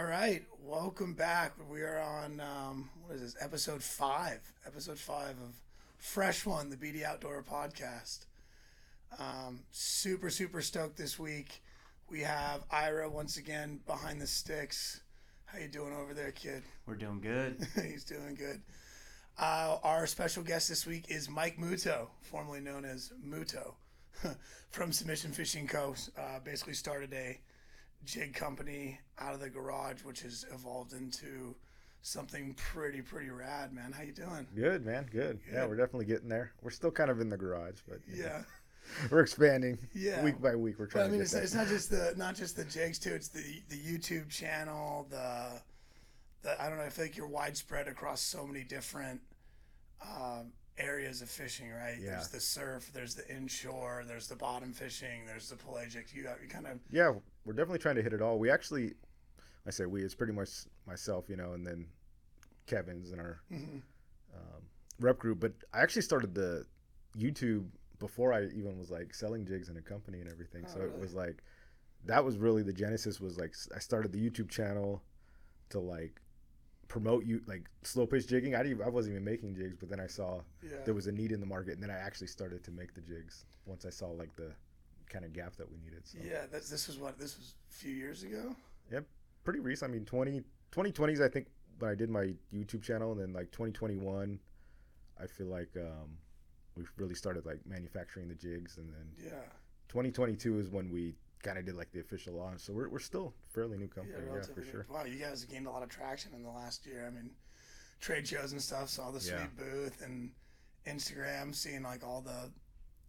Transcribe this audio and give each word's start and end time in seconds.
All 0.00 0.06
right, 0.06 0.42
welcome 0.64 1.12
back. 1.12 1.52
We 1.70 1.82
are 1.82 1.98
on 1.98 2.40
um, 2.40 2.88
what 3.04 3.16
is 3.16 3.20
this? 3.20 3.36
Episode 3.38 3.82
five. 3.82 4.40
Episode 4.66 4.98
five 4.98 5.32
of 5.32 5.60
Fresh 5.98 6.46
One, 6.46 6.70
the 6.70 6.76
BD 6.76 7.04
Outdoor 7.04 7.42
Podcast. 7.42 8.24
Um, 9.18 9.60
super 9.72 10.30
super 10.30 10.62
stoked 10.62 10.96
this 10.96 11.18
week. 11.18 11.62
We 12.08 12.20
have 12.20 12.64
Ira 12.70 13.10
once 13.10 13.36
again 13.36 13.80
behind 13.86 14.22
the 14.22 14.26
sticks. 14.26 15.02
How 15.44 15.58
you 15.58 15.68
doing 15.68 15.92
over 15.92 16.14
there, 16.14 16.32
kid? 16.32 16.62
We're 16.86 16.94
doing 16.94 17.20
good. 17.20 17.58
He's 17.74 18.04
doing 18.04 18.36
good. 18.36 18.62
Uh, 19.38 19.76
our 19.82 20.06
special 20.06 20.42
guest 20.42 20.70
this 20.70 20.86
week 20.86 21.10
is 21.10 21.28
Mike 21.28 21.58
Muto, 21.58 22.06
formerly 22.22 22.60
known 22.60 22.86
as 22.86 23.12
Muto, 23.22 23.74
from 24.70 24.92
Submission 24.92 25.32
Fishing 25.32 25.66
Co. 25.66 25.94
Uh, 26.18 26.40
basically 26.42 26.72
started 26.72 27.12
a 27.12 27.38
jig 28.06 28.34
company 28.34 28.98
out 29.20 29.34
of 29.34 29.40
the 29.40 29.50
garage, 29.50 30.02
which 30.02 30.22
has 30.22 30.46
evolved 30.52 30.92
into 30.92 31.54
something 32.02 32.54
pretty 32.54 33.02
pretty 33.02 33.30
rad, 33.30 33.72
man. 33.72 33.92
How 33.92 34.02
you 34.02 34.12
doing? 34.12 34.46
Good, 34.54 34.84
man. 34.86 35.06
Good. 35.12 35.38
Yeah, 35.52 35.66
we're 35.66 35.76
definitely 35.76 36.06
getting 36.06 36.28
there. 36.28 36.52
We're 36.62 36.70
still 36.70 36.90
kind 36.90 37.10
of 37.10 37.20
in 37.20 37.28
the 37.28 37.36
garage, 37.36 37.80
but 37.88 37.98
you 38.08 38.22
know, 38.22 38.28
Yeah, 38.28 38.42
we're 39.10 39.20
expanding. 39.20 39.78
Yeah. 39.94 40.22
Week 40.24 40.40
by 40.40 40.56
week, 40.56 40.78
we're 40.78 40.86
but 40.86 40.92
trying 40.92 41.04
I 41.06 41.08
mean, 41.08 41.18
to 41.18 41.24
it's, 41.24 41.34
it's 41.34 41.54
not 41.54 41.68
just 41.68 41.90
the 41.90 42.14
not 42.16 42.34
just 42.34 42.56
the 42.56 42.64
jigs 42.64 42.98
too. 42.98 43.12
It's 43.12 43.28
the 43.28 43.62
the 43.68 43.76
YouTube 43.76 44.30
channel. 44.30 45.06
The 45.10 45.60
the 46.42 46.60
I 46.62 46.68
don't 46.68 46.78
know. 46.78 46.84
I 46.84 46.88
feel 46.88 47.04
like 47.04 47.16
you're 47.16 47.28
widespread 47.28 47.86
across 47.88 48.20
so 48.22 48.46
many 48.46 48.64
different 48.64 49.20
um, 50.02 50.52
areas 50.78 51.20
of 51.20 51.28
fishing. 51.28 51.70
Right? 51.70 51.96
Yeah. 52.00 52.12
There's 52.12 52.28
the 52.28 52.40
surf. 52.40 52.90
There's 52.94 53.14
the 53.14 53.28
inshore. 53.28 54.04
There's 54.06 54.26
the 54.26 54.36
bottom 54.36 54.72
fishing. 54.72 55.26
There's 55.26 55.50
the 55.50 55.56
pelagic. 55.56 56.14
You 56.14 56.22
got 56.22 56.38
you 56.42 56.48
kind 56.48 56.66
of 56.66 56.78
yeah, 56.90 57.12
we're 57.44 57.52
definitely 57.52 57.78
trying 57.80 57.96
to 57.96 58.02
hit 58.02 58.14
it 58.14 58.22
all. 58.22 58.38
We 58.38 58.50
actually, 58.50 58.94
I 59.66 59.70
say 59.70 59.86
we, 59.86 60.02
it's 60.02 60.14
pretty 60.14 60.32
much 60.32 60.50
myself, 60.86 61.26
you 61.28 61.36
know, 61.36 61.52
and 61.52 61.66
then 61.66 61.86
Kevin's 62.66 63.10
and 63.12 63.20
our 63.20 63.40
mhm. 63.52 63.82
um, 64.34 64.62
rep 64.98 65.18
group. 65.18 65.40
But 65.40 65.52
I 65.72 65.80
actually 65.80 66.02
started 66.02 66.34
the 66.34 66.66
YouTube 67.18 67.66
before 67.98 68.32
I 68.32 68.44
even 68.46 68.78
was 68.78 68.90
like 68.90 69.14
selling 69.14 69.44
jigs 69.44 69.68
in 69.68 69.76
a 69.76 69.82
company 69.82 70.20
and 70.20 70.30
everything. 70.30 70.64
Oh, 70.68 70.74
so 70.74 70.80
it 70.80 70.98
was 70.98 71.14
like 71.14 71.42
that 72.06 72.24
was 72.24 72.38
really 72.38 72.62
the 72.62 72.72
genesis. 72.72 73.20
Was 73.20 73.38
like 73.38 73.54
I 73.74 73.78
started 73.78 74.12
the 74.12 74.18
YouTube 74.18 74.50
channel 74.50 75.02
to 75.70 75.80
like 75.80 76.20
promote 76.88 77.24
you 77.24 77.40
like 77.46 77.64
slow 77.82 78.06
pitch 78.06 78.26
jigging. 78.26 78.54
I 78.54 78.62
didn't, 78.62 78.82
I 78.82 78.88
wasn't 78.88 79.14
even 79.14 79.24
making 79.24 79.54
jigs, 79.54 79.76
but 79.78 79.88
then 79.88 80.00
I 80.00 80.06
saw 80.06 80.40
yeah. 80.62 80.78
there 80.84 80.94
was 80.94 81.06
a 81.06 81.12
need 81.12 81.32
in 81.32 81.40
the 81.40 81.46
market, 81.46 81.74
and 81.74 81.82
then 81.82 81.90
I 81.90 81.98
actually 81.98 82.26
started 82.26 82.64
to 82.64 82.70
make 82.70 82.94
the 82.94 83.00
jigs 83.00 83.44
once 83.66 83.84
I 83.84 83.90
saw 83.90 84.08
like 84.08 84.34
the 84.36 84.52
kind 85.08 85.24
of 85.24 85.32
gap 85.32 85.56
that 85.56 85.70
we 85.70 85.78
needed. 85.78 86.06
So 86.06 86.18
Yeah, 86.22 86.46
this, 86.50 86.68
this 86.68 86.86
was 86.88 86.98
what 86.98 87.18
this 87.18 87.36
was 87.36 87.54
a 87.70 87.74
few 87.74 87.92
years 87.92 88.22
ago. 88.22 88.56
Pretty 89.44 89.60
recent. 89.60 89.90
I 89.90 89.94
mean, 89.94 90.04
20, 90.04 90.42
2020s, 90.72 91.20
I 91.20 91.28
think 91.28 91.46
when 91.78 91.90
I 91.90 91.94
did 91.94 92.10
my 92.10 92.34
YouTube 92.54 92.82
channel, 92.82 93.12
and 93.12 93.20
then 93.20 93.32
like 93.32 93.50
2021, 93.52 94.38
I 95.20 95.26
feel 95.26 95.46
like 95.46 95.70
um, 95.76 96.16
we 96.76 96.84
really 96.96 97.14
started 97.14 97.46
like 97.46 97.60
manufacturing 97.66 98.28
the 98.28 98.34
jigs, 98.34 98.76
and 98.78 98.88
then 98.92 99.12
Yeah, 99.22 99.32
2022 99.88 100.58
is 100.58 100.68
when 100.70 100.90
we 100.90 101.14
kind 101.42 101.58
of 101.58 101.64
did 101.64 101.74
like 101.74 101.90
the 101.92 102.00
official 102.00 102.34
launch. 102.34 102.60
So 102.60 102.72
we're, 102.72 102.88
we're 102.88 102.98
still 102.98 103.32
fairly 103.48 103.78
new 103.78 103.88
company, 103.88 104.14
yeah, 104.26 104.32
relatively 104.32 104.54
for 104.62 104.66
new. 104.66 104.70
sure. 104.72 104.86
Wow, 104.90 105.04
you 105.04 105.18
guys 105.18 105.44
gained 105.44 105.66
a 105.66 105.70
lot 105.70 105.82
of 105.82 105.88
traction 105.88 106.32
in 106.34 106.42
the 106.42 106.50
last 106.50 106.86
year. 106.86 107.06
I 107.06 107.10
mean, 107.10 107.30
trade 108.00 108.26
shows 108.28 108.52
and 108.52 108.60
stuff. 108.60 108.88
Saw 108.90 109.10
the 109.10 109.20
sweet 109.20 109.32
Yeah. 109.36 109.46
booth 109.56 110.02
and 110.02 110.32
Instagram, 110.86 111.54
seeing 111.54 111.82
like 111.82 112.04
all 112.04 112.20
the 112.20 112.50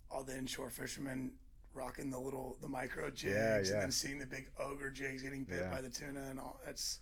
all 0.10 0.24
the 0.24 0.38
inshore 0.38 0.70
fishermen 0.70 1.32
rocking 1.74 2.10
the 2.10 2.20
little 2.20 2.58
the 2.62 2.68
micro 2.68 3.10
jigs, 3.10 3.70
Yeah, 3.70 3.76
and 3.76 3.84
then 3.84 3.92
seeing 3.92 4.20
the 4.20 4.26
big 4.26 4.50
ogre 4.60 4.90
jigs 4.90 5.24
getting 5.24 5.44
bit 5.44 5.60
Yeah. 5.62 5.70
by 5.72 5.82
the 5.82 5.90
tuna 5.90 6.22
and 6.30 6.40
all. 6.40 6.60
That's 6.66 7.00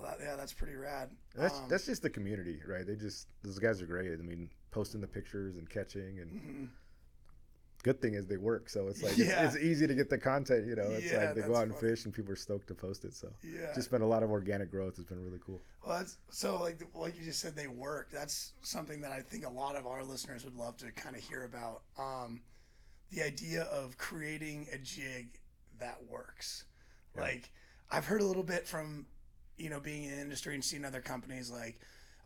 well, 0.00 0.16
yeah, 0.20 0.34
that's 0.36 0.52
pretty 0.52 0.74
rad. 0.74 1.10
That's 1.34 1.54
Um, 1.58 1.68
that's 1.68 1.86
just 1.86 2.02
the 2.02 2.10
community, 2.10 2.60
right? 2.66 2.86
They 2.86 2.96
just 2.96 3.28
those 3.42 3.58
guys 3.58 3.80
are 3.80 3.86
great. 3.86 4.12
I 4.12 4.16
mean, 4.22 4.50
posting 4.70 5.00
the 5.00 5.06
pictures 5.06 5.56
and 5.56 5.68
catching, 5.70 6.18
and 6.18 6.30
mhm. 6.32 6.68
good 7.84 8.00
thing 8.00 8.14
is 8.14 8.26
they 8.26 8.36
work. 8.38 8.68
So 8.70 8.88
it's 8.88 9.02
like 9.02 9.16
Yeah. 9.16 9.44
it's, 9.46 9.54
it's 9.54 9.64
easy 9.64 9.86
to 9.86 9.94
get 9.94 10.08
the 10.10 10.18
content. 10.18 10.66
You 10.66 10.74
know, 10.74 10.90
it's 10.90 11.12
Yeah, 11.12 11.26
like 11.26 11.34
they 11.36 11.42
go 11.42 11.54
out 11.54 11.64
and 11.64 11.74
funny. 11.76 11.90
fish, 11.90 12.04
and 12.06 12.14
people 12.14 12.32
are 12.32 12.36
stoked 12.36 12.66
to 12.68 12.74
post 12.74 13.04
it. 13.04 13.14
So 13.14 13.32
yeah. 13.42 13.72
just 13.74 13.90
been 13.90 14.02
a 14.02 14.06
lot 14.06 14.22
of 14.24 14.30
organic 14.30 14.70
growth. 14.70 14.94
It's 14.98 15.08
been 15.08 15.22
really 15.22 15.40
cool. 15.44 15.60
Well, 15.86 15.98
that's 15.98 16.16
so 16.30 16.58
like 16.60 16.80
like 16.94 17.16
you 17.16 17.24
just 17.24 17.40
said 17.40 17.54
they 17.54 17.68
work. 17.68 18.10
That's 18.10 18.54
something 18.62 19.00
that 19.02 19.12
I 19.12 19.20
think 19.20 19.44
a 19.46 19.50
lot 19.50 19.76
of 19.76 19.86
our 19.86 20.02
listeners 20.02 20.44
would 20.44 20.56
love 20.56 20.76
to 20.78 20.90
kind 20.92 21.14
of 21.14 21.22
hear 21.22 21.44
about. 21.44 21.82
Um, 21.98 22.40
the 23.14 23.22
idea 23.24 23.62
of 23.64 23.96
creating 23.96 24.66
a 24.72 24.78
jig 24.78 25.38
that 25.78 25.98
works. 26.08 26.64
Yeah. 27.14 27.22
Like 27.22 27.50
I've 27.90 28.04
heard 28.04 28.20
a 28.20 28.24
little 28.24 28.42
bit 28.42 28.66
from 28.66 29.06
you 29.56 29.70
know 29.70 29.80
being 29.80 30.04
in 30.04 30.10
the 30.10 30.20
industry 30.20 30.54
and 30.54 30.64
seeing 30.64 30.84
other 30.84 31.00
companies 31.00 31.50
like 31.50 31.78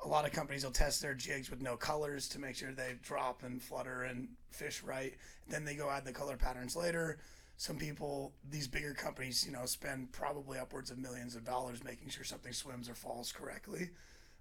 a 0.04 0.08
lot 0.08 0.24
of 0.24 0.32
companies 0.32 0.64
will 0.64 0.70
test 0.70 1.02
their 1.02 1.14
jigs 1.14 1.50
with 1.50 1.60
no 1.60 1.76
colors 1.76 2.28
to 2.28 2.38
make 2.38 2.54
sure 2.54 2.72
they 2.72 2.94
drop 3.02 3.42
and 3.42 3.60
flutter 3.60 4.04
and 4.04 4.28
fish 4.50 4.82
right. 4.82 5.14
Then 5.48 5.64
they 5.64 5.74
go 5.74 5.90
add 5.90 6.04
the 6.04 6.12
color 6.12 6.36
patterns 6.36 6.76
later. 6.76 7.18
Some 7.56 7.76
people, 7.76 8.32
these 8.48 8.68
bigger 8.68 8.94
companies, 8.94 9.44
you 9.44 9.50
know, 9.50 9.66
spend 9.66 10.12
probably 10.12 10.56
upwards 10.60 10.92
of 10.92 10.98
millions 10.98 11.34
of 11.34 11.44
dollars 11.44 11.82
making 11.82 12.10
sure 12.10 12.22
something 12.22 12.52
swims 12.52 12.88
or 12.88 12.94
falls 12.94 13.32
correctly. 13.32 13.90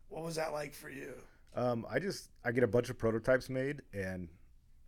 What 0.10 0.24
was 0.24 0.36
that 0.36 0.54
like 0.54 0.76
for 0.76 0.92
you? 0.92 1.16
Um, 1.56 1.88
I 1.90 1.98
just 1.98 2.30
I 2.46 2.52
get 2.52 2.64
a 2.64 2.68
bunch 2.68 2.92
of 2.92 3.00
prototypes 3.00 3.50
made, 3.50 3.82
and 3.92 4.30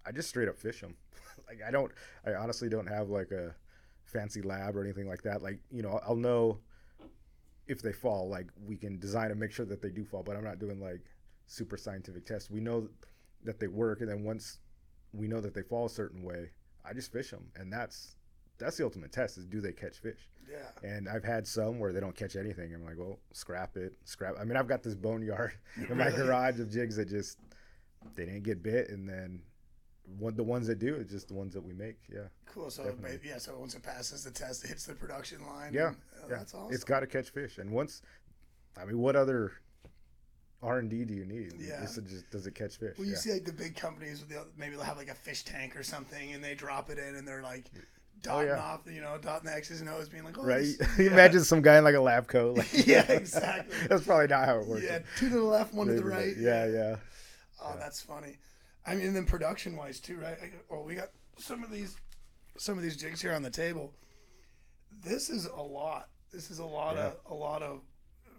I 0.06 0.12
just 0.12 0.30
straight 0.30 0.47
up 0.47 0.58
fish 0.59 0.81
them. 0.81 0.96
Like 1.49 1.59
I 1.67 1.71
don't, 1.71 1.91
I 2.25 2.35
honestly 2.35 2.69
don't 2.69 2.87
have 2.87 3.09
like 3.09 3.31
a 3.31 3.53
fancy 4.05 4.41
lab 4.41 4.75
or 4.75 4.83
anything 4.83 5.07
like 5.07 5.23
that. 5.23 5.41
Like 5.41 5.59
you 5.71 5.81
know, 5.81 5.99
I'll 6.07 6.15
know 6.15 6.59
if 7.67 7.81
they 7.81 7.91
fall. 7.91 8.29
Like 8.29 8.47
we 8.65 8.77
can 8.77 8.99
design 8.99 9.31
and 9.31 9.39
make 9.39 9.51
sure 9.51 9.65
that 9.65 9.81
they 9.81 9.89
do 9.89 10.05
fall, 10.05 10.23
but 10.23 10.35
I'm 10.35 10.43
not 10.43 10.59
doing 10.59 10.79
like 10.79 11.01
super 11.47 11.77
scientific 11.77 12.25
tests. 12.25 12.49
We 12.49 12.61
know 12.61 12.87
that 13.43 13.59
they 13.59 13.67
work, 13.67 14.01
and 14.01 14.09
then 14.09 14.23
once 14.23 14.59
we 15.13 15.27
know 15.27 15.41
that 15.41 15.53
they 15.53 15.63
fall 15.63 15.85
a 15.85 15.89
certain 15.89 16.23
way, 16.23 16.51
I 16.85 16.93
just 16.93 17.11
fish 17.11 17.31
them, 17.31 17.47
and 17.55 17.73
that's 17.73 18.16
that's 18.59 18.77
the 18.77 18.83
ultimate 18.83 19.11
test: 19.11 19.37
is 19.37 19.45
do 19.45 19.59
they 19.59 19.71
catch 19.71 19.97
fish? 19.97 20.29
Yeah. 20.49 20.89
And 20.89 21.07
I've 21.07 21.23
had 21.23 21.45
some 21.45 21.79
where 21.79 21.93
they 21.93 21.99
don't 21.99 22.16
catch 22.16 22.35
anything. 22.35 22.73
I'm 22.73 22.83
like, 22.83 22.97
well, 22.97 23.19
scrap 23.33 23.77
it, 23.77 23.93
scrap. 24.03 24.33
I 24.39 24.43
mean, 24.43 24.57
I've 24.57 24.67
got 24.67 24.81
this 24.81 24.95
boneyard 24.95 25.53
in 25.89 25.97
my 25.97 26.09
garage 26.09 26.59
of 26.59 26.71
jigs 26.71 26.95
that 26.95 27.07
just 27.07 27.37
they 28.16 28.25
didn't 28.25 28.43
get 28.43 28.63
bit, 28.63 28.89
and 28.89 29.07
then 29.07 29.41
one 30.18 30.36
the 30.36 30.44
ones 30.44 30.68
that 30.68 30.80
do 30.80 30.96
is 30.96 31.09
just 31.09 31.28
the 31.28 31.34
ones 31.34 31.53
that 31.53 31.62
we 31.62 31.74
make. 31.74 31.97
Yeah, 32.12 32.22
Cool. 32.46 32.70
So 32.70 32.84
Definitely. 32.84 33.20
yeah. 33.30 33.38
So 33.38 33.58
once 33.59 33.75
it 33.75 33.84
passes 33.84 34.24
the 34.24 34.31
test, 34.31 34.64
it 34.64 34.70
hits 34.70 34.86
the 34.86 34.94
production 34.94 35.46
line. 35.46 35.74
Yeah, 35.74 35.88
and, 35.90 35.96
uh, 35.96 36.28
yeah. 36.30 36.36
That's 36.38 36.53
awesome. 36.53 36.74
it's 36.74 36.84
got 36.84 37.02
to 37.02 37.08
catch 37.08 37.30
fish. 37.30 37.58
And 37.58 37.72
once, 37.72 38.02
I 38.80 38.86
mean, 38.86 38.97
what 39.00 39.16
other 39.16 39.53
R 40.62 40.80
and 40.80 40.90
D 40.90 41.06
do 41.06 41.14
you 41.14 41.25
need? 41.25 41.53
Yeah. 41.59 41.84
It's 41.84 41.96
just 41.96 42.30
does 42.31 42.47
it 42.47 42.56
catch 42.56 42.78
fish? 42.78 42.96
Well, 42.97 43.06
you 43.06 43.14
yeah. 43.14 43.20
see 43.20 43.34
like 43.34 43.46
the 43.46 43.53
big 43.53 43.75
companies, 43.75 44.20
with 44.20 44.30
the, 44.30 44.46
maybe 44.58 44.75
they'll 44.75 44.84
have 44.86 44.97
like 44.97 45.09
a 45.09 45.16
fish 45.16 45.44
tank 45.44 45.75
or 45.78 45.84
something, 45.84 46.34
and 46.34 46.44
they 46.44 46.56
drop 46.56 46.90
it 46.90 46.97
in, 46.97 47.16
and 47.16 47.28
they're 47.28 47.44
like 47.44 47.72
Oh, 48.28 48.31
dotting 48.34 48.50
yeah. 48.50 48.59
off, 48.62 48.81
you 48.86 49.00
know, 49.00 49.18
dotting 49.22 49.50
the 49.50 49.56
X's 49.56 49.80
and 49.80 49.90
O's, 49.90 50.09
being 50.09 50.26
like, 50.26 50.38
oh, 50.38 50.44
right? 50.44 50.66
this-. 50.78 51.00
Imagine 51.00 51.41
some 51.41 51.62
guy 51.62 51.78
in 51.78 51.86
like 51.86 51.96
a 51.96 52.02
lab 52.02 52.28
coat. 52.28 52.58
Like, 52.58 52.68
Yeah, 52.86 53.09
exactly. 53.09 53.74
That's 53.88 54.03
probably 54.03 54.28
not 54.28 54.46
how 54.46 54.59
it 54.59 54.68
works. 54.68 54.84
Yeah, 54.84 55.00
two 55.18 55.30
to 55.30 55.36
the 55.36 55.44
left, 55.44 55.74
one 55.74 55.88
to 55.88 55.94
the 55.94 56.03
right. 56.03 56.34
Yeah, 56.38 56.66
yeah. 56.68 56.96
Oh, 57.64 57.76
that's 57.80 58.02
funny. 58.02 58.38
I 58.89 58.95
mean, 58.95 59.07
and 59.07 59.16
then 59.16 59.25
production 59.25 59.75
wise 59.75 60.00
too, 60.00 60.17
right? 60.17 60.38
Well, 60.69 60.83
we 60.83 60.95
got 60.95 61.09
some 61.38 61.63
of 61.63 61.69
these, 61.72 61.95
some 62.57 62.77
of 62.77 62.83
these 62.83 62.97
jigs 62.97 63.22
here 63.22 63.33
on 63.33 63.44
the 63.44 63.50
table. 63.50 63.94
This 65.03 65.29
is 65.29 65.45
a 65.45 65.61
lot. 65.61 66.09
This 66.31 66.50
is 66.50 66.59
a 66.59 66.66
lot 66.66 66.97
of 66.97 67.16
a 67.29 67.33
lot 67.33 67.61
of. 67.61 67.81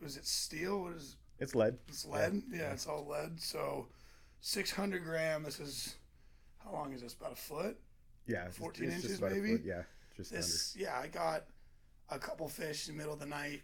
Was 0.02 0.16
it 0.16 0.26
steel? 0.26 0.82
What 0.82 0.94
is 0.94 1.16
It's 1.38 1.54
lead. 1.54 1.76
it's 1.88 2.04
lead? 2.04 2.42
Yeah, 2.50 2.72
it's 2.72 2.86
all 2.86 3.06
lead. 3.06 3.40
So, 3.40 3.88
six 4.40 4.70
hundred 4.70 5.04
gram. 5.04 5.42
This 5.42 5.60
is 5.60 5.96
how 6.64 6.72
long 6.72 6.92
is 6.92 7.02
this? 7.02 7.14
About 7.14 7.32
a 7.32 7.36
foot. 7.36 7.78
Yeah, 8.26 8.48
14 8.50 8.84
it's 8.84 8.94
inches, 8.96 9.20
maybe? 9.20 9.56
foot, 9.56 9.62
Yeah, 9.64 9.82
just 10.16 10.32
This 10.32 10.76
yeah, 10.78 10.98
I 10.98 11.08
got 11.08 11.44
a 12.10 12.18
couple 12.18 12.48
fish 12.48 12.88
in 12.88 12.94
the 12.94 12.98
middle 12.98 13.14
of 13.14 13.18
the 13.20 13.26
night 13.26 13.62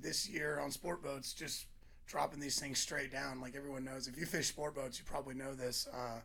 this 0.00 0.28
year 0.28 0.58
on 0.58 0.70
sport 0.70 1.02
boats, 1.02 1.32
just 1.32 1.66
dropping 2.06 2.40
these 2.40 2.58
things 2.58 2.78
straight 2.78 3.12
down. 3.12 3.40
Like 3.40 3.54
everyone 3.56 3.84
knows, 3.84 4.08
if 4.08 4.16
you 4.18 4.26
fish 4.26 4.48
sport 4.48 4.74
boats, 4.74 4.98
you 4.98 5.04
probably 5.04 5.34
know 5.34 5.54
this. 5.54 5.88
Uh, 5.92 6.20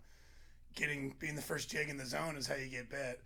getting 0.75 1.15
being 1.19 1.35
the 1.35 1.41
first 1.41 1.69
jig 1.69 1.89
in 1.89 1.97
the 1.97 2.05
zone 2.05 2.35
is 2.35 2.47
how 2.47 2.55
you 2.55 2.67
get 2.67 2.89
bit, 2.89 3.21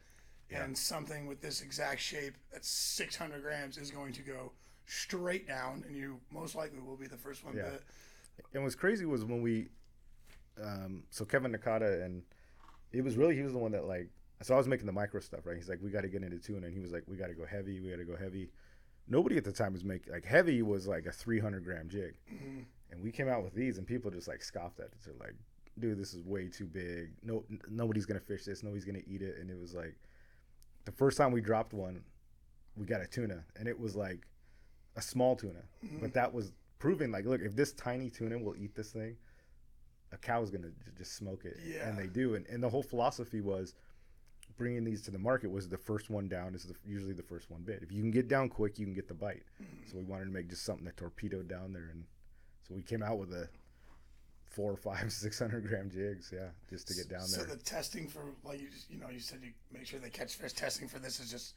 Yeah. 0.49 0.63
and 0.63 0.77
something 0.77 1.27
with 1.27 1.41
this 1.41 1.61
exact 1.61 1.99
shape 2.01 2.35
that's 2.51 2.69
600 2.69 3.41
grams 3.41 3.77
is 3.77 3.91
going 3.91 4.13
to 4.13 4.21
go 4.21 4.51
straight 4.85 5.47
down, 5.47 5.83
and 5.87 5.95
you 5.95 6.19
most 6.31 6.55
likely 6.55 6.79
will 6.79 6.95
be 6.97 7.07
the 7.07 7.17
first 7.17 7.43
one 7.43 7.55
Yeah. 7.55 7.69
bit. 7.71 7.83
And 8.53 8.63
what's 8.63 8.75
crazy 8.75 9.05
was 9.05 9.23
when 9.25 9.41
we, 9.41 9.69
um, 10.61 11.03
so 11.09 11.25
Kevin 11.25 11.51
Nakata 11.53 12.03
and 12.03 12.23
it 12.91 13.03
was 13.03 13.15
really 13.17 13.35
he 13.35 13.41
was 13.43 13.53
the 13.53 13.59
one 13.59 13.71
that 13.71 13.85
like 13.85 14.09
so 14.41 14.53
I 14.55 14.57
was 14.57 14.67
making 14.67 14.87
the 14.87 14.91
micro 14.91 15.19
stuff 15.19 15.45
right. 15.45 15.55
He's 15.55 15.69
like 15.69 15.79
we 15.81 15.91
got 15.91 16.01
to 16.01 16.07
get 16.09 16.23
into 16.23 16.39
tuna 16.39 16.65
and 16.65 16.73
he 16.73 16.79
was 16.81 16.91
like 16.91 17.03
we 17.07 17.15
got 17.15 17.27
to 17.27 17.33
go 17.35 17.45
heavy, 17.45 17.79
we 17.79 17.89
got 17.89 17.97
to 17.97 18.05
go 18.05 18.15
heavy. 18.15 18.49
Nobody 19.07 19.37
at 19.37 19.43
the 19.43 19.51
time 19.51 19.73
was 19.73 19.83
making 19.83 20.13
like 20.13 20.25
heavy 20.25 20.61
was 20.61 20.87
like 20.87 21.05
a 21.05 21.11
300 21.11 21.63
gram 21.63 21.89
jig, 21.89 22.15
Mhm. 22.31 22.65
and 22.91 23.01
we 23.01 23.11
came 23.11 23.27
out 23.27 23.43
with 23.43 23.53
these 23.53 23.77
and 23.77 23.85
people 23.85 24.09
just 24.11 24.27
like 24.27 24.41
scoffed 24.41 24.79
at 24.79 24.85
it. 24.87 24.93
They're 25.03 25.13
like, 25.19 25.35
dude, 25.79 25.97
this 25.97 26.13
is 26.13 26.23
way 26.23 26.47
too 26.47 26.65
big. 26.67 27.11
No, 27.23 27.43
n- 27.49 27.59
nobody's 27.69 28.05
gonna 28.05 28.19
fish 28.19 28.45
this. 28.45 28.63
Nobody's 28.63 28.85
gonna 28.85 29.01
eat 29.05 29.21
it. 29.21 29.37
And 29.39 29.49
it 29.49 29.57
was 29.59 29.73
like 29.73 29.95
the 30.85 30.91
first 30.91 31.17
time 31.17 31.31
we 31.31 31.41
dropped 31.41 31.73
one, 31.73 32.03
we 32.75 32.85
got 32.85 33.01
a 33.01 33.07
tuna, 33.07 33.43
and 33.57 33.67
it 33.67 33.77
was 33.79 33.95
like 33.95 34.27
a 34.95 35.01
small 35.01 35.35
tuna, 35.35 35.63
Mm-hmm. 35.83 35.99
but 35.99 36.13
that 36.13 36.33
was 36.33 36.53
proving 36.79 37.11
like, 37.11 37.25
look, 37.25 37.41
if 37.41 37.55
this 37.55 37.73
tiny 37.73 38.09
tuna 38.09 38.37
will 38.37 38.55
eat 38.55 38.75
this 38.75 38.91
thing, 38.91 39.17
a 40.11 40.17
cow's 40.17 40.51
gonna 40.51 40.69
j- 40.69 40.91
just 40.97 41.13
smoke 41.15 41.43
it, 41.45 41.57
Yeah. 41.63 41.87
and 41.89 41.97
they 41.97 42.07
do. 42.07 42.35
And, 42.35 42.45
and 42.47 42.61
the 42.63 42.69
whole 42.69 42.83
philosophy 42.83 43.41
was 43.41 43.73
bringing 44.57 44.83
these 44.83 45.01
to 45.03 45.11
the 45.11 45.19
market 45.19 45.49
was 45.51 45.67
the 45.69 45.77
first 45.77 46.09
one 46.09 46.27
down 46.27 46.53
is 46.55 46.63
the, 46.63 46.75
usually 46.85 47.13
the 47.13 47.23
first 47.23 47.49
one 47.49 47.61
bit. 47.61 47.79
If 47.81 47.91
you 47.91 48.01
can 48.01 48.11
get 48.11 48.27
down 48.27 48.49
quick, 48.49 48.77
you 48.79 48.85
can 48.85 48.93
get 48.93 49.07
the 49.07 49.13
bite. 49.13 49.43
So 49.89 49.97
we 49.97 50.03
wanted 50.03 50.25
to 50.25 50.31
make 50.31 50.49
just 50.49 50.63
something 50.65 50.85
that 50.85 50.97
torpedoed 50.97 51.47
down 51.47 51.73
there, 51.73 51.89
and 51.91 52.03
so 52.67 52.75
we 52.75 52.81
came 52.81 53.01
out 53.03 53.17
with 53.17 53.33
a 53.33 53.49
four, 54.45 54.75
five, 54.75 55.11
six 55.13 55.39
hundred 55.39 55.67
gram 55.67 55.89
jigs, 55.89 56.31
yeah, 56.33 56.49
just 56.69 56.87
to 56.87 56.93
get 56.93 57.09
down 57.09 57.21
So 57.21 57.37
there. 57.41 57.49
So 57.49 57.55
the 57.55 57.63
testing 57.63 58.07
for 58.07 58.21
like 58.43 58.61
you 58.61 58.69
just, 58.69 58.89
you 58.89 58.99
know 58.99 59.09
you 59.09 59.19
said 59.19 59.39
you 59.43 59.51
make 59.73 59.85
sure 59.85 59.99
they 59.99 60.09
catch 60.09 60.35
fish. 60.35 60.53
Testing 60.53 60.87
for 60.87 60.99
this 60.99 61.19
is 61.19 61.31
just 61.31 61.55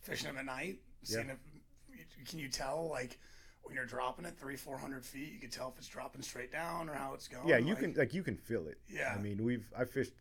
fishing 0.00 0.26
them 0.28 0.38
at 0.38 0.44
night. 0.46 0.78
Seeing 1.02 1.26
Yeah. 1.28 1.32
if 1.34 2.28
can 2.28 2.38
you 2.38 2.48
tell 2.48 2.88
like 2.90 3.18
when 3.62 3.74
you're 3.76 3.86
dropping 3.86 4.24
it 4.24 4.36
three 4.38 4.56
four 4.56 4.76
hundred 4.78 5.04
feet, 5.04 5.32
you 5.32 5.38
can 5.38 5.50
tell 5.50 5.68
if 5.68 5.78
it's 5.78 5.86
dropping 5.88 6.22
straight 6.22 6.50
down 6.52 6.88
or 6.88 6.94
how 6.94 7.14
it's 7.14 7.28
going. 7.28 7.46
Yeah, 7.46 7.58
you 7.58 7.74
like- 7.74 7.78
can 7.78 7.94
like 7.94 8.14
you 8.14 8.22
can 8.22 8.36
feel 8.36 8.66
it. 8.66 8.78
Yeah. 8.88 9.14
I 9.16 9.20
mean, 9.22 9.42
we've 9.44 9.66
I 9.78 9.84
fished 9.84 10.12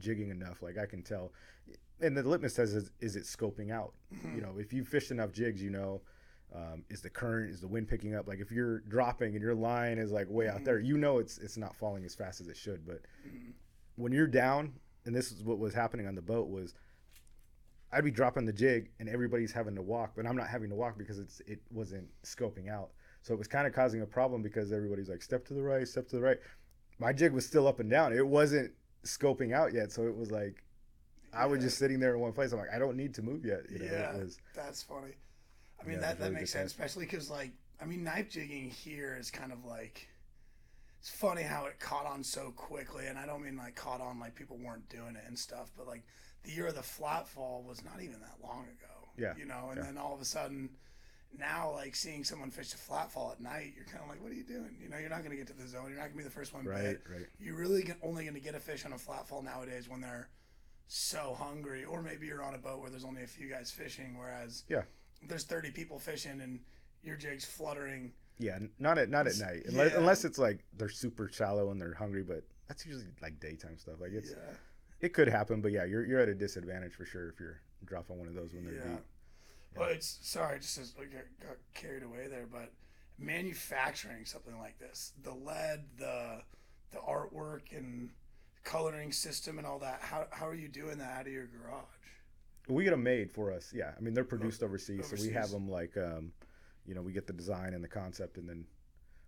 jigging 0.00 0.30
enough, 0.30 0.62
like 0.62 0.78
I 0.78 0.86
can 0.86 1.02
tell. 1.02 1.32
And 2.00 2.16
the 2.16 2.22
litmus 2.22 2.54
test 2.54 2.74
is 2.74 2.90
is 3.00 3.16
it 3.16 3.24
scoping 3.24 3.70
out? 3.70 3.92
Mm-hmm. 4.14 4.36
You 4.36 4.42
know, 4.42 4.54
if 4.58 4.72
you 4.72 4.84
fished 4.84 5.10
enough 5.10 5.32
jigs, 5.32 5.62
you 5.62 5.70
know, 5.70 6.00
um, 6.54 6.84
is 6.88 7.00
the 7.02 7.10
current, 7.10 7.50
is 7.50 7.60
the 7.60 7.68
wind 7.68 7.88
picking 7.88 8.14
up? 8.14 8.26
Like 8.26 8.40
if 8.40 8.50
you're 8.50 8.80
dropping 8.80 9.34
and 9.34 9.42
your 9.42 9.54
line 9.54 9.98
is 9.98 10.10
like 10.10 10.26
way 10.28 10.48
out 10.48 10.64
there, 10.64 10.78
Mm-hmm. 10.78 10.86
you 10.86 10.98
know 10.98 11.18
it's 11.18 11.38
it's 11.38 11.56
not 11.56 11.76
falling 11.76 12.04
as 12.04 12.14
fast 12.14 12.40
as 12.40 12.48
it 12.48 12.56
should. 12.56 12.86
But 12.86 13.02
when 13.96 14.12
you're 14.12 14.26
down, 14.26 14.72
and 15.04 15.14
this 15.14 15.30
is 15.30 15.44
what 15.44 15.58
was 15.58 15.74
happening 15.74 16.06
on 16.06 16.14
the 16.14 16.22
boat 16.22 16.48
was. 16.48 16.74
I'd 17.92 18.04
be 18.04 18.12
dropping 18.12 18.46
the 18.46 18.52
jig 18.52 18.90
and 19.00 19.08
everybody's 19.08 19.50
having 19.50 19.74
to 19.74 19.82
walk, 19.82 20.12
but 20.14 20.24
I'm 20.24 20.36
not 20.36 20.46
having 20.46 20.70
to 20.70 20.76
walk 20.76 20.96
because 20.96 21.18
it's 21.18 21.40
it 21.44 21.58
wasn't 21.72 22.06
scoping 22.24 22.70
out. 22.70 22.90
So 23.22 23.34
it 23.34 23.38
was 23.38 23.48
kind 23.48 23.66
of 23.66 23.72
causing 23.72 24.00
a 24.00 24.06
problem 24.06 24.42
because 24.42 24.72
everybody's 24.72 25.08
like 25.08 25.22
step 25.22 25.44
to 25.46 25.54
the 25.54 25.62
right, 25.62 25.88
step 25.88 26.06
to 26.10 26.16
the 26.16 26.22
right. 26.22 26.38
My 27.00 27.12
jig 27.12 27.32
was 27.32 27.44
still 27.44 27.66
up 27.66 27.80
and 27.80 27.90
down. 27.90 28.12
It 28.12 28.24
wasn't 28.24 28.70
scoping 29.04 29.54
out 29.54 29.72
yet, 29.72 29.92
so 29.92 30.06
it 30.06 30.16
was 30.16 30.30
like 30.30 30.62
I 31.32 31.46
was 31.46 31.60
just 31.60 31.78
sitting 31.78 32.00
there 32.00 32.14
in 32.14 32.20
one 32.20 32.32
place. 32.32 32.52
I'm 32.52 32.58
like, 32.58 32.72
I 32.74 32.78
don't 32.78 32.96
need 32.96 33.14
to 33.14 33.22
move 33.22 33.44
yet. 33.44 33.62
You 33.70 33.78
know, 33.80 33.84
yeah, 33.84 34.16
was 34.16 34.38
that's 34.54 34.82
funny. 34.82 35.14
I 35.80 35.84
mean 35.84 35.94
Yeah, 35.94 36.00
that 36.00 36.18
that 36.18 36.24
really 36.26 36.40
makes 36.40 36.50
sense, 36.52 36.70
especially 36.72 37.06
because 37.06 37.30
like 37.30 37.52
I 37.80 37.84
mean 37.84 38.04
knife 38.04 38.28
jigging 38.28 38.70
here 38.70 39.16
is 39.18 39.30
kind 39.30 39.52
of 39.52 39.64
like 39.64 40.08
it's 40.98 41.10
funny 41.10 41.42
how 41.42 41.64
it 41.66 41.78
caught 41.78 42.06
on 42.06 42.22
so 42.22 42.52
quickly, 42.56 43.06
and 43.06 43.18
I 43.18 43.26
don't 43.26 43.42
mean 43.42 43.56
like 43.56 43.74
caught 43.74 44.00
on 44.00 44.18
like 44.20 44.34
people 44.34 44.58
weren't 44.58 44.88
doing 44.88 45.16
it 45.16 45.22
and 45.26 45.38
stuff, 45.38 45.70
but 45.76 45.86
like 45.86 46.02
the 46.42 46.52
year 46.52 46.66
of 46.66 46.74
the 46.74 46.82
flat 46.82 47.26
fall 47.28 47.64
was 47.66 47.82
not 47.84 48.02
even 48.02 48.20
that 48.20 48.36
long 48.42 48.64
ago. 48.64 49.08
Yeah, 49.16 49.34
you 49.38 49.46
know, 49.46 49.68
and 49.70 49.78
yeah. 49.78 49.84
then 49.84 49.98
all 49.98 50.14
of 50.14 50.20
a 50.20 50.24
sudden. 50.24 50.70
Now, 51.38 51.72
like 51.74 51.94
seeing 51.94 52.24
someone 52.24 52.50
fish 52.50 52.74
a 52.74 52.76
flat 52.76 53.10
fall 53.10 53.30
at 53.32 53.40
night, 53.40 53.72
you're 53.76 53.84
kind 53.86 54.02
of 54.02 54.08
like, 54.08 54.22
"What 54.22 54.30
are 54.32 54.34
you 54.34 54.44
doing?" 54.44 54.76
You 54.82 54.88
know, 54.88 54.98
you're 54.98 55.08
not 55.08 55.18
going 55.20 55.30
to 55.30 55.36
get 55.36 55.46
to 55.46 55.52
the 55.52 55.66
zone. 55.66 55.86
You're 55.88 55.96
not 55.98 56.04
going 56.06 56.12
to 56.12 56.18
be 56.18 56.24
the 56.24 56.30
first 56.30 56.52
one 56.52 56.64
right, 56.64 56.82
bit. 56.82 57.02
right. 57.10 57.26
You're 57.38 57.56
really 57.56 57.82
get, 57.82 57.96
only 58.02 58.24
going 58.24 58.34
to 58.34 58.40
get 58.40 58.54
a 58.54 58.60
fish 58.60 58.84
on 58.84 58.92
a 58.92 58.98
flat 58.98 59.26
fall 59.28 59.40
nowadays 59.42 59.88
when 59.88 60.00
they're 60.00 60.28
so 60.88 61.36
hungry, 61.38 61.84
or 61.84 62.02
maybe 62.02 62.26
you're 62.26 62.42
on 62.42 62.54
a 62.54 62.58
boat 62.58 62.80
where 62.80 62.90
there's 62.90 63.04
only 63.04 63.22
a 63.22 63.26
few 63.26 63.48
guys 63.48 63.70
fishing, 63.70 64.16
whereas 64.18 64.64
Yeah. 64.68 64.82
there's 65.22 65.44
30 65.44 65.70
people 65.70 65.98
fishing 66.00 66.40
and 66.40 66.60
your 67.02 67.16
jig's 67.16 67.44
fluttering. 67.44 68.12
Yeah, 68.38 68.58
not 68.78 68.98
at 68.98 69.08
not 69.08 69.26
at 69.26 69.34
It's- 69.34 69.40
night 69.40 69.62
unless, 69.66 69.92
yeah. 69.92 69.98
unless 69.98 70.24
it's 70.24 70.38
like 70.38 70.64
they're 70.76 70.88
super 70.88 71.28
shallow 71.28 71.70
and 71.70 71.80
they're 71.80 71.94
hungry. 71.94 72.22
But 72.24 72.42
that's 72.68 72.84
usually 72.84 73.06
like 73.22 73.38
daytime 73.38 73.78
stuff. 73.78 74.00
Like 74.00 74.12
it's 74.12 74.30
yeah, 74.30 74.54
it 75.00 75.12
could 75.14 75.28
happen, 75.28 75.60
but 75.60 75.70
yeah, 75.72 75.84
you're 75.84 76.04
you're 76.04 76.20
at 76.20 76.28
a 76.28 76.34
disadvantage 76.34 76.94
for 76.94 77.04
sure 77.04 77.28
if 77.28 77.38
you're 77.38 77.60
dropping 77.84 78.18
one 78.18 78.28
of 78.28 78.34
those 78.34 78.52
when 78.52 78.64
they're 78.64 78.74
yeah. 78.74 78.88
deep. 78.88 79.04
Well, 79.76 79.88
it's 79.90 80.18
sorry, 80.22 80.58
just 80.58 80.78
as 80.78 80.94
I 81.00 81.04
got, 81.04 81.56
carried 81.74 82.02
away 82.02 82.26
there, 82.28 82.46
but 82.50 82.72
manufacturing 83.18 84.24
something 84.24 84.58
like 84.58 84.78
this, 84.78 85.12
the 85.22 85.32
lead, 85.32 85.84
the 85.98 86.42
the 86.90 86.98
artwork 86.98 87.76
and 87.76 88.10
coloring 88.64 89.12
system 89.12 89.58
and 89.58 89.66
all 89.66 89.78
that. 89.78 90.00
How 90.02 90.26
how 90.30 90.48
are 90.48 90.54
you 90.54 90.68
doing 90.68 90.98
that 90.98 91.20
out 91.20 91.26
of 91.26 91.32
your 91.32 91.46
garage? 91.46 91.84
We 92.68 92.84
get 92.84 92.90
them 92.90 93.02
made 93.02 93.30
for 93.30 93.52
us. 93.52 93.72
Yeah, 93.74 93.92
I 93.96 94.00
mean 94.00 94.14
they're 94.14 94.24
produced 94.24 94.62
overseas, 94.62 95.08
so 95.08 95.16
we 95.20 95.32
have 95.32 95.50
them 95.50 95.68
like, 95.68 95.96
um, 95.96 96.32
you 96.86 96.94
know, 96.94 97.02
we 97.02 97.12
get 97.12 97.26
the 97.26 97.32
design 97.32 97.74
and 97.74 97.82
the 97.82 97.88
concept, 97.88 98.36
and 98.36 98.48
then 98.48 98.64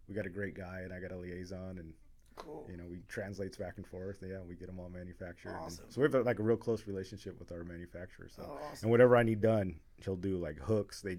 we 0.09 0.15
got 0.15 0.27
a 0.27 0.31
great 0.31 0.55
guy, 0.55 0.81
and 0.85 0.93
I 0.93 1.01
got 1.01 1.13
a 1.13 1.17
liaison, 1.17 1.79
and 1.79 1.93
Cool. 2.37 2.67
you 2.71 2.77
know 2.77 2.85
we 2.91 3.03
translates 3.09 3.57
back 3.57 3.75
and 3.77 3.87
forth. 3.87 4.19
Yeah, 4.27 4.39
we 4.49 4.55
get 4.55 4.67
them 4.69 4.79
all 4.81 4.89
manufactured. 4.89 5.51
and- 5.51 5.59
Awesome. 5.59 5.85
so 5.91 6.01
we 6.01 6.09
have 6.11 6.25
like 6.27 6.39
a 6.39 6.43
real 6.43 6.57
close 6.57 6.87
relationship 6.87 7.39
with 7.39 7.53
our 7.53 7.65
manufacturer. 7.65 8.29
So 8.29 8.43
Oh, 8.47 8.53
awesome. 8.65 8.85
and 8.87 8.91
whatever 8.91 9.17
I 9.17 9.23
need 9.23 9.41
done, 9.41 9.81
he'll 9.99 10.17
do 10.17 10.37
like 10.39 10.59
hooks. 10.59 11.01
They 11.03 11.19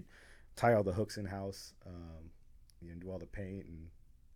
tie 0.56 0.74
all 0.74 0.82
the 0.82 0.92
hooks 0.92 1.16
in 1.16 1.24
house, 1.26 1.74
um, 1.86 2.30
and 2.82 3.00
do 3.00 3.10
all 3.10 3.18
the 3.18 3.26
paint 3.26 3.66
and 3.66 3.88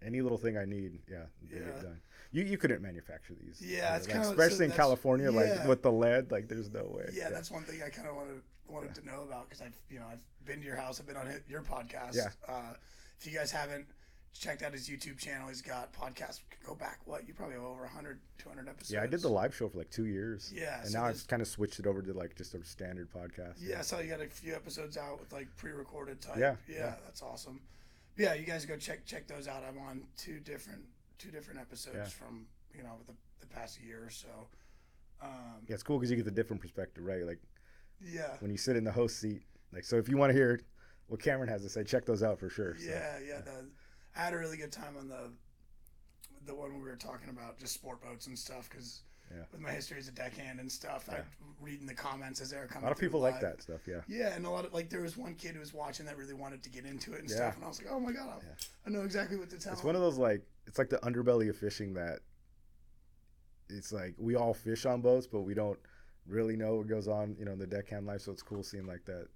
any 0.03 0.21
little 0.21 0.39
thing 0.39 0.57
I 0.57 0.65
need. 0.65 1.01
Yeah, 1.09 1.27
Yeah. 1.51 1.59
get 1.59 1.83
done. 1.83 2.01
You 2.31 2.45
you 2.45 2.59
couldn't 2.59 2.83
manufacture 2.83 3.35
these. 3.35 3.61
Yeah, 3.61 3.93
uh, 3.93 3.97
it's 3.97 4.07
like, 4.07 4.13
kinda- 4.15 4.25
so 4.27 4.31
especially 4.33 4.67
in 4.67 4.73
California, 4.73 5.31
yeah. 5.33 5.37
like 5.59 5.67
with 5.69 5.83
the 5.83 5.91
lead, 5.93 6.31
like 6.31 6.49
there's 6.49 6.71
no 6.71 6.85
way. 6.87 7.09
Yeah, 7.13 7.31
that's 7.31 7.51
one 7.51 7.65
thing 7.65 7.83
I 7.83 7.89
kind 7.89 8.07
of 8.09 8.15
wanted 8.17 8.43
wanted 8.67 8.95
to 8.97 9.07
know 9.07 9.23
about 9.23 9.49
because 9.49 9.63
I've 9.63 9.79
you 9.91 9.99
know 9.99 10.07
I've 10.07 10.21
been 10.45 10.61
to 10.61 10.67
your 10.67 10.77
house, 10.77 11.01
I've 11.01 11.07
been 11.07 11.17
on 11.17 11.29
your 11.49 11.63
podcast. 11.63 12.15
Yeah. 12.15 12.31
Uh, 12.47 12.75
if 13.19 13.27
you 13.27 13.33
guys 13.37 13.51
haven't 13.51 13.87
checked 14.39 14.63
out 14.63 14.73
his 14.73 14.89
YouTube 14.89 15.19
channel, 15.19 15.49
he's 15.49 15.63
got 15.63 15.93
podcasts. 15.93 16.41
Go 16.67 16.75
back, 16.75 17.01
what 17.05 17.27
you 17.27 17.35
probably 17.35 17.55
have 17.55 17.65
over 17.65 17.83
100, 17.83 18.21
200 18.39 18.69
episodes. 18.69 18.91
Yeah, 18.91 19.03
I 19.03 19.07
did 19.07 19.21
the 19.23 19.29
live 19.29 19.55
show 19.55 19.69
for 19.69 19.79
like 19.79 19.91
two 19.91 20.07
years. 20.07 20.53
Yeah, 20.55 20.81
and 20.81 20.91
so 20.91 20.99
now 20.99 21.07
I've 21.07 21.27
kind 21.27 21.41
of 21.43 21.49
switched 21.49 21.79
it 21.79 21.87
over 21.87 22.03
to 22.03 22.13
like 22.13 22.37
just 22.37 22.55
a 22.55 22.65
standard 22.65 23.09
podcast. 23.11 23.55
Yeah, 23.61 23.81
so 23.81 24.01
you 24.01 24.11
got 24.11 24.21
a 24.21 24.27
few 24.27 24.55
episodes 24.55 24.97
out 24.97 25.19
with 25.21 25.33
like 25.33 25.49
pre-recorded 25.57 26.21
type. 26.21 26.37
Yeah, 26.39 26.57
yeah, 26.69 26.77
yeah. 26.77 26.95
that's 27.05 27.23
awesome. 27.23 27.61
Yeah, 28.17 28.35
you 28.35 28.45
guys 28.45 28.65
go 28.67 28.77
check 28.77 29.07
check 29.07 29.27
those 29.29 29.49
out. 29.49 29.63
I'm 29.67 29.79
on 29.79 30.03
two 30.17 30.41
different 30.41 30.83
two 31.19 31.31
different 31.31 31.61
episodes 31.61 31.97
Yeah. 31.97 32.05
from 32.05 32.47
you 32.77 32.83
know 32.83 32.97
the, 33.07 33.15
the 33.41 33.47
past 33.47 33.81
year 33.81 34.05
or 34.05 34.11
so. 34.11 34.29
Um, 35.23 35.31
Yeah, 35.67 35.75
it's 35.75 35.83
cool 35.83 35.99
because 35.99 36.11
you 36.11 36.17
get 36.17 36.25
the 36.27 36.31
different 36.31 36.61
perspective, 36.63 37.05
right? 37.05 37.25
Like 37.25 37.39
yeah, 38.01 38.37
when 38.41 38.51
you 38.51 38.57
sit 38.59 38.77
in 38.77 38.85
the 38.85 38.93
host 38.93 39.19
seat. 39.21 39.43
Like, 39.73 39.85
so 39.85 39.97
if 39.97 40.09
you 40.09 40.17
want 40.17 40.31
to 40.31 40.35
hear 40.35 40.61
what 41.09 41.21
Cameron 41.21 41.49
has 41.51 41.63
to 41.63 41.69
say, 41.69 41.85
check 41.85 42.07
those 42.07 42.23
out 42.23 42.39
for 42.39 42.49
sure. 42.49 42.75
So, 42.79 42.89
Yeah, 42.89 43.19
yeah. 43.27 43.41
The, 43.43 43.67
I 44.17 44.21
had 44.21 44.33
a 44.35 44.39
really 44.39 44.57
good 44.57 44.73
time 44.73 44.97
on 44.99 45.09
the 45.09 45.31
the 46.47 46.55
one 46.55 46.73
we 46.75 46.81
were 46.89 46.97
talking 46.97 47.29
about, 47.29 47.59
just 47.59 47.75
sport 47.75 48.01
boats 48.01 48.27
and 48.27 48.39
stuff. 48.39 48.71
Because 48.71 49.03
Yeah. 49.31 49.45
with 49.53 49.61
my 49.61 49.71
history 49.71 49.99
as 49.99 50.09
a 50.09 50.13
deckhand 50.13 50.61
and 50.61 50.71
stuff, 50.73 51.11
I 51.11 51.23
reading 51.61 51.87
the 51.87 51.95
comments 51.95 52.41
as 52.41 52.49
they 52.51 52.57
were 52.57 52.67
coming. 52.67 52.85
a 52.85 52.87
lot 52.87 52.93
of 52.93 52.99
people 52.99 53.21
like 53.21 53.41
that 53.41 53.61
stuff. 53.61 53.87
Yeah. 53.87 54.01
Yeah, 54.09 54.35
and 54.35 54.47
a 54.47 54.51
lot 54.51 54.65
of 54.65 54.73
like 54.73 54.89
there 54.89 55.03
was 55.03 55.17
one 55.17 55.35
kid 55.35 55.53
who 55.55 55.61
was 55.61 55.75
watching 55.75 56.07
that 56.07 56.17
really 56.17 56.33
wanted 56.35 56.63
to 56.63 56.71
get 56.71 56.87
into 56.87 57.13
it 57.13 57.21
and 57.21 57.29
Yeah. 57.29 57.37
stuff, 57.37 57.57
and 57.57 57.65
I 57.65 57.69
was 57.69 57.83
like, 57.83 57.91
oh 57.93 58.01
my 58.01 58.13
god, 58.13 58.29
I, 58.43 58.47
Yeah. 58.47 58.55
I 58.87 58.91
know 58.91 59.03
exactly 59.03 59.37
what 59.37 59.51
to 59.51 59.59
tell. 59.59 59.75
It's 59.75 59.85
one 59.85 59.95
of 59.95 60.01
those 60.01 60.17
like 60.17 60.43
it's 60.67 60.79
like 60.79 60.89
the 60.89 60.99
underbelly 60.99 61.49
of 61.51 61.57
fishing 61.57 61.95
that 61.95 62.21
it's 63.69 63.93
like 63.93 64.15
we 64.19 64.35
all 64.35 64.55
fish 64.55 64.87
on 64.87 65.03
boats, 65.03 65.27
but 65.27 65.43
we 65.43 65.53
don't 65.55 65.79
really 66.27 66.57
know 66.57 66.77
what 66.77 66.87
goes 66.87 67.09
on, 67.09 67.37
you 67.39 67.45
know, 67.45 67.53
in 67.53 67.59
the 67.59 67.67
deckhand 67.67 68.07
life. 68.07 68.23
So 68.23 68.33
it's 68.33 68.43
cool 68.43 68.63
seeing 68.63 68.87
like 68.87 69.05
that, 69.07 69.29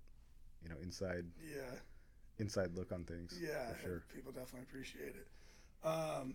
you 0.62 0.68
know, 0.70 0.76
inside 0.82 1.26
yeah, 1.42 1.60
inside 2.42 2.76
look 2.76 2.92
on 2.92 3.04
things. 3.04 3.38
yeah. 3.42 3.72
for 3.72 3.80
sure. 3.82 4.02
People 4.14 4.32
definitely 4.32 4.66
appreciate 4.68 5.14
it. 5.16 5.26
Um, 5.86 6.34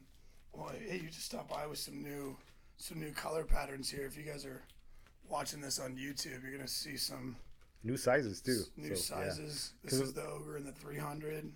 well, 0.54 0.72
hey, 0.90 0.96
you 1.04 1.10
just 1.10 1.26
stopped 1.26 1.50
by 1.50 1.68
with 1.68 1.78
some 1.78 2.02
new 2.02 2.36
some 2.78 3.00
new 3.00 3.12
color 3.12 3.44
patterns 3.44 3.90
here. 3.90 4.06
If 4.06 4.18
you 4.18 4.24
guys 4.24 4.46
are 4.46 4.62
watching 5.30 5.62
this 5.62 5.78
on 5.80 5.96
YouTube, 5.96 6.42
you're 6.44 6.52
gonna 6.52 6.68
see 6.68 6.98
some 6.98 7.36
New 7.84 7.98
sizes 7.98 8.42
too. 8.42 8.64
new 8.76 8.96
So, 8.96 9.16
yeah. 9.20 9.26
sizes. 9.30 9.74
This 9.84 9.92
'Cause 9.92 10.02
is 10.10 10.14
the 10.14 10.26
ogre 10.26 10.58
in 10.58 10.66
the 10.66 10.72
300. 10.72 11.52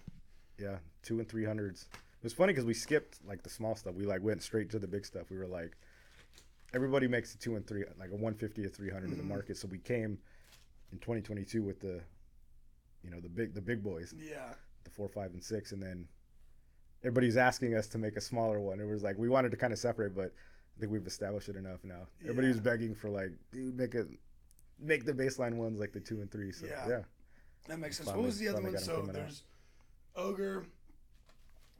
Yeah, 0.60 0.78
two 1.04 1.20
and 1.20 1.28
three 1.28 1.46
hundreds. 1.46 1.88
It 1.94 2.24
was 2.24 2.34
funny 2.34 2.54
because 2.54 2.66
we 2.66 2.74
skipped 2.76 3.18
like 3.26 3.42
the 3.42 3.50
small 3.50 3.76
stuff. 3.76 3.96
We 3.96 4.06
like 4.06 4.22
went 4.22 4.44
straight 4.44 4.70
to 4.72 4.80
the 4.80 4.88
big 4.88 5.06
stuff. 5.06 5.32
We 5.32 5.38
were 5.38 5.48
like, 5.48 5.76
everybody 6.74 7.08
makes 7.08 7.34
a 7.34 7.38
two 7.38 7.56
and 7.56 7.66
three, 7.66 7.84
like 8.00 8.12
a 8.12 8.16
one 8.16 8.34
fifty 8.36 8.62
to 8.64 8.70
300 8.70 9.06
in 9.06 9.12
Mm-hmm. 9.12 9.18
the 9.18 9.24
market. 9.34 9.58
So 9.58 9.68
we 9.68 9.80
came 9.80 10.20
in 10.92 11.00
twenty 11.00 11.22
twenty 11.22 11.44
two 11.44 11.64
with 11.64 11.80
the, 11.80 12.02
you 13.04 13.10
know, 13.12 13.20
the 13.20 13.30
big 13.30 13.54
the 13.54 13.62
big 13.62 13.84
boys, 13.84 14.14
Yeah, 14.18 14.54
the 14.84 14.90
four, 14.90 15.08
five, 15.10 15.32
and 15.32 15.44
six, 15.44 15.72
and 15.72 15.82
then 15.82 16.08
everybody's 17.04 17.38
asking 17.38 17.76
us 17.76 17.88
to 17.88 17.98
make 17.98 18.16
a 18.16 18.22
smaller 18.22 18.60
one. 18.60 18.80
It 18.80 18.86
was 18.88 19.04
like 19.04 19.18
we 19.18 19.30
wanted 19.30 19.52
to 19.52 19.58
kind 19.58 19.74
of 19.74 19.80
separate, 19.80 20.16
but 20.16 20.34
I 20.78 20.80
think 20.80 20.92
we've 20.92 21.08
established 21.08 21.50
it 21.50 21.56
enough 21.56 21.84
now. 21.84 22.08
Everybody 22.22 22.48
was 22.50 22.60
begging 22.60 22.94
for 22.96 23.10
like, 23.10 23.32
dude, 23.52 23.76
make 23.78 23.96
it, 23.96 24.08
make 24.80 25.06
the 25.06 25.14
baseline 25.14 25.56
ones 25.56 25.80
like 25.80 25.94
the 25.94 26.00
two 26.00 26.22
and 26.22 26.32
three. 26.32 26.52
So 26.52 26.66
Yeah. 26.68 26.88
yeah, 26.88 27.02
that 27.68 27.80
makes 27.80 27.98
sense. 27.98 28.08
Finally- 28.08 28.22
what 28.24 28.28
was 28.28 28.40
the 28.40 28.48
other 28.50 28.62
one? 28.62 28.78
So 28.78 28.96
coming 28.98 29.10
out. 29.10 29.14
there's 29.14 29.44
ogre. 30.16 30.66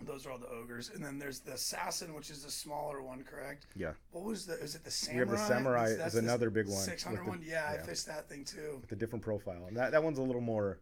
Those 0.04 0.26
are 0.26 0.32
all 0.32 0.40
the 0.40 0.50
ogres, 0.50 0.90
and 0.96 1.06
then 1.06 1.20
there's 1.20 1.42
the 1.42 1.52
assassin, 1.54 2.16
which 2.16 2.32
is 2.32 2.44
the 2.44 2.50
smaller 2.50 3.04
one, 3.04 3.24
correct? 3.24 3.68
yeah. 3.76 3.92
What 4.10 4.24
was 4.24 4.48
the? 4.48 4.54
Is 4.54 4.74
it 4.74 4.84
the 4.84 4.88
We 4.88 4.92
samurai? 4.92 5.20
have 5.20 5.30
the 5.30 5.38
samurai 5.48 5.90
That's- 5.90 6.14
is 6.14 6.16
another 6.16 6.50
big 6.50 6.68
one. 6.68 6.82
600 6.84 7.20
with 7.20 7.26
the- 7.26 7.30
one. 7.30 7.42
Yeah, 7.44 7.68
I 7.70 7.78
fished 7.86 8.08
that 8.08 8.28
thing 8.28 8.44
too. 8.44 8.80
with 8.82 8.92
a 8.92 8.96
different 8.96 9.24
profile. 9.24 9.68
And 9.68 9.78
that, 9.78 9.92
that 9.92 10.04
one's 10.04 10.18
a 10.18 10.24
little 10.24 10.42
more 10.42 10.80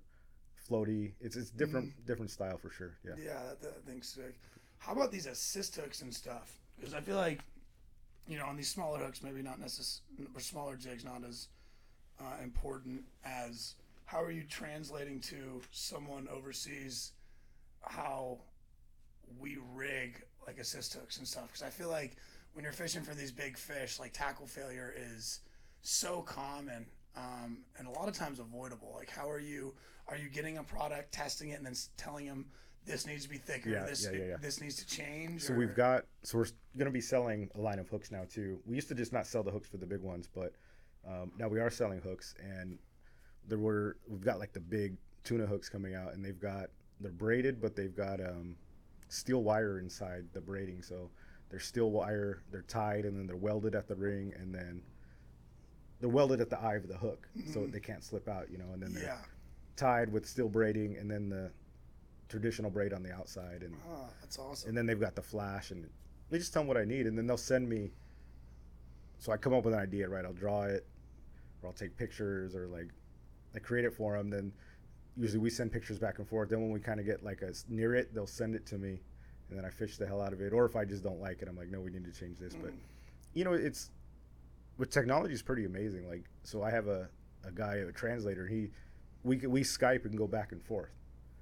floaty. 0.70 1.12
It's 1.22 1.36
it's 1.36 1.50
different 1.50 1.92
different 2.06 2.32
style 2.32 2.58
for 2.58 2.70
sure. 2.70 2.92
Yeah. 3.06 3.14
Yeah, 3.18 3.34
that, 3.50 3.62
that 3.62 3.86
thing's 3.86 4.08
sick. 4.08 4.36
How 4.78 4.94
about 4.94 5.12
these 5.12 5.26
assist 5.26 5.76
hooks 5.76 6.02
and 6.02 6.14
stuff? 6.14 6.58
Because 6.78 6.94
I 6.94 7.02
feel 7.02 7.18
like, 7.18 7.40
you 8.28 8.38
know, 8.38 8.46
on 8.46 8.56
these 8.56 8.70
smaller 8.70 9.00
hooks, 9.00 9.22
maybe 9.22 9.42
not 9.42 9.60
necessarily, 9.60 10.30
or 10.34 10.40
smaller 10.40 10.76
jigs, 10.76 11.04
not 11.04 11.24
as 11.28 11.48
uh, 12.20 12.42
important 12.42 13.04
as 13.26 13.76
how 14.06 14.22
are 14.24 14.32
you 14.32 14.44
translating 14.44 15.20
to 15.20 15.62
someone 15.72 16.28
overseas 16.34 17.12
how 17.82 18.40
we 19.40 19.58
rig 19.74 20.22
like 20.48 20.58
assist 20.58 20.94
hooks 20.94 21.18
and 21.18 21.28
stuff 21.28 21.48
because 21.48 21.62
I 21.62 21.70
feel 21.70 21.90
like 21.90 22.16
when 22.54 22.64
you're 22.64 22.74
fishing 22.74 23.04
for 23.04 23.14
these 23.14 23.32
big 23.32 23.58
fish, 23.58 24.00
like 24.00 24.14
tackle 24.14 24.48
failure 24.48 24.94
is 24.98 25.42
so 25.82 26.22
common 26.22 26.86
um, 27.16 27.60
and 27.78 27.88
a 27.88 27.92
lot 27.92 28.08
of 28.08 28.14
times 28.14 28.40
avoidable. 28.40 28.94
Like, 28.96 29.10
how 29.10 29.30
are 29.30 29.40
you? 29.40 29.74
Are 30.10 30.18
you 30.18 30.30
getting 30.30 30.58
a 30.58 30.64
product, 30.64 31.12
testing 31.12 31.50
it, 31.50 31.58
and 31.58 31.66
then 31.66 31.76
telling 31.98 32.26
them 32.26 32.46
this 32.86 33.06
needs 33.06 33.24
to 33.24 33.30
be 33.30 33.38
thicker, 33.38 33.70
Yeah, 33.70 33.86
this 33.86 34.06
yeah, 34.06 34.18
yeah, 34.18 34.26
yeah. 34.30 34.38
this 34.42 34.60
needs 34.62 34.76
to 34.78 34.88
change? 34.88 35.44
So 35.44 35.54
or- 35.54 35.58
we've 35.58 35.76
got 35.76 36.06
so 36.24 36.38
we're 36.38 36.48
going 36.78 36.86
to 36.88 36.92
be 36.92 37.02
selling 37.02 37.50
a 37.56 37.60
line 37.60 37.80
of 37.80 37.88
hooks 37.90 38.12
now 38.12 38.24
too. 38.30 38.60
We 38.66 38.76
used 38.76 38.88
to 38.90 38.96
just 38.96 39.14
not 39.14 39.28
sell 39.28 39.44
the 39.44 39.52
hooks 39.52 39.70
for 39.70 39.78
the 39.78 39.86
big 39.86 40.02
ones, 40.02 40.28
but 40.34 40.54
um, 41.08 41.32
now 41.38 41.48
we 41.48 41.60
are 41.60 41.70
selling 41.70 42.02
hooks, 42.02 42.36
and 42.42 42.78
there 43.48 43.60
were 43.60 43.98
we've 44.08 44.22
got 44.24 44.40
like 44.40 44.54
the 44.54 44.60
big 44.60 44.98
tuna 45.24 45.46
hooks 45.46 45.70
coming 45.70 45.96
out, 45.96 46.14
and 46.14 46.26
they've 46.26 46.40
got 46.40 46.70
they're 47.00 47.12
braided, 47.12 47.62
but 47.62 47.76
they've 47.76 47.96
got 47.96 48.20
um, 48.20 48.56
steel 49.10 49.44
wire 49.44 49.80
inside 49.80 50.26
the 50.34 50.42
braiding, 50.42 50.82
so 50.82 51.10
they're 51.50 51.60
steel 51.60 51.92
wire, 51.92 52.42
they're 52.52 52.64
tied, 52.64 53.06
and 53.06 53.18
then 53.18 53.26
they're 53.28 53.36
welded 53.36 53.76
at 53.76 53.88
the 53.88 53.96
ring, 53.96 54.34
and 54.38 54.54
then 54.54 54.82
they're 56.00 56.10
welded 56.10 56.42
at 56.42 56.50
the 56.50 56.60
eye 56.60 56.76
of 56.76 56.88
the 56.88 56.98
hook, 56.98 57.28
so 57.54 57.66
they 57.66 57.80
can't 57.80 58.04
slip 58.04 58.28
out, 58.28 58.50
you 58.52 58.58
know, 58.58 58.72
and 58.74 58.82
then 58.82 58.94
they're 58.94 59.04
yeah. 59.04 59.18
Tied 59.80 60.12
with 60.12 60.28
steel 60.28 60.50
braiding, 60.50 60.98
and 60.98 61.10
then 61.10 61.30
the 61.30 61.50
traditional 62.28 62.70
braid 62.70 62.94
on 62.94 63.02
the 63.02 63.12
outside, 63.12 63.64
and 63.64 63.74
Oh, 63.90 64.08
that's 64.22 64.38
awesome. 64.38 64.70
and 64.70 64.78
then 64.78 64.86
they've 64.86 65.00
got 65.00 65.16
the 65.16 65.22
flash 65.22 65.72
and 65.72 65.90
they 66.30 66.38
just 66.38 66.54
tell 66.54 66.62
them 66.62 66.68
what 66.68 66.78
I 66.78 66.86
need 66.86 67.08
and 67.08 67.18
then 67.18 67.26
they'll 67.26 67.38
send 67.38 67.68
me 67.68 67.92
so 69.18 69.32
I 69.32 69.38
come 69.38 69.54
up 69.54 69.66
with 69.66 69.74
an 69.74 69.80
idea 69.80 70.08
right? 70.08 70.24
I'll 70.24 70.34
draw 70.34 70.64
it 70.64 70.86
or 71.62 71.70
I'll 71.70 71.74
take 71.74 71.98
pictures 71.98 72.54
or 72.56 72.68
like 72.68 72.90
I 73.56 73.60
create 73.60 73.84
it 73.86 73.94
for 73.96 74.16
them 74.16 74.30
then 74.30 74.52
usually 75.18 75.40
we 75.40 75.50
send 75.50 75.72
pictures 75.72 75.98
back 75.98 76.20
and 76.20 76.28
forth. 76.28 76.50
Then 76.50 76.62
when 76.62 76.72
we 76.72 76.80
kind 76.80 77.00
of 77.00 77.06
get 77.06 77.24
like 77.24 77.42
us 77.42 77.66
near 77.68 77.96
it 77.96 78.14
they'll 78.14 78.28
send 78.28 78.54
it 78.54 78.66
to 78.68 78.78
me 78.78 79.00
and 79.50 79.58
then 79.58 79.66
I 79.66 79.70
fish 79.70 79.98
the 79.98 80.06
hell 80.06 80.22
out 80.22 80.34
of 80.34 80.42
it. 80.42 80.54
Or 80.54 80.66
if 80.66 80.76
I 80.76 80.86
just 80.86 81.04
don't 81.04 81.20
like 81.20 81.42
it 81.42 81.48
I'm 81.48 81.58
like 81.58 81.70
no 81.70 81.80
we 81.80 81.90
need 81.90 82.06
to 82.06 82.12
change 82.12 82.38
this 82.38 82.54
but 82.54 82.70
hmm. 82.70 82.78
you 83.34 83.44
know 83.44 83.54
it's 83.54 83.90
with 84.78 84.92
technology 84.92 85.34
is 85.34 85.42
pretty 85.42 85.66
amazing. 85.66 86.08
Like 86.08 86.26
so 86.44 86.62
I 86.62 86.70
have 86.70 86.88
a, 86.88 87.10
a 87.44 87.52
guy 87.52 87.76
a 87.76 87.92
translator 87.92 88.46
he 88.46 88.70
we 89.24 89.38
we 89.38 89.62
Skype 89.62 90.06
and 90.06 90.18
go 90.18 90.28
back 90.28 90.52
and 90.52 90.62
forth 90.64 90.92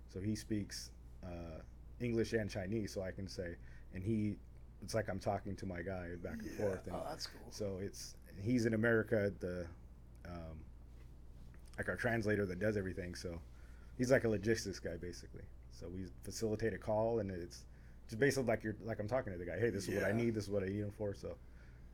so 0.09 0.19
he 0.19 0.35
speaks 0.35 0.91
uh, 1.23 1.59
English 1.99 2.33
and 2.33 2.49
Chinese, 2.49 2.93
so 2.93 3.01
I 3.01 3.11
can 3.11 3.27
say, 3.27 3.55
and 3.93 4.03
he, 4.03 4.37
it's 4.81 4.93
like 4.93 5.09
I'm 5.09 5.19
talking 5.19 5.55
to 5.57 5.65
my 5.65 5.81
guy 5.81 6.09
back 6.23 6.39
and 6.39 6.49
yeah. 6.51 6.57
forth. 6.65 6.87
And 6.87 6.95
Oh, 6.95 7.03
that's 7.09 7.27
cool. 7.27 7.41
so 7.51 7.77
it's 7.81 8.15
he's 8.41 8.65
in 8.65 8.73
America, 8.73 9.31
the, 9.39 9.65
um, 10.25 10.57
like 11.77 11.89
our 11.89 11.95
translator 11.95 12.45
that 12.45 12.59
does 12.59 12.77
everything. 12.77 13.15
So 13.15 13.39
he's 13.97 14.11
like 14.11 14.23
a 14.23 14.29
logistics 14.29 14.79
guy 14.79 14.95
basically. 14.99 15.43
So 15.71 15.87
we 15.93 16.05
facilitate 16.23 16.73
a 16.73 16.77
call, 16.77 17.19
and 17.19 17.29
it's 17.31 17.65
just 18.07 18.19
basically 18.19 18.47
like 18.47 18.63
you're 18.63 18.75
like 18.85 18.99
I'm 18.99 19.07
talking 19.07 19.33
to 19.33 19.39
the 19.39 19.45
guy. 19.45 19.59
Hey, 19.59 19.69
this 19.69 19.87
is 19.87 19.95
what 19.95 20.05
I 20.05 20.11
need. 20.13 20.33
This 20.35 20.45
is 20.45 20.49
what 20.49 20.63
I 20.63 20.67
need 20.67 20.79
him 20.79 20.91
for. 20.97 21.13
So 21.13 21.35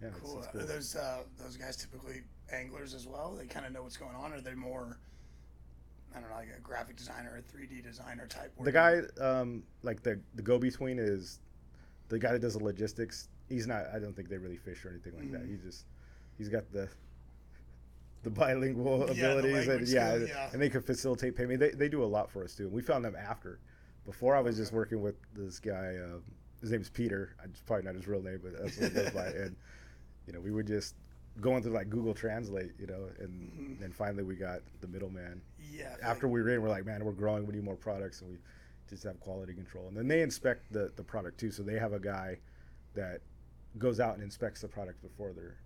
yeah, 0.02 0.10
Cool. 0.22 0.38
it's 0.40 0.48
Are 0.48 0.52
cool. 0.52 0.68
those 0.68 0.96
uh, 0.96 1.24
those 1.42 1.58
guys 1.58 1.75
typically 1.78 2.22
anglers 2.52 2.94
as 2.94 3.08
well? 3.08 3.36
They 3.38 3.48
kind 3.48 3.66
of 3.66 3.72
know 3.74 3.84
what's 3.84 3.98
going 3.98 4.16
on, 4.16 4.34
or 4.34 4.40
they're 4.42 4.56
more, 4.56 4.98
I 6.15 6.20
don't 6.20 6.29
know, 6.29 6.36
like 6.36 6.50
a 6.55 6.62
graphic 6.62 6.96
designer 6.96 7.32
or 7.36 7.41
3D 7.41 7.84
designer 7.84 8.27
type. 8.27 8.51
The 8.62 8.72
guy, 8.72 9.01
um, 9.20 9.63
like 9.82 10.03
the 10.03 10.20
the 10.36 10.41
go 10.41 10.60
between 10.60 11.00
is 11.00 11.39
the 12.10 12.20
guy 12.20 12.32
that 12.34 12.39
does 12.41 12.53
the 12.53 12.63
logistics. 12.63 13.29
He's 13.50 13.67
not. 13.67 13.86
I 13.93 14.00
don't 14.00 14.15
think 14.15 14.29
they 14.29 14.38
really 14.38 14.58
fish 14.58 14.86
or 14.86 14.89
anything 14.89 15.13
like 15.17 15.32
that. 15.32 15.43
Mhm. 15.43 15.51
He 15.51 15.58
just 15.58 15.86
he's 16.38 16.50
got 16.50 16.72
the 16.72 16.88
the 18.24 18.29
bilingual 18.29 19.00
Yeah, 19.10 19.13
the 19.13 19.39
abilities 19.39 19.67
and 19.67 19.88
yeah, 19.88 20.15
skill, 20.15 20.27
yeah. 20.27 20.50
and 20.53 20.62
they 20.62 20.70
can 20.70 20.82
facilitate 20.82 21.36
payment. 21.36 21.60
They 21.60 21.72
they 21.72 21.89
do 21.89 22.03
a 22.03 22.05
lot 22.05 22.29
for 22.29 22.43
us 22.43 22.55
too. 22.55 22.63
And 22.63 22.72
we 22.74 22.82
found 22.82 23.03
them 23.05 23.15
after. 23.15 23.60
Before 24.05 24.36
I 24.36 24.41
was 24.41 24.58
just 24.58 24.74
working 24.74 25.01
with 25.01 25.15
this 25.34 25.60
guy. 25.60 25.96
Uh, 25.96 26.20
his 26.60 26.72
name's 26.72 26.89
Peter. 26.89 27.36
It's 27.43 27.62
probably 27.62 27.86
not 27.86 27.96
his 27.96 28.08
real 28.08 28.22
name, 28.22 28.39
but 28.43 28.53
that's 28.62 28.77
what 28.77 28.91
it 28.91 28.96
goes 28.96 29.12
by. 29.12 29.27
And 29.43 29.55
you 30.27 30.32
know, 30.34 30.39
we 30.39 30.51
would 30.51 30.67
just 30.67 30.96
going 31.42 31.63
through 31.63 31.74
like 31.74 31.90
Google 31.90 32.13
Translate, 32.13 32.72
you 32.80 32.86
know, 32.88 33.10
and 33.20 33.52
Mhm. 33.78 33.80
then 33.80 33.92
finally 33.92 34.24
we 34.24 34.36
got 34.36 34.62
the 34.82 34.88
middleman 34.88 35.42
Yeah. 35.72 35.96
After 36.04 36.28
we 36.28 36.42
were 36.42 36.50
in, 36.50 36.62
we're 36.62 36.70
like, 36.70 36.86
man, 36.86 37.04
we're 37.04 37.13
growing. 37.13 37.48
We 37.48 37.54
need 37.56 37.63
more 37.63 37.75
products, 37.75 38.22
and 38.22 38.30
we 38.30 38.38
just 38.88 39.04
have 39.04 39.20
quality 39.20 39.54
control. 39.56 39.88
And 39.88 39.98
then 39.98 40.08
they 40.08 40.22
inspect 40.22 40.72
the 40.72 40.92
the 40.96 41.04
product 41.04 41.40
too. 41.40 41.50
So 41.52 41.63
they 41.63 41.80
have 41.80 41.94
a 41.94 42.00
guy 42.00 42.40
that 42.94 43.22
goes 43.80 44.00
out 44.00 44.13
and 44.13 44.24
inspects 44.24 44.62
the 44.62 44.68
product 44.68 45.02
before 45.02 45.34
they're 45.34 45.58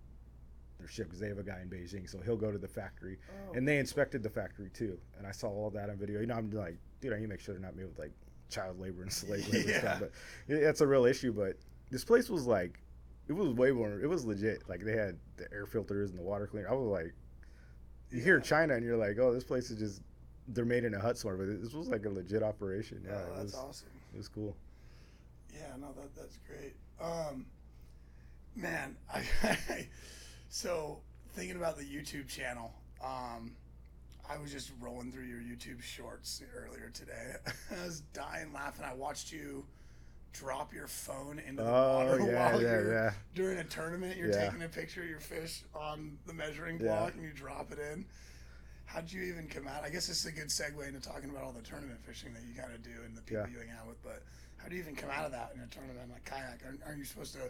they're 0.78 0.88
shipped 0.88 1.08
because 1.10 1.20
they 1.20 1.28
have 1.28 1.38
a 1.38 1.42
guy 1.42 1.60
in 1.60 1.68
Beijing. 1.68 2.08
So 2.08 2.20
he'll 2.20 2.36
go 2.36 2.50
to 2.52 2.56
the 2.58 2.68
factory, 2.68 3.18
Oh, 3.50 3.52
and 3.54 3.66
they 3.68 3.78
inspected 3.78 4.22
the 4.22 4.30
factory 4.30 4.70
too. 4.70 4.98
And 5.18 5.26
I 5.26 5.32
saw 5.32 5.48
all 5.48 5.70
that 5.70 5.90
on 5.90 5.98
video. 5.98 6.20
You 6.20 6.26
know, 6.26 6.36
I'm 6.36 6.50
like, 6.52 6.78
dude, 7.00 7.12
I 7.12 7.16
need 7.16 7.22
to 7.22 7.28
make 7.28 7.40
sure 7.40 7.52
they're 7.54 7.60
not 7.60 7.74
made 7.76 7.86
with 7.86 7.98
like 7.98 8.12
child 8.48 8.78
labor 8.78 9.02
and 9.02 9.12
slave 9.12 9.46
labor 9.52 9.68
Yeah. 9.72 9.80
stuff. 9.80 10.00
But 10.00 10.12
that's 10.48 10.80
a 10.80 10.86
real 10.86 11.04
issue. 11.04 11.32
But 11.32 11.56
this 11.90 12.04
place 12.04 12.30
was 12.30 12.46
like. 12.46 12.80
It 13.28 13.32
was 13.32 13.48
way 13.50 13.70
more. 13.70 14.00
It 14.00 14.08
was 14.08 14.24
legit. 14.24 14.68
Like 14.68 14.84
they 14.84 14.96
had 14.96 15.18
the 15.36 15.46
air 15.52 15.66
filters 15.66 16.10
and 16.10 16.18
the 16.18 16.22
water 16.22 16.46
cleaner. 16.46 16.68
I 16.68 16.72
was 16.72 16.88
like, 16.88 17.14
you 18.10 18.20
hear 18.20 18.40
China 18.40 18.74
and 18.74 18.84
you're 18.84 18.96
like, 18.96 19.18
oh, 19.18 19.32
this 19.32 19.44
place 19.44 19.70
is 19.70 19.78
just 19.78 20.02
they're 20.48 20.64
made 20.64 20.84
in 20.84 20.94
a 20.94 20.98
hut 20.98 21.18
somewhere, 21.18 21.46
but 21.46 21.62
this 21.62 21.74
was 21.74 21.88
like 21.88 22.06
a 22.06 22.08
legit 22.08 22.42
operation. 22.42 23.02
Yeah, 23.06 23.20
oh, 23.20 23.36
that's 23.36 23.52
was 23.52 23.54
awesome. 23.54 23.88
it 24.14 24.16
was 24.16 24.28
cool. 24.28 24.56
Yeah, 25.54 25.76
no, 25.78 25.88
that 25.96 26.14
that's 26.16 26.38
great. 26.46 26.74
Um, 27.00 27.46
man, 28.56 28.96
I, 29.14 29.88
so 30.48 31.00
thinking 31.34 31.56
about 31.56 31.76
the 31.76 31.84
YouTube 31.84 32.28
channel, 32.28 32.72
um, 33.04 33.54
I 34.28 34.38
was 34.38 34.52
just 34.52 34.72
rolling 34.80 35.12
through 35.12 35.24
your 35.24 35.40
YouTube 35.40 35.82
shorts 35.82 36.42
earlier 36.56 36.90
today. 36.92 37.34
I 37.46 37.84
was 37.84 38.00
dying 38.12 38.52
laughing. 38.52 38.84
I 38.84 38.94
watched 38.94 39.32
you 39.32 39.64
drop 40.32 40.72
your 40.72 40.86
phone 40.86 41.38
into 41.46 41.62
the 41.62 41.68
Oh 41.68 42.04
water 42.06 42.20
yeah, 42.30 42.50
while 42.50 42.62
yeah, 42.62 42.68
you're 42.68 42.92
yeah. 42.92 43.12
during 43.34 43.58
a 43.58 43.64
tournament. 43.64 44.16
You're 44.16 44.32
taking 44.32 44.62
a 44.62 44.68
picture 44.68 45.02
of 45.02 45.08
your 45.08 45.20
fish 45.20 45.62
on 45.74 46.18
the 46.26 46.32
measuring 46.34 46.78
block 46.78 47.14
and 47.14 47.22
you 47.22 47.30
drop 47.32 47.72
it 47.72 47.78
in. 47.78 48.04
How'd 48.86 49.10
you 49.12 49.22
even 49.22 49.48
come 49.48 49.68
out? 49.68 49.84
I 49.84 49.90
guess 49.90 50.06
this 50.06 50.20
is 50.20 50.26
a 50.26 50.32
good 50.32 50.48
segue 50.48 50.86
into 50.88 51.00
talking 51.00 51.28
about 51.28 51.42
all 51.44 51.52
the 51.52 51.60
tournament 51.62 52.00
fishing 52.02 52.32
that 52.32 52.42
you 52.48 52.54
kind 52.58 52.72
of 52.72 52.82
do 52.82 52.90
and 53.04 53.16
the 53.16 53.20
people 53.22 53.46
you 53.48 53.58
hang 53.58 53.68
out 53.78 53.86
with. 53.86 54.02
But 54.02 54.22
how 54.56 54.68
do 54.68 54.76
you 54.76 54.82
even 54.82 54.94
come 54.96 55.10
out 55.10 55.26
of 55.26 55.32
that 55.32 55.52
in 55.54 55.60
a 55.60 55.66
tournament 55.66 56.10
like 56.10 56.24
kayak? 56.24 56.60
Aren't, 56.64 56.82
aren't 56.86 56.98
you 56.98 57.04
supposed 57.04 57.34
to? 57.34 57.40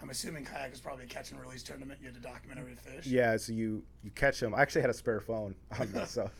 I'm 0.00 0.08
assuming 0.08 0.46
kayak 0.46 0.72
is 0.72 0.80
probably 0.80 1.04
a 1.04 1.08
catch 1.08 1.30
and 1.30 1.40
release 1.40 1.62
tournament. 1.62 2.00
You 2.00 2.06
had 2.06 2.14
to 2.14 2.20
document 2.22 2.58
every 2.58 2.74
fish. 2.74 3.06
Yeah, 3.06 3.36
so 3.36 3.52
you 3.52 3.82
you 4.02 4.10
catch 4.12 4.40
them. 4.40 4.54
I 4.54 4.62
actually 4.62 4.80
had 4.80 4.90
a 4.90 4.94
spare 4.94 5.20
phone 5.20 5.54
on 5.78 5.92
this, 5.92 6.10
so 6.18 6.30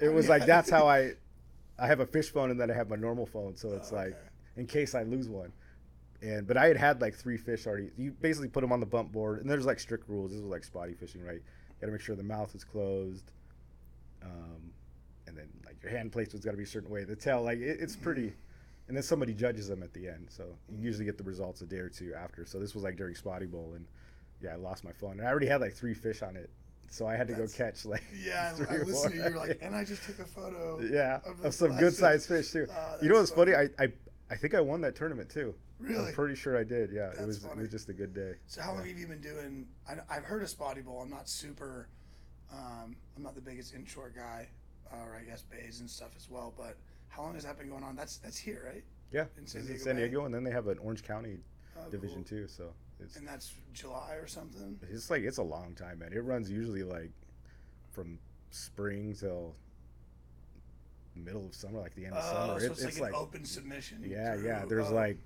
it 0.00 0.10
was 0.12 0.28
like 0.28 0.44
that's 0.44 0.68
how 0.76 0.86
I 0.86 1.12
I 1.78 1.86
have 1.86 2.00
a 2.00 2.06
fish 2.06 2.30
phone 2.30 2.50
and 2.50 2.60
then 2.60 2.70
I 2.70 2.74
have 2.74 2.90
my 2.90 2.96
normal 2.96 3.24
phone, 3.24 3.56
so 3.56 3.72
it's 3.72 3.92
Oh, 3.92 3.96
like 3.96 4.08
okay. 4.08 4.18
In 4.58 4.66
case 4.66 4.94
I 4.94 5.04
lose 5.04 5.28
one. 5.28 5.52
And 6.20 6.46
but 6.46 6.56
I 6.56 6.66
had 6.66 6.76
had 6.76 7.00
like 7.00 7.14
three 7.14 7.36
fish 7.36 7.66
already. 7.66 7.90
You 7.96 8.10
basically 8.10 8.48
put 8.48 8.60
them 8.60 8.72
on 8.72 8.80
the 8.80 8.86
bump 8.86 9.12
board, 9.12 9.40
and 9.40 9.48
there's 9.48 9.64
like 9.64 9.78
strict 9.78 10.08
rules. 10.08 10.32
This 10.32 10.40
was 10.40 10.50
like 10.50 10.64
spotty 10.64 10.94
fishing, 10.94 11.22
right? 11.24 11.36
You 11.36 11.80
got 11.80 11.86
to 11.86 11.92
make 11.92 12.00
sure 12.00 12.16
the 12.16 12.24
mouth 12.24 12.52
is 12.56 12.64
closed, 12.64 13.30
um, 14.22 14.72
and 15.28 15.36
then 15.36 15.48
like 15.64 15.80
your 15.80 15.92
hand 15.92 16.10
placement's 16.10 16.44
got 16.44 16.50
to 16.50 16.56
be 16.56 16.64
a 16.64 16.66
certain 16.66 16.90
way. 16.90 17.04
The 17.04 17.14
tail, 17.14 17.42
like 17.42 17.58
it, 17.58 17.78
it's 17.80 17.94
pretty. 17.96 18.32
And 18.88 18.96
then 18.96 19.02
somebody 19.04 19.34
judges 19.34 19.68
them 19.68 19.82
at 19.82 19.92
the 19.92 20.08
end, 20.08 20.26
so 20.30 20.44
you 20.70 20.82
usually 20.82 21.04
get 21.04 21.18
the 21.18 21.24
results 21.24 21.60
a 21.60 21.66
day 21.66 21.76
or 21.76 21.90
two 21.90 22.14
after. 22.14 22.46
So 22.46 22.58
this 22.58 22.74
was 22.74 22.82
like 22.82 22.96
during 22.96 23.14
Spotty 23.14 23.44
Bowl, 23.46 23.74
and 23.76 23.84
yeah, 24.42 24.54
I 24.54 24.56
lost 24.56 24.82
my 24.82 24.92
phone, 24.92 25.12
and 25.12 25.20
I 25.20 25.26
already 25.30 25.46
had 25.46 25.60
like 25.60 25.74
three 25.74 25.92
fish 25.94 26.22
on 26.22 26.36
it, 26.36 26.48
so 26.88 27.06
I 27.06 27.14
had 27.14 27.28
to 27.28 27.34
That's- 27.34 27.52
go 27.52 27.64
catch 27.64 27.84
like 27.84 28.02
Yeah, 28.26 28.50
three 28.54 28.66
I, 28.78 28.82
listened 28.82 29.14
to 29.14 29.30
you. 29.30 29.36
Like, 29.36 29.58
and 29.62 29.76
I 29.76 29.84
just 29.84 30.02
took 30.04 30.18
a 30.20 30.24
photo. 30.24 30.80
yeah, 30.90 31.20
of 31.26 31.44
of 31.44 31.54
some 31.54 31.76
good 31.76 31.92
fish." 31.92 32.00
sized 32.00 32.26
fish 32.28 32.50
too. 32.50 32.66
Oh, 32.70 32.96
you 33.02 33.08
know 33.10 33.16
what's 33.16 33.30
funny? 33.30 33.54
I, 33.54 33.68
I 33.78 33.92
I 34.30 34.36
think 34.36 34.54
I 34.54 34.60
won 34.60 34.80
that 34.82 34.94
tournament 34.94 35.30
too. 35.30 35.54
Really? 35.78 36.08
I'm 36.08 36.12
pretty 36.12 36.34
sure 36.34 36.56
I 36.58 36.64
did. 36.64 36.90
Yeah, 36.92 37.06
That's 37.08 37.20
it 37.20 37.26
was 37.26 37.44
it 37.44 37.56
was 37.56 37.68
just 37.70 37.88
a 37.88 37.92
good 37.92 38.12
day. 38.14 38.34
So 38.46 38.60
how 38.60 38.72
long 38.72 38.82
Yeah. 38.82 38.88
have 38.90 38.98
you 38.98 39.06
been 39.06 39.20
doing? 39.20 39.66
I, 39.88 39.94
I've 40.14 40.24
heard 40.24 40.42
of 40.42 40.48
Spotty 40.48 40.82
Bowl. 40.82 41.00
I'm 41.00 41.10
not 41.10 41.28
super. 41.28 41.88
Um, 42.52 42.96
I'm 43.16 43.22
not 43.22 43.34
the 43.34 43.40
biggest 43.40 43.74
inshore 43.74 44.10
guy, 44.14 44.48
or 44.92 45.16
I 45.20 45.22
guess 45.24 45.42
bays 45.42 45.80
and 45.80 45.88
stuff 45.88 46.10
as 46.16 46.28
well. 46.30 46.52
But 46.56 46.76
how 47.08 47.22
long 47.22 47.34
has 47.34 47.44
that 47.44 47.58
been 47.58 47.68
going 47.68 47.84
on? 47.84 47.94
That's 47.96 48.18
that's 48.18 48.36
here, 48.38 48.64
right? 48.72 48.84
Yeah, 49.12 49.24
In 49.38 49.46
San 49.46 49.62
in 49.62 49.66
Diego 49.68 49.82
San 49.84 49.96
Diego, 49.96 50.24
and 50.26 50.34
then 50.34 50.44
they 50.44 50.50
have 50.50 50.66
an 50.66 50.78
Orange 50.78 51.02
County 51.02 51.38
Oh, 51.78 51.88
division 51.90 52.24
cool. 52.28 52.38
too. 52.40 52.48
So 52.48 52.72
it's 53.00 53.16
And 53.16 53.26
that's 53.26 53.54
July 53.72 54.14
or 54.16 54.26
something. 54.26 54.78
it's 54.90 55.08
like 55.10 55.22
it's 55.22 55.38
a 55.38 55.42
long 55.42 55.74
time, 55.74 56.00
man. 56.00 56.12
It 56.12 56.24
runs 56.24 56.50
usually 56.50 56.82
like 56.82 57.12
from 57.92 58.18
spring 58.50 59.14
till 59.18 59.54
middle 61.18 61.46
of 61.46 61.54
summer, 61.54 61.78
like 61.80 61.94
the 61.94 62.06
end 62.06 62.14
of 62.14 62.24
Oh, 62.24 62.32
summer. 62.56 62.60
so 62.60 62.66
It- 62.66 62.88
it's, 62.88 63.00
like, 63.00 63.10
an 63.12 63.18
open 63.18 63.44
submission. 63.44 64.02
Yeah, 64.06 64.34
through- 64.36 64.46
yeah. 64.46 64.64
There's 64.64 64.88
oh, 64.88 64.94
like 64.94 65.18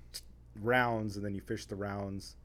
rounds, 0.61 1.15
and 1.17 1.25
then 1.25 1.33
you 1.33 1.41
fish 1.41 1.65
the 1.65 1.75
rounds, 1.75 2.35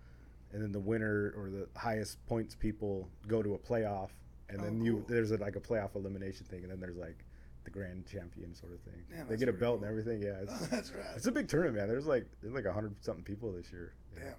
and 0.52 0.62
then 0.62 0.72
the 0.72 0.80
winner 0.80 1.32
or 1.36 1.50
the 1.50 1.68
highest 1.78 2.24
points 2.26 2.54
people 2.54 3.08
go 3.26 3.42
to 3.42 3.54
a 3.54 3.58
playoff, 3.58 4.10
and 4.48 4.60
Oh, 4.60 4.64
then 4.64 4.82
you 4.82 4.92
cool. 4.94 5.04
there's 5.08 5.30
a, 5.30 5.36
like 5.36 5.56
a 5.56 5.60
playoff 5.60 5.94
elimination 5.94 6.46
thing, 6.46 6.62
and 6.62 6.70
then 6.70 6.80
there's 6.80 6.96
like 6.96 7.24
the 7.64 7.70
grand 7.70 8.06
champion 8.06 8.54
sort 8.54 8.72
of 8.72 8.80
thing. 8.80 9.04
Yeah, 9.10 9.24
they 9.24 9.36
get 9.36 9.48
a 9.48 9.52
belt 9.52 9.80
cool. 9.80 9.88
and 9.88 9.98
everything. 9.98 10.22
Yeah, 10.22 10.40
it's, 10.42 10.66
that's 10.68 10.92
right. 10.92 11.04
it's 11.16 11.26
a 11.26 11.32
big 11.32 11.48
tournament, 11.48 11.76
man. 11.76 11.88
There's 11.88 12.06
like 12.06 12.26
there's 12.40 12.54
like 12.54 12.64
a 12.64 12.72
hundred 12.72 12.94
something 13.04 13.24
people 13.24 13.52
this 13.52 13.70
year. 13.72 13.92
Yeah. 14.16 14.22
Damn. 14.24 14.34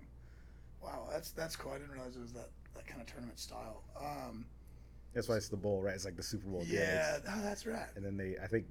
Wow, 0.82 1.08
that's 1.12 1.32
that's 1.32 1.56
cool. 1.56 1.74
I 1.74 1.78
didn't 1.78 1.92
realize 1.92 2.16
it 2.16 2.22
was 2.22 2.34
that 2.34 2.50
that 2.76 2.88
kind 2.88 3.02
of 3.02 3.08
tournament 3.08 3.38
style. 3.38 3.84
Um, 4.00 4.46
That's 5.14 5.28
why 5.28 5.36
it's 5.36 5.50
the 5.50 5.58
bowl, 5.58 5.82
right? 5.82 5.94
It's 5.96 6.06
like 6.06 6.16
the 6.16 6.24
Super 6.24 6.48
Bowl. 6.48 6.64
yeah, 6.66 7.18
It's- 7.18 7.22
oh, 7.36 7.42
that's 7.42 7.66
right. 7.66 7.88
and 7.96 8.06
then 8.06 8.16
they, 8.16 8.38
I 8.42 8.46
think, 8.48 8.68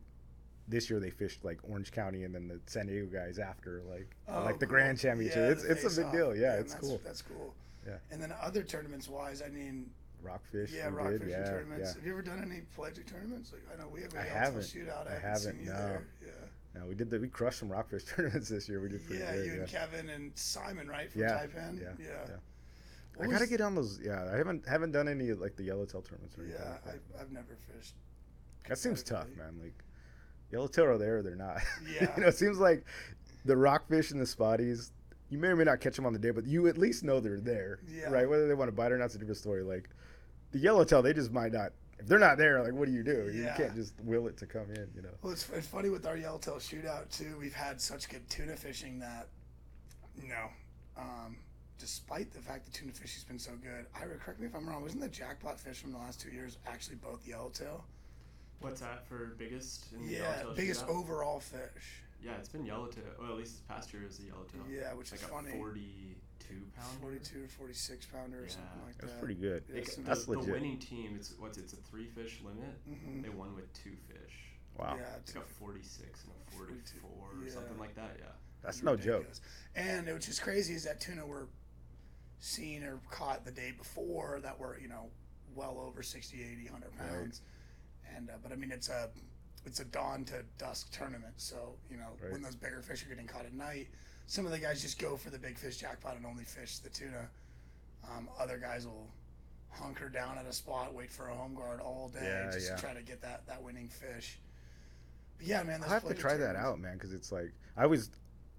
this 0.68 0.90
year 0.90 1.00
they 1.00 1.10
fished 1.10 1.44
like 1.44 1.58
Orange 1.68 1.90
County 1.92 2.24
and 2.24 2.34
then 2.34 2.46
the 2.48 2.60
San 2.66 2.86
Diego 2.86 3.06
guys 3.06 3.38
after 3.38 3.82
like 3.90 4.14
Oh, 4.28 4.42
like 4.44 4.58
the 4.58 4.66
cool. 4.66 4.74
Grand 4.74 4.98
Championship. 4.98 5.36
Yeah, 5.36 5.48
it's 5.50 5.64
it's 5.64 5.82
a 5.82 5.88
big 5.88 5.96
face-off. 5.96 6.12
deal. 6.12 6.36
Yeah, 6.36 6.54
it's 6.54 6.74
that's, 6.74 6.86
cool. 6.86 7.00
That's 7.04 7.22
cool. 7.22 7.54
Yeah. 7.86 7.94
And 8.10 8.22
then 8.22 8.32
other 8.42 8.62
tournaments 8.62 9.08
wise, 9.08 9.40
I 9.42 9.48
mean, 9.48 9.88
Rockfish. 10.22 10.72
yeah, 10.72 10.88
rockfish 10.88 11.20
did. 11.20 11.30
Yeah, 11.30 11.44
tournaments. 11.50 11.94
Have 11.94 12.04
you 12.04 12.12
ever 12.12 12.22
done 12.22 12.42
any 12.44 12.62
pelagic 12.74 13.06
tournaments? 13.06 13.52
Like, 13.52 13.62
I 13.72 13.80
know 13.80 13.88
we 13.88 14.02
have 14.02 14.12
a 14.14 14.20
I 14.20 14.24
haven't. 14.24 14.62
shootout. 14.62 15.08
I, 15.10 15.16
I 15.16 15.18
haven't, 15.20 15.60
you 15.60 15.66
no. 15.70 15.76
there. 15.78 16.02
Yeah. 16.22 16.30
No, 16.80 16.86
we 16.86 16.94
did 16.94 17.08
the 17.08 17.18
we 17.18 17.28
crushed 17.28 17.60
some 17.60 17.70
rockfish 17.70 18.04
tournaments 18.16 18.48
this 18.50 18.68
year. 18.68 18.80
We 18.80 18.88
did 18.90 19.06
pretty 19.06 19.22
Yeah, 19.22 19.32
good. 19.36 19.46
you 19.46 19.52
yeah. 19.54 19.58
and 19.60 19.68
Kevin 19.68 20.08
and 20.10 20.32
Simon, 20.34 20.86
right? 20.88 21.10
From 21.10 21.22
Yeah, 21.22 21.28
Taipan. 21.46 21.80
yeah, 21.80 21.88
yeah. 21.98 22.06
yeah. 22.28 22.34
I 23.20 23.26
gotta 23.26 23.46
get 23.46 23.60
on 23.60 23.74
those. 23.74 23.98
Yeah, 24.04 24.28
I 24.32 24.36
haven't 24.36 24.68
haven't 24.68 24.92
done 24.92 25.08
any 25.08 25.32
like 25.32 25.56
the 25.56 25.64
yellowtail 25.64 26.02
tournaments 26.02 26.36
or 26.38 26.42
anything. 26.42 26.60
Yeah, 26.62 26.76
like. 26.86 27.00
I, 27.18 27.22
I've 27.22 27.32
never 27.32 27.56
fished. 27.74 27.94
that 28.68 28.78
seems 28.78 29.02
tough, 29.02 29.26
man. 29.36 29.58
Like 29.60 29.74
yellowtail 30.50 30.84
are 30.84 30.98
there, 30.98 31.18
or 31.18 31.22
they're 31.22 31.36
not. 31.36 31.58
Yeah. 31.92 32.12
you 32.16 32.22
know, 32.22 32.28
it 32.28 32.36
seems 32.36 32.58
like 32.58 32.84
the 33.44 33.56
rockfish 33.56 34.10
and 34.10 34.20
the 34.20 34.24
spotties. 34.26 34.90
You 35.30 35.38
may 35.38 35.48
or 35.48 35.56
may 35.56 35.64
not 35.64 35.80
catch 35.80 35.96
them 35.96 36.06
on 36.06 36.12
the 36.14 36.18
day, 36.18 36.30
but 36.30 36.46
you 36.46 36.68
at 36.68 36.78
least 36.78 37.04
know 37.04 37.20
they're 37.20 37.40
there, 37.40 37.80
Yeah. 37.86 38.08
right? 38.10 38.28
Whether 38.28 38.48
they 38.48 38.54
want 38.54 38.68
to 38.68 38.72
bite 38.72 38.92
or 38.92 38.98
not, 38.98 39.06
it's 39.06 39.14
a 39.14 39.18
different 39.18 39.36
story. 39.38 39.62
Like 39.62 39.90
the 40.52 40.58
yellowtail, 40.58 41.02
they 41.02 41.12
just 41.12 41.32
might 41.32 41.52
not. 41.52 41.72
If 41.98 42.06
they're 42.06 42.18
not 42.18 42.38
there, 42.38 42.62
like 42.62 42.72
what 42.72 42.86
do 42.86 42.92
you 42.92 43.02
do? 43.02 43.30
Yeah. 43.34 43.42
You 43.42 43.50
can't 43.56 43.74
just 43.74 43.92
will 44.04 44.26
it 44.28 44.36
to 44.38 44.46
come 44.46 44.70
in, 44.70 44.88
you 44.94 45.02
know. 45.02 45.08
Well, 45.20 45.32
it's, 45.32 45.48
it's 45.50 45.66
funny 45.66 45.90
with 45.90 46.06
our 46.06 46.16
Yellowtail 46.16 46.54
shootout 46.56 47.10
too. 47.10 47.36
We've 47.40 47.52
had 47.54 47.80
such 47.80 48.08
good 48.08 48.28
tuna 48.30 48.54
fishing 48.56 49.00
that, 49.00 49.26
you 50.22 50.28
know, 50.28 50.46
um, 50.96 51.36
despite 51.78 52.32
the 52.32 52.38
fact 52.40 52.64
that 52.66 52.72
tuna 52.72 52.92
fishing's 52.92 53.24
been 53.24 53.38
so 53.38 53.50
good, 53.60 53.86
Ira, 54.00 54.16
correct 54.16 54.38
me 54.40 54.46
if 54.46 54.54
I'm 54.54 54.68
wrong. 54.68 54.82
Wasn't 54.82 55.00
the 55.02 55.08
jackpot 55.08 55.58
fish 55.58 55.78
from 55.80 55.90
the 55.92 55.98
last 55.98 56.20
two 56.20 56.30
years 56.30 56.56
actually 56.68 56.96
both 56.96 57.26
Yellowtail? 57.26 57.84
What's 58.60 58.80
that 58.80 59.06
for 59.06 59.34
biggest 59.38 59.92
in 59.92 60.06
the 60.06 60.12
Yeah, 60.12 60.18
yellowtail 60.40 60.54
biggest 60.54 60.84
shootout? 60.86 60.88
overall 60.96 61.40
fish. 61.40 62.02
Yeah, 62.22 62.32
it's 62.38 62.48
been 62.48 62.64
yellowtail. 62.66 63.04
Well, 63.20 63.30
at 63.30 63.36
least 63.36 63.52
this 63.52 63.60
past 63.68 63.92
year 63.92 64.02
was 64.04 64.18
a 64.18 64.22
yellowtail. 64.24 64.62
Yeah, 64.68 64.92
which 64.94 65.12
It's 65.12 65.22
is 65.22 65.28
a 65.28 65.30
funny. 65.30 65.50
42 65.52 66.54
pound. 66.76 66.98
42 67.00 67.44
or 67.44 67.48
46 67.48 68.06
pounder 68.06 68.38
or 68.40 68.42
Yeah. 68.42 68.48
something 68.48 68.82
like 68.84 68.96
that. 68.98 69.06
That's 69.06 69.18
pretty 69.20 69.34
good. 69.36 69.62
Yeah, 69.68 69.76
It, 69.76 69.88
some- 69.88 70.04
That's 70.04 70.24
the, 70.24 70.32
the 70.32 70.52
winning 70.52 70.78
team, 70.80 71.14
it's 71.14 71.34
what's 71.38 71.58
it's 71.58 71.72
a 71.74 71.76
three 71.76 72.08
fish 72.08 72.40
limit. 72.42 72.74
Mhm. 72.88 73.22
They 73.22 73.28
won 73.28 73.54
with 73.54 73.72
two 73.72 73.94
fish. 74.08 74.34
Wow, 74.76 74.96
Yeah, 74.98 75.16
It's 75.16 75.34
like 75.34 75.44
a 75.44 75.48
46 75.48 76.24
and 76.24 76.32
a 76.32 76.50
42, 76.56 76.98
44 77.00 77.28
or 77.40 77.44
yeah. 77.44 77.52
something 77.52 77.78
like 77.78 77.94
that. 77.94 78.16
Yeah. 78.18 78.26
that's 78.62 78.82
no 78.82 78.96
joke. 78.96 79.22
ridiculous. 79.24 79.40
And 79.76 80.06
which 80.08 80.28
is 80.28 80.40
crazy 80.40 80.74
is 80.74 80.82
that 80.84 81.00
tuna 81.00 81.24
were 81.24 81.48
seen 82.40 82.82
or 82.82 82.98
caught 83.10 83.44
the 83.44 83.52
day 83.52 83.70
before 83.70 84.40
that 84.42 84.58
were, 84.58 84.78
you 84.80 84.88
know, 84.88 85.10
well 85.54 85.78
over 85.78 86.02
60, 86.02 86.42
80, 86.42 86.64
100 86.68 86.90
Right. 86.98 87.40
And, 88.18 88.28
uh, 88.30 88.34
but 88.42 88.50
I 88.52 88.56
mean, 88.56 88.72
it's 88.72 88.88
a, 88.88 89.08
it's 89.64 89.80
a 89.80 89.84
dawn 89.84 90.24
to 90.26 90.42
dusk 90.58 90.92
tournament. 90.92 91.34
So, 91.36 91.74
you 91.90 91.96
know, 91.96 92.08
Right. 92.22 92.32
when 92.32 92.42
those 92.42 92.56
bigger 92.56 92.82
fish 92.82 93.04
are 93.04 93.08
getting 93.08 93.26
caught 93.26 93.46
at 93.46 93.54
night, 93.54 93.88
some 94.26 94.44
of 94.44 94.52
the 94.52 94.58
guys 94.58 94.82
just 94.82 94.98
go 94.98 95.16
for 95.16 95.30
the 95.30 95.38
big 95.38 95.56
fish 95.56 95.76
jackpot 95.78 96.16
and 96.16 96.26
only 96.26 96.44
fish 96.44 96.78
the 96.78 96.90
tuna. 96.90 97.28
Um, 98.04 98.28
other 98.38 98.58
guys 98.58 98.86
will 98.86 99.08
hunker 99.70 100.08
down 100.08 100.36
at 100.38 100.46
a 100.46 100.52
spot, 100.52 100.94
wait 100.94 101.10
for 101.12 101.28
a 101.28 101.34
home 101.34 101.54
guard 101.54 101.80
all 101.80 102.08
day 102.12 102.20
Yeah, 102.24 102.50
just 102.50 102.68
yeah. 102.68 102.74
to 102.76 102.82
try 102.82 102.94
to 102.94 103.02
get 103.02 103.22
that, 103.22 103.46
that 103.46 103.62
winning 103.62 103.88
fish. 103.88 104.38
But 105.38 105.46
yeah, 105.46 105.62
man, 105.62 105.82
I 105.84 105.88
have 105.88 106.06
to 106.08 106.14
try 106.14 106.36
that 106.36 106.56
out, 106.56 106.80
man, 106.80 106.94
because 106.94 107.12
it's 107.12 107.30
like 107.30 107.52
I 107.76 107.84
always 107.84 108.10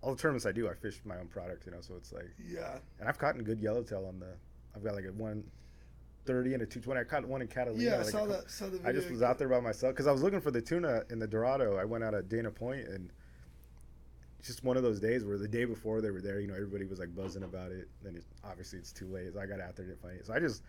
all 0.02 0.16
the 0.16 0.22
tournaments 0.22 0.46
I 0.46 0.54
do, 0.54 0.70
I 0.70 0.74
fish 0.76 0.98
my 1.04 1.18
own 1.18 1.28
product, 1.28 1.66
you 1.66 1.74
know. 1.74 1.82
So 1.82 1.96
it's 1.98 2.14
like, 2.14 2.30
Yeah. 2.48 2.78
and 3.02 3.10
I've 3.10 3.18
caught 3.18 3.36
a 3.38 3.42
good 3.44 3.60
yellowtail 3.60 4.06
on 4.06 4.20
the. 4.20 4.30
I've 4.74 4.84
got 4.84 4.96
like 4.96 5.04
a 5.06 5.12
one 5.12 5.44
thirty 6.30 6.54
and 6.54 6.62
a 6.62 6.66
two 6.66 6.80
twenty. 6.80 7.02
I 7.02 7.04
caught 7.04 7.26
one 7.26 7.42
in 7.42 7.48
Catalina. 7.48 7.84
Yeah, 7.84 7.96
I 7.96 7.98
like 7.98 8.08
saw 8.08 8.26
that. 8.28 8.52
Saw 8.52 8.66
the 8.66 8.78
video. 8.78 8.90
I 8.90 8.94
just 8.94 9.10
was 9.10 9.24
out 9.24 9.40
there 9.40 9.50
by 9.50 9.60
myself 9.60 9.94
because 9.94 10.06
I 10.06 10.12
was 10.12 10.22
looking 10.22 10.40
for 10.40 10.52
the 10.52 10.62
tuna 10.62 11.04
in 11.10 11.18
the 11.18 11.28
Dorado. 11.28 11.78
I 11.78 11.86
went 11.86 12.04
out 12.04 12.14
at 12.14 12.30
Dana 12.30 12.52
Point 12.52 12.88
and 12.88 13.12
just 14.44 14.64
one 14.64 14.78
of 14.78 14.84
those 14.84 15.00
days 15.00 15.26
where 15.26 15.38
the 15.38 15.48
day 15.48 15.66
before 15.66 16.02
they 16.02 16.12
were 16.12 16.22
there, 16.22 16.40
you 16.40 16.48
know, 16.48 16.54
everybody 16.54 16.86
was 16.86 17.00
like 17.00 17.14
buzzing 17.16 17.44
about 17.44 17.72
it. 17.72 17.90
Then 18.04 18.16
it, 18.16 18.24
obviously 18.44 18.80
it's 18.80 18.92
too 18.92 19.08
late. 19.08 19.34
So 19.34 19.40
I 19.40 19.48
got 19.48 19.60
out 19.60 19.76
there 19.76 19.86
didn't 19.86 20.02
find 20.02 20.18
it. 20.18 20.26
So 20.28 20.34
I 20.34 20.40
just 20.40 20.62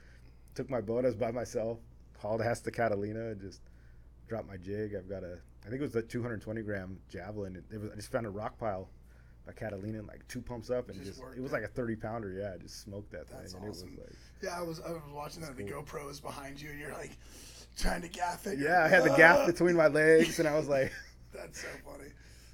took 0.54 0.70
my 0.70 0.80
boat. 0.80 1.04
I 1.04 1.08
was 1.08 1.14
by 1.14 1.30
myself, 1.30 1.78
hauled 2.18 2.40
ass 2.40 2.60
to 2.62 2.70
Catalina, 2.70 3.28
and 3.30 3.40
just 3.40 3.60
dropped 4.28 4.48
my 4.48 4.56
jig. 4.56 4.94
I've 4.96 5.08
got 5.08 5.22
a, 5.22 5.38
I 5.64 5.68
think 5.68 5.80
it 5.80 5.82
was 5.82 5.92
the 5.92 6.02
220 6.02 6.62
gram 6.62 6.98
javelin. 7.10 7.56
It, 7.56 7.64
it 7.74 7.80
was, 7.80 7.90
I 7.92 7.96
just 7.96 8.10
found 8.10 8.26
a 8.26 8.30
rock 8.30 8.58
pile 8.58 8.88
by 9.46 9.52
Catalina, 9.52 9.98
and 9.98 10.08
like 10.08 10.26
two 10.26 10.40
pumps 10.40 10.70
up, 10.70 10.88
and 10.88 10.96
Just 10.98 11.18
just, 11.20 11.22
it 11.36 11.40
was 11.40 11.52
it. 11.52 11.54
like 11.54 11.64
a 11.64 11.68
30 11.68 11.96
pounder. 11.96 12.32
Yeah, 12.32 12.54
I 12.54 12.58
just 12.58 12.80
smoked 12.82 13.12
that 13.12 13.28
That's 13.28 13.52
thing. 13.52 13.62
And 13.62 13.70
awesome. 13.70 13.88
it 13.88 13.98
was 13.98 13.98
like, 14.08 14.16
Yeah, 14.42 14.58
I 14.58 14.62
was 14.62 14.80
I 14.80 14.90
was 14.92 15.02
watching 15.12 15.42
that. 15.42 15.56
The. 15.56 15.64
GoPro 15.64 16.10
is 16.10 16.20
behind 16.20 16.60
you, 16.60 16.70
and 16.70 16.78
you're 16.78 16.92
like 16.92 17.16
trying 17.76 18.02
to 18.02 18.08
gaff 18.08 18.46
it. 18.46 18.58
Yeah, 18.58 18.82
I 18.84 18.88
had 18.88 19.04
the 19.04 19.10
gaff 19.16 19.40
"Ah!" 19.42 19.46
between 19.52 19.76
my 19.76 19.88
legs, 19.88 20.38
and 20.38 20.48
I 20.48 20.56
was 20.56 20.68
like. 20.68 20.92
That's 21.32 21.60
so 21.60 21.68
funny. 21.84 22.10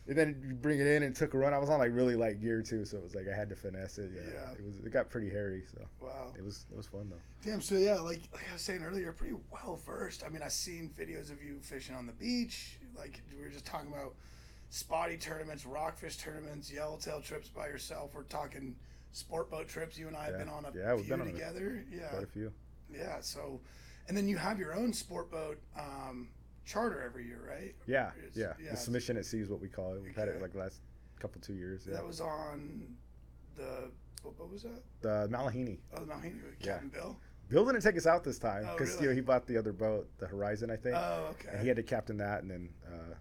And 0.07 0.16
then 0.16 0.40
you 0.46 0.55
bring 0.55 0.79
it 0.79 0.87
in 0.87 1.03
and 1.03 1.16
took 1.16 1.33
a 1.35 1.38
run. 1.38 1.55
I 1.55 1.59
was 1.59 1.70
on 1.70 1.79
like 1.79 1.90
really 1.94 2.14
light 2.14 2.40
gear 2.42 2.61
too, 2.62 2.85
so 2.85 2.99
it 2.99 3.03
was 3.03 3.14
like 3.14 3.25
I 3.27 3.35
had 3.35 3.49
to 3.49 3.57
finesse 3.57 3.96
it. 3.99 4.11
Yeah, 4.14 4.20
Yeah. 4.35 4.53
it 4.53 4.64
was 4.64 4.77
it 4.81 4.92
got 4.92 5.09
pretty 5.09 5.31
hairy, 5.31 5.64
so 5.72 5.81
Wow. 6.01 6.33
it 6.38 6.44
was 6.44 6.66
it 6.70 6.77
was 6.77 6.87
fun 6.87 7.09
though. 7.11 7.51
Damn. 7.51 7.61
So 7.62 7.75
yeah, 7.77 7.94
like, 7.94 8.20
like 8.35 8.44
I 8.51 8.53
was 8.53 8.61
saying 8.62 8.83
earlier, 8.85 9.05
you're 9.05 9.12
pretty 9.14 9.35
well 9.51 9.81
versed. 9.87 10.22
I 10.25 10.29
mean, 10.29 10.42
I've 10.42 10.53
seen 10.53 10.90
videos 10.96 11.33
of 11.33 11.42
you 11.42 11.59
fishing 11.61 11.94
on 11.96 12.07
the 12.07 12.12
beach. 12.12 12.79
Like 12.96 13.22
we 13.35 13.42
were 13.42 13.49
just 13.49 13.64
talking 13.64 13.90
about 13.90 14.14
spotty 14.68 15.16
tournaments, 15.16 15.64
rockfish 15.64 16.18
tournaments, 16.18 16.70
yellowtail 16.70 17.20
trips 17.22 17.49
by 17.49 17.66
yourself. 17.68 18.11
We're 18.14 18.25
talking 18.25 18.77
sport 19.16 19.50
boat 19.50 19.66
trips. 19.68 19.98
You 19.98 20.09
and 20.09 20.16
I 20.16 20.24
have 20.24 20.33
Yeah. 20.35 20.38
been 20.38 20.48
on 20.48 20.64
a 20.66 20.72
Yeah, 20.74 20.94
we've 20.94 21.09
been 21.09 21.20
on 21.20 21.29
a- 21.29 21.33
together. 21.33 21.85
Yeah. 21.90 22.09
Quite 22.09 22.24
a 22.24 22.26
few. 22.26 22.52
Yeah. 22.90 23.20
So, 23.20 23.61
and 24.09 24.16
then 24.16 24.29
you 24.29 24.37
have 24.37 24.59
your 24.59 24.74
own 24.74 24.92
sport 24.92 25.31
boat 25.31 25.59
um, 25.74 26.29
charter 26.64 27.00
every 27.02 27.26
year, 27.26 27.40
right? 27.48 27.74
Yeah, 27.87 28.11
It's- 28.18 28.37
yeah. 28.37 28.52
yeah, 28.62 28.72
The 28.72 28.76
submission 28.76 29.16
at 29.16 29.24
sea 29.24 29.40
is 29.40 29.48
what 29.48 29.61
we 29.61 29.68
call 29.68 29.94
it. 29.94 30.02
We've 30.02 30.14
had 30.14 30.29
it 30.29 30.40
like 30.42 30.55
last 30.55 30.81
couple 31.18 31.40
two 31.40 31.55
years. 31.55 31.87
Yeah. 31.87 31.94
That 31.94 32.07
was 32.07 32.20
on 32.20 32.96
the 33.57 33.90
what, 34.22 34.50
was 34.50 34.64
that? 34.64 34.83
the 35.02 35.29
Malahini. 35.31 35.79
Oh, 35.94 36.05
the 36.05 36.14
Henry 36.14 36.42
with 36.42 36.57
Yeah. 36.61 36.72
Captain 36.74 36.88
Bill. 36.90 37.16
Bill 37.48 37.64
didn't 37.64 37.83
take 37.83 37.96
us 37.96 38.07
out 38.07 38.24
this 38.24 38.38
time 38.40 38.66
Oh, 38.68 38.76
because 38.76 39.00
you 39.00 39.07
know 39.09 39.14
he 39.14 39.20
bought 39.20 39.46
the 39.46 39.57
other 39.57 39.72
boat, 39.72 40.11
the 40.18 40.26
Horizon, 40.26 40.68
I 40.70 40.76
think, 40.76 40.96
Oh, 40.96 41.29
okay. 41.31 41.50
and 41.52 41.61
he 41.62 41.68
had 41.68 41.76
to 41.76 41.83
captain 41.85 42.16
that, 42.18 42.42
and 42.42 42.50
then 42.50 42.68
uh, 42.88 43.14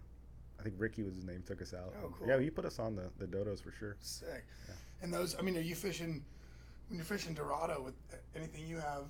I 0.60 0.64
think 0.64 0.76
Ricky 0.80 1.04
was 1.04 1.14
his 1.16 1.24
name, 1.24 1.44
took 1.44 1.62
us 1.62 1.76
out. 1.76 1.94
Oh, 2.04 2.10
cool. 2.18 2.28
Yeah, 2.28 2.40
he 2.40 2.50
put 2.50 2.66
us 2.66 2.80
on 2.80 2.96
the 2.96 3.12
the 3.20 3.28
dodos 3.28 3.62
for 3.62 3.72
sure. 3.72 3.98
Sick. 4.00 4.44
Yeah. 4.68 4.74
And 5.02 5.14
those, 5.14 5.36
I 5.38 5.42
mean, 5.42 5.58
are 5.58 5.62
you 5.62 5.76
fishing 5.76 6.24
when 6.90 6.98
you're 6.98 7.06
fishing 7.06 7.34
Dorado 7.34 7.82
with 7.84 7.94
anything 8.36 8.68
you 8.68 8.78
have? 8.78 9.04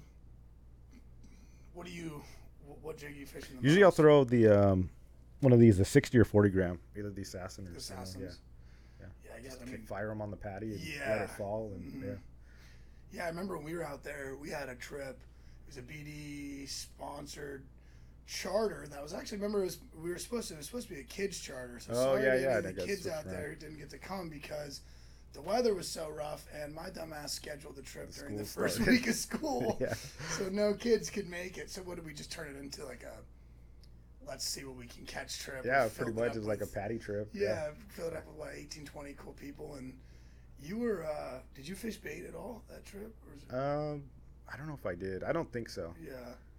What 1.74 1.86
do 1.86 1.92
you? 1.92 2.22
What 2.82 2.98
jig 2.98 3.12
are 3.12 3.20
you 3.20 3.26
fishing? 3.26 3.58
Usually 3.62 3.84
I'll 3.84 3.92
throw 3.92 4.24
the 4.24 4.48
um, 4.48 4.90
one 5.42 5.54
of 5.54 5.60
these, 5.60 5.78
the 5.78 5.86
60 5.86 6.18
or 6.18 6.26
40 6.26 6.50
gram, 6.50 6.80
either 6.98 7.10
the 7.12 7.22
assassin 7.22 7.68
or 7.68 7.72
the 7.72 7.76
sumo, 7.80 8.02
Assassins. 8.02 8.40
Yeah. 9.00 9.06
Yeah, 9.26 9.32
yeah. 9.44 9.50
Just 9.50 9.62
I 9.62 9.66
mean, 9.66 9.82
fire 9.84 10.08
them 10.08 10.22
on 10.22 10.32
the 10.32 10.38
patty 10.38 10.72
and 10.74 10.82
let 11.08 11.22
it 11.22 11.30
fall 11.32 11.72
and 11.76 11.94
Mhm. 11.94 12.08
yeah. 12.08 12.14
yeah. 13.14 13.26
I 13.26 13.28
remember 13.28 13.56
when 13.56 13.66
we 13.66 13.76
were 13.76 13.84
out 13.84 14.04
there, 14.04 14.36
we 14.42 14.50
had 14.50 14.70
a 14.70 14.76
trip. 14.76 15.20
It 15.68 15.68
was 15.68 15.78
a 15.78 15.82
BD 15.82 16.68
sponsored 16.68 17.64
charter 18.28 18.88
that 18.90 19.04
was 19.04 19.14
actually 19.14 19.38
remember 19.38 19.62
it 19.62 19.66
was 19.66 19.78
we 20.02 20.10
were 20.10 20.18
supposed 20.18 20.48
to 20.48 20.56
it 20.56 20.58
was 20.58 20.66
supposed 20.66 20.88
to 20.88 20.94
be 20.96 21.00
a 21.02 21.04
kids 21.04 21.40
charter. 21.40 21.80
So 21.80 21.92
Oh, 21.92 21.96
sorry 21.96 22.24
yeah, 22.24 22.34
yeah, 22.36 22.40
any 22.40 22.46
of 22.58 22.64
that 22.64 22.76
the 22.78 22.86
kids 22.88 23.08
out 23.08 23.26
there 23.26 23.54
didn't 23.54 23.78
get 23.78 23.90
to 23.92 24.00
come 24.00 24.30
because 24.30 24.82
the 25.36 25.42
weather 25.42 25.76
was 25.76 25.88
so 25.88 26.10
rough 26.10 26.48
and 26.60 26.74
my 26.74 26.90
dumbass 26.90 27.30
scheduled 27.30 27.76
the 27.76 27.82
trip 27.84 28.12
The 28.12 28.20
during 28.22 28.38
the 28.38 28.46
first 28.46 28.76
started. 28.76 28.92
week 28.92 29.08
of 29.08 29.16
school. 29.16 29.78
yeah. 29.82 29.94
so 30.38 30.50
no 30.50 30.74
kids 30.74 31.10
could 31.10 31.30
make 31.30 31.58
it. 31.58 31.70
So 31.70 31.82
what 31.84 31.96
did 31.98 32.06
we 32.06 32.14
just 32.14 32.32
turn 32.32 32.48
it 32.56 32.60
into 32.60 32.86
like 32.86 33.04
a 33.04 33.18
let's 34.28 34.48
see 34.48 34.64
what 34.64 34.76
we 34.76 34.88
can 34.88 35.06
catch 35.06 35.38
trip? 35.40 35.64
Yeah, 35.66 35.88
pretty 35.96 36.14
much. 36.14 36.36
It 36.36 36.40
was 36.40 36.48
like 36.48 36.62
a 36.62 36.68
patty 36.68 36.98
trip. 36.98 37.30
yeah, 37.34 37.70
filled 37.90 38.14
it 38.14 38.18
up 38.18 38.26
with 38.28 38.38
like 38.40 38.56
18, 38.58 38.86
20 38.86 39.14
cool 39.18 39.34
people. 39.34 39.76
And 39.76 39.94
you 40.62 40.78
were 40.80 41.06
uh 41.06 41.40
did 41.54 41.68
you 41.68 41.76
fish 41.76 41.98
bait 41.98 42.24
at 42.28 42.34
all 42.36 42.64
that 42.70 42.86
trip? 42.86 43.14
It, 43.50 43.54
Um, 43.54 44.04
I 44.52 44.58
don't 44.58 44.68
know 44.68 44.74
if 44.80 44.86
I 44.86 44.96
did. 44.96 45.24
I 45.24 45.32
don't 45.34 45.52
think 45.52 45.70
so. 45.70 45.94
yeah, 46.04 46.14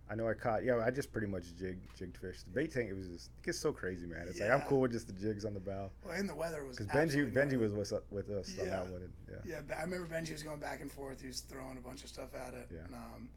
I 0.09 0.14
know 0.14 0.29
I 0.29 0.35
caught. 0.35 0.62
Yeah, 0.64 0.83
I 0.85 0.90
just 0.90 1.11
pretty 1.12 1.27
much 1.27 1.45
jigged 1.59 1.85
jigged 1.99 2.16
fish. 2.16 2.42
The 2.45 2.51
bait 2.51 2.73
tank. 2.73 2.88
It 2.90 2.95
was 2.97 3.09
just 3.09 3.31
it 3.42 3.47
gets 3.47 3.59
so 3.59 3.73
crazy, 3.73 4.07
man. 4.07 4.27
It's 4.29 4.38
like 4.40 4.51
I'm 4.51 4.61
cool 4.62 4.81
with 4.83 4.92
just 4.92 5.09
the 5.09 5.12
jigs 5.12 5.45
on 5.45 5.53
the 5.55 5.61
bow. 5.61 5.90
well, 6.05 6.14
and 6.14 6.29
the 6.29 6.35
weather 6.35 6.64
was 6.64 6.77
Because 6.77 6.92
Benji 6.92 7.33
Benji 7.33 7.59
was 7.59 7.73
with, 7.73 7.92
with 8.11 8.31
us 8.31 8.53
on 8.59 8.66
Yeah. 8.66 8.71
that 8.71 8.88
one. 8.88 9.03
And, 9.03 9.12
yeah. 9.45 9.57
Yeah, 9.69 9.77
I 9.77 9.83
remember 9.83 10.07
Benji 10.07 10.33
was 10.33 10.42
going 10.45 10.61
back 10.61 10.81
and 10.81 10.90
forth. 10.92 11.21
He 11.21 11.27
was 11.27 11.40
throwing 11.40 11.77
a 11.77 11.81
bunch 11.81 12.03
of 12.05 12.09
stuff 12.09 12.35
at 12.35 12.55
it. 12.55 12.69
Yeah. 12.73 12.85
And, 12.87 12.95
um, 12.95 13.29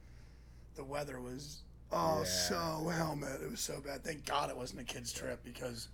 the 0.75 0.83
weather 0.83 1.19
was 1.19 1.63
oh 1.91 2.19
Yeah. 2.19 2.23
so 2.25 2.87
helmet. 2.95 3.41
It 3.43 3.49
was 3.49 3.61
so 3.61 3.81
bad. 3.81 4.03
Thank 4.03 4.25
God 4.25 4.49
it 4.51 4.55
wasn't 4.57 4.81
a 4.81 4.83
kids 4.83 5.11
trip 5.11 5.43
because, 5.43 5.87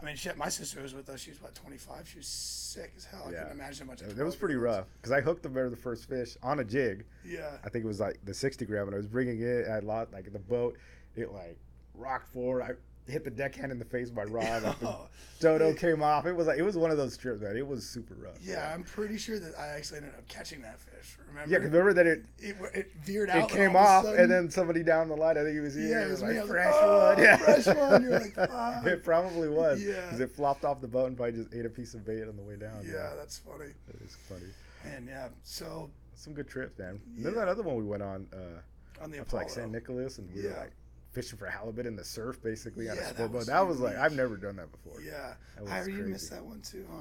I 0.00 0.04
mean, 0.04 0.16
shit. 0.16 0.36
My 0.36 0.48
sister 0.48 0.80
was 0.82 0.94
with 0.94 1.08
us. 1.10 1.20
She 1.20 1.30
was 1.30 1.38
about 1.38 1.54
twenty 1.54 1.76
five. 1.76 2.08
She 2.08 2.18
was 2.18 2.26
sick 2.26 2.92
as 2.96 3.04
hell. 3.04 3.24
I 3.26 3.32
Yeah. 3.32 3.42
couldn't 3.42 3.58
imagine 3.58 3.86
how 3.86 3.92
much. 3.92 4.02
It, 4.02 4.18
it 4.18 4.22
was 4.24 4.36
pretty 4.36 4.54
rough 4.56 4.86
because 4.96 5.12
I 5.12 5.20
hooked 5.20 5.42
the 5.42 5.48
very 5.48 5.68
the 5.70 5.76
first 5.76 6.08
fish 6.08 6.36
on 6.42 6.60
a 6.60 6.64
jig. 6.64 7.04
Yeah. 7.24 7.50
I 7.64 7.68
think 7.68 7.84
it 7.84 7.88
was 7.88 8.00
like 8.00 8.18
the 8.24 8.32
60 8.34 8.64
gram, 8.66 8.86
and 8.86 8.94
I 8.94 8.96
was 8.96 9.06
bringing 9.06 9.40
it. 9.42 9.68
I 9.68 9.80
lost 9.80 10.12
like 10.12 10.32
the 10.32 10.38
boat. 10.38 10.76
It 11.16 11.32
like 11.32 11.58
rocked 11.94 12.28
forward. 12.32 12.62
I 12.62 12.70
hit 13.10 13.24
the 13.24 13.30
deckhand 13.30 13.72
in 13.72 13.78
the 13.78 13.84
face 13.84 14.10
by 14.10 14.24
Rod. 14.24 14.76
Oh, 14.82 15.08
dodo 15.40 15.72
came 15.74 16.02
off. 16.02 16.26
It 16.26 16.32
was 16.32 16.46
like 16.46 16.58
it 16.58 16.62
was 16.62 16.76
one 16.76 16.90
of 16.90 16.96
those 16.98 17.16
trips, 17.16 17.40
man. 17.40 17.56
It 17.56 17.66
was 17.66 17.86
super 17.86 18.14
rough. 18.14 18.36
yeah, 18.42 18.70
I'm 18.74 18.82
pretty 18.82 19.16
sure 19.18 19.38
that 19.38 19.58
I 19.58 19.68
actually 19.68 19.98
ended 19.98 20.12
up 20.16 20.28
catching 20.28 20.60
that 20.62 20.78
fish. 20.78 21.16
Remember? 21.28 21.50
Yeah, 21.50 21.58
remember 21.58 21.92
that 21.94 22.06
it 22.06 22.24
it, 22.38 22.56
it 22.74 22.92
veered 23.02 23.30
out. 23.30 23.50
it 23.50 23.54
came 23.56 23.74
all 23.74 23.82
of 23.82 23.84
a 23.84 23.88
off, 23.88 24.04
sudden- 24.04 24.20
and 24.20 24.30
then 24.30 24.50
somebody 24.50 24.82
down 24.82 25.08
the 25.08 25.16
line, 25.16 25.38
I 25.38 25.42
think 25.44 25.56
it 25.56 25.60
was. 25.60 25.76
Yeah, 25.76 26.04
it 26.06 26.10
was 26.10 26.22
me. 26.22 26.28
I 26.28 26.32
like 26.32 26.40
was 26.42 26.50
fresh 26.50 26.66
like, 26.74 26.82
"Oh, 26.82 27.08
one. 27.14 27.18
Yeah, 27.22 27.36
fresh 27.62 27.66
one." 27.66 28.02
You're 28.02 28.18
like, 28.20 28.34
it 28.86 29.04
probably 29.04 29.48
was. 29.48 29.82
Yeah. 29.82 29.94
because 30.04 30.20
it 30.20 30.30
flopped 30.30 30.64
off 30.64 30.80
the 30.80 30.88
boat 30.88 31.06
and 31.06 31.16
probably 31.16 31.32
just 31.42 31.54
ate 31.54 31.64
a 31.66 31.70
piece 31.70 31.94
of 31.94 32.04
bait 32.04 32.22
on 32.28 32.36
the 32.36 32.42
way 32.42 32.56
down. 32.56 32.84
yeah, 32.86 33.12
that's 33.16 33.38
funny. 33.38 33.72
that 33.86 34.00
is 34.02 34.16
funny. 34.28 34.50
And 34.94 35.06
yeah, 35.08 35.28
so 35.42 35.90
Some 36.14 36.34
good 36.34 36.48
trips, 36.48 36.78
man. 36.78 37.00
And 37.16 37.24
then 37.24 37.34
that 37.34 37.48
other 37.48 37.62
one 37.62 37.76
we 37.76 37.84
went 37.84 38.02
on 38.02 38.26
uh, 38.32 39.02
on 39.02 39.10
the 39.10 39.20
up 39.20 39.28
to 39.28 39.36
like 39.36 39.46
Apollo, 39.46 39.62
San 39.62 39.72
Nicolas, 39.72 40.18
and 40.18 40.28
we 40.34 40.42
were 40.42 40.50
Yeah. 40.50 40.58
like 40.60 40.72
fishing 41.12 41.38
for 41.38 41.46
halibut 41.46 41.86
in 41.86 41.96
the 41.96 42.04
surf, 42.04 42.40
basically 42.42 42.88
on 42.88 42.96
a 42.96 43.00
that 43.00 43.14
sport 43.14 43.32
boat. 43.32 43.38
was 43.38 43.46
That 43.46 43.66
was 43.66 43.80
like. 43.80 43.96
I've 43.96 44.14
never 44.14 44.36
done 44.36 44.56
that 44.56 44.70
before. 44.70 45.00
yeah, 45.00 45.34
That 45.56 45.62
was 45.64 45.72
I 45.72 45.78
you 45.86 45.94
crazy. 45.96 46.10
missed 46.12 46.30
that 46.30 46.44
one 46.44 46.60
too, 46.62 46.86
huh? 46.90 46.98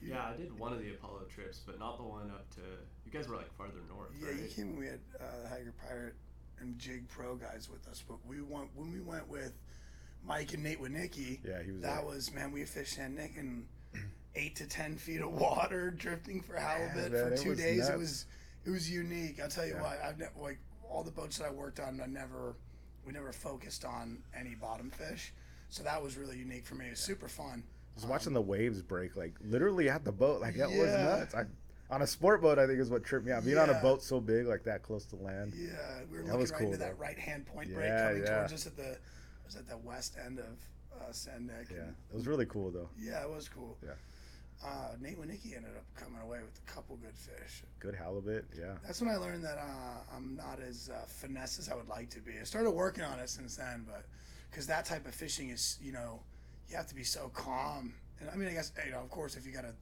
You- 0.00 0.10
Yeah, 0.10 0.26
I 0.30 0.36
did 0.36 0.58
one 0.58 0.72
of 0.72 0.80
the 0.80 0.94
Apollo 0.94 1.22
trips, 1.32 1.60
but 1.64 1.78
not 1.78 1.96
the 1.96 2.02
one 2.02 2.30
up 2.30 2.48
to. 2.56 2.60
You 3.04 3.12
guys 3.12 3.28
were 3.28 3.36
like 3.36 3.52
farther 3.54 3.74
north, 3.88 4.10
Yeah, 4.20 4.28
right? 4.30 4.40
you 4.40 4.48
came 4.48 4.68
and 4.70 4.78
we 4.78 4.86
had 4.86 5.00
uh, 5.20 5.42
the 5.42 5.48
Hager 5.48 5.72
Pirate 5.86 6.14
and 6.58 6.76
Jig 6.78 7.08
Pro 7.08 7.36
guys 7.36 7.68
with 7.70 7.86
us, 7.88 8.02
but 8.06 8.16
we 8.26 8.40
went 8.40 8.68
when 8.74 8.92
we 8.92 9.00
went 9.00 9.28
with 9.28 9.52
Mike 10.24 10.54
and 10.54 10.62
Nate 10.64 10.80
Winicki. 10.80 11.40
Yeah, 11.44 11.62
he 11.62 11.70
was. 11.72 11.82
That 11.82 11.96
there. 11.98 12.04
was 12.06 12.32
man, 12.32 12.50
we 12.52 12.64
fished 12.64 12.94
San 12.94 13.14
Nick 13.14 13.36
and 13.36 13.66
eight 14.34 14.56
to 14.56 14.66
ten 14.66 14.96
feet 14.96 15.20
of 15.20 15.30
water, 15.32 15.90
drifting 15.90 16.40
for 16.40 16.56
halibut 16.56 17.12
man, 17.12 17.30
for 17.30 17.36
two 17.36 17.50
was 17.50 17.58
days. 17.58 17.78
nuts. 17.80 17.90
It 17.90 17.98
was 17.98 18.26
it 18.64 18.70
was 18.70 18.90
unique. 18.90 19.40
I'll 19.40 19.48
tell 19.48 19.66
you 19.66 19.74
Yeah. 19.74 19.82
what, 19.82 20.00
I've 20.02 20.18
never 20.18 20.32
like 20.40 20.58
all 20.88 21.02
the 21.04 21.10
boats 21.12 21.38
that 21.38 21.46
I 21.46 21.50
worked 21.50 21.78
on, 21.80 22.00
I 22.00 22.06
never 22.06 22.56
we 23.06 23.12
never 23.12 23.32
focused 23.32 23.84
on 23.84 24.18
any 24.38 24.54
bottom 24.54 24.90
fish, 24.90 25.32
so 25.68 25.82
that 25.82 26.02
was 26.02 26.16
really 26.16 26.38
unique 26.38 26.66
for 26.66 26.74
me. 26.74 26.86
It 26.86 26.90
was 26.90 27.00
super 27.00 27.28
fun. 27.28 27.62
Just 27.96 28.08
watching 28.08 28.32
the 28.32 28.40
waves 28.40 28.80
break, 28.82 29.16
like 29.16 29.34
literally 29.44 29.90
at 29.90 30.04
the 30.04 30.12
boat, 30.12 30.40
like 30.40 30.56
that 30.56 30.70
was 30.70 30.88
nuts. 30.88 31.34
I, 31.34 31.44
on 31.90 32.00
a 32.00 32.06
sport 32.06 32.40
boat, 32.40 32.58
I 32.58 32.66
think 32.66 32.78
is 32.80 32.88
what 32.90 33.04
tripped 33.04 33.26
me 33.26 33.32
out. 33.32 33.44
Being 33.44 33.58
on 33.58 33.68
a 33.68 33.74
boat 33.82 34.02
so 34.02 34.18
big, 34.20 34.46
like 34.46 34.64
that 34.64 34.82
close 34.82 35.04
to 35.06 35.16
land. 35.16 35.52
Yeah, 35.54 35.68
we 36.10 36.16
were 36.16 36.22
That 36.22 36.28
looking 36.28 36.40
was 36.40 36.50
right 36.52 36.58
cool, 36.58 36.66
into 36.68 36.78
that 36.78 36.98
right 36.98 37.18
hand 37.18 37.44
point 37.46 37.72
break 37.74 37.90
coming 37.90 38.22
yeah. 38.22 38.36
towards 38.38 38.52
us 38.54 38.66
at 38.66 38.76
the 38.76 38.96
was 39.44 39.56
at 39.56 39.68
the 39.68 39.76
west 39.76 40.16
end 40.24 40.38
of 40.38 40.46
uh, 40.98 41.12
San 41.12 41.46
Nick. 41.46 41.66
Yeah, 41.70 41.82
and- 41.82 41.94
it 42.10 42.14
was 42.16 42.26
really 42.26 42.46
cool 42.46 42.70
though. 42.70 42.88
yeah, 42.98 43.22
it 43.22 43.30
was 43.30 43.48
cool. 43.48 43.76
Yeah. 43.84 43.90
Uh, 44.64 44.94
Nate 45.00 45.18
Winicki 45.20 45.56
ended 45.56 45.72
up 45.76 45.84
coming 45.96 46.20
away 46.22 46.38
with 46.40 46.60
a 46.66 46.70
couple 46.70 46.96
good 46.96 47.16
fish. 47.16 47.62
Good 47.80 47.94
halibut, 47.96 48.44
yeah. 48.56 48.74
That's 48.84 49.00
when 49.00 49.10
I 49.10 49.16
learned 49.16 49.44
that 49.44 49.58
uh, 49.58 50.14
I'm 50.16 50.36
not 50.36 50.60
as 50.60 50.88
uh, 50.92 51.04
finesse 51.06 51.58
as 51.58 51.68
I 51.68 51.74
would 51.74 51.88
like 51.88 52.10
to 52.10 52.20
be. 52.20 52.32
I 52.40 52.44
started 52.44 52.70
working 52.70 53.02
on 53.02 53.18
it 53.18 53.28
since 53.28 53.56
then, 53.56 53.84
but 53.86 54.04
because 54.50 54.66
that 54.68 54.84
type 54.84 55.06
of 55.06 55.14
fishing 55.14 55.50
is, 55.50 55.78
you 55.82 55.92
know, 55.92 56.20
you 56.68 56.76
have 56.76 56.86
to 56.86 56.94
be 56.94 57.02
so 57.04 57.28
calm. 57.34 57.92
And 58.20 58.30
I 58.30 58.36
mean, 58.36 58.48
I 58.48 58.52
guess 58.52 58.70
you 58.86 58.92
know, 58.92 59.00
of 59.00 59.10
course, 59.10 59.36
if 59.36 59.44
you 59.46 59.52
got 59.52 59.64
a 59.64 59.74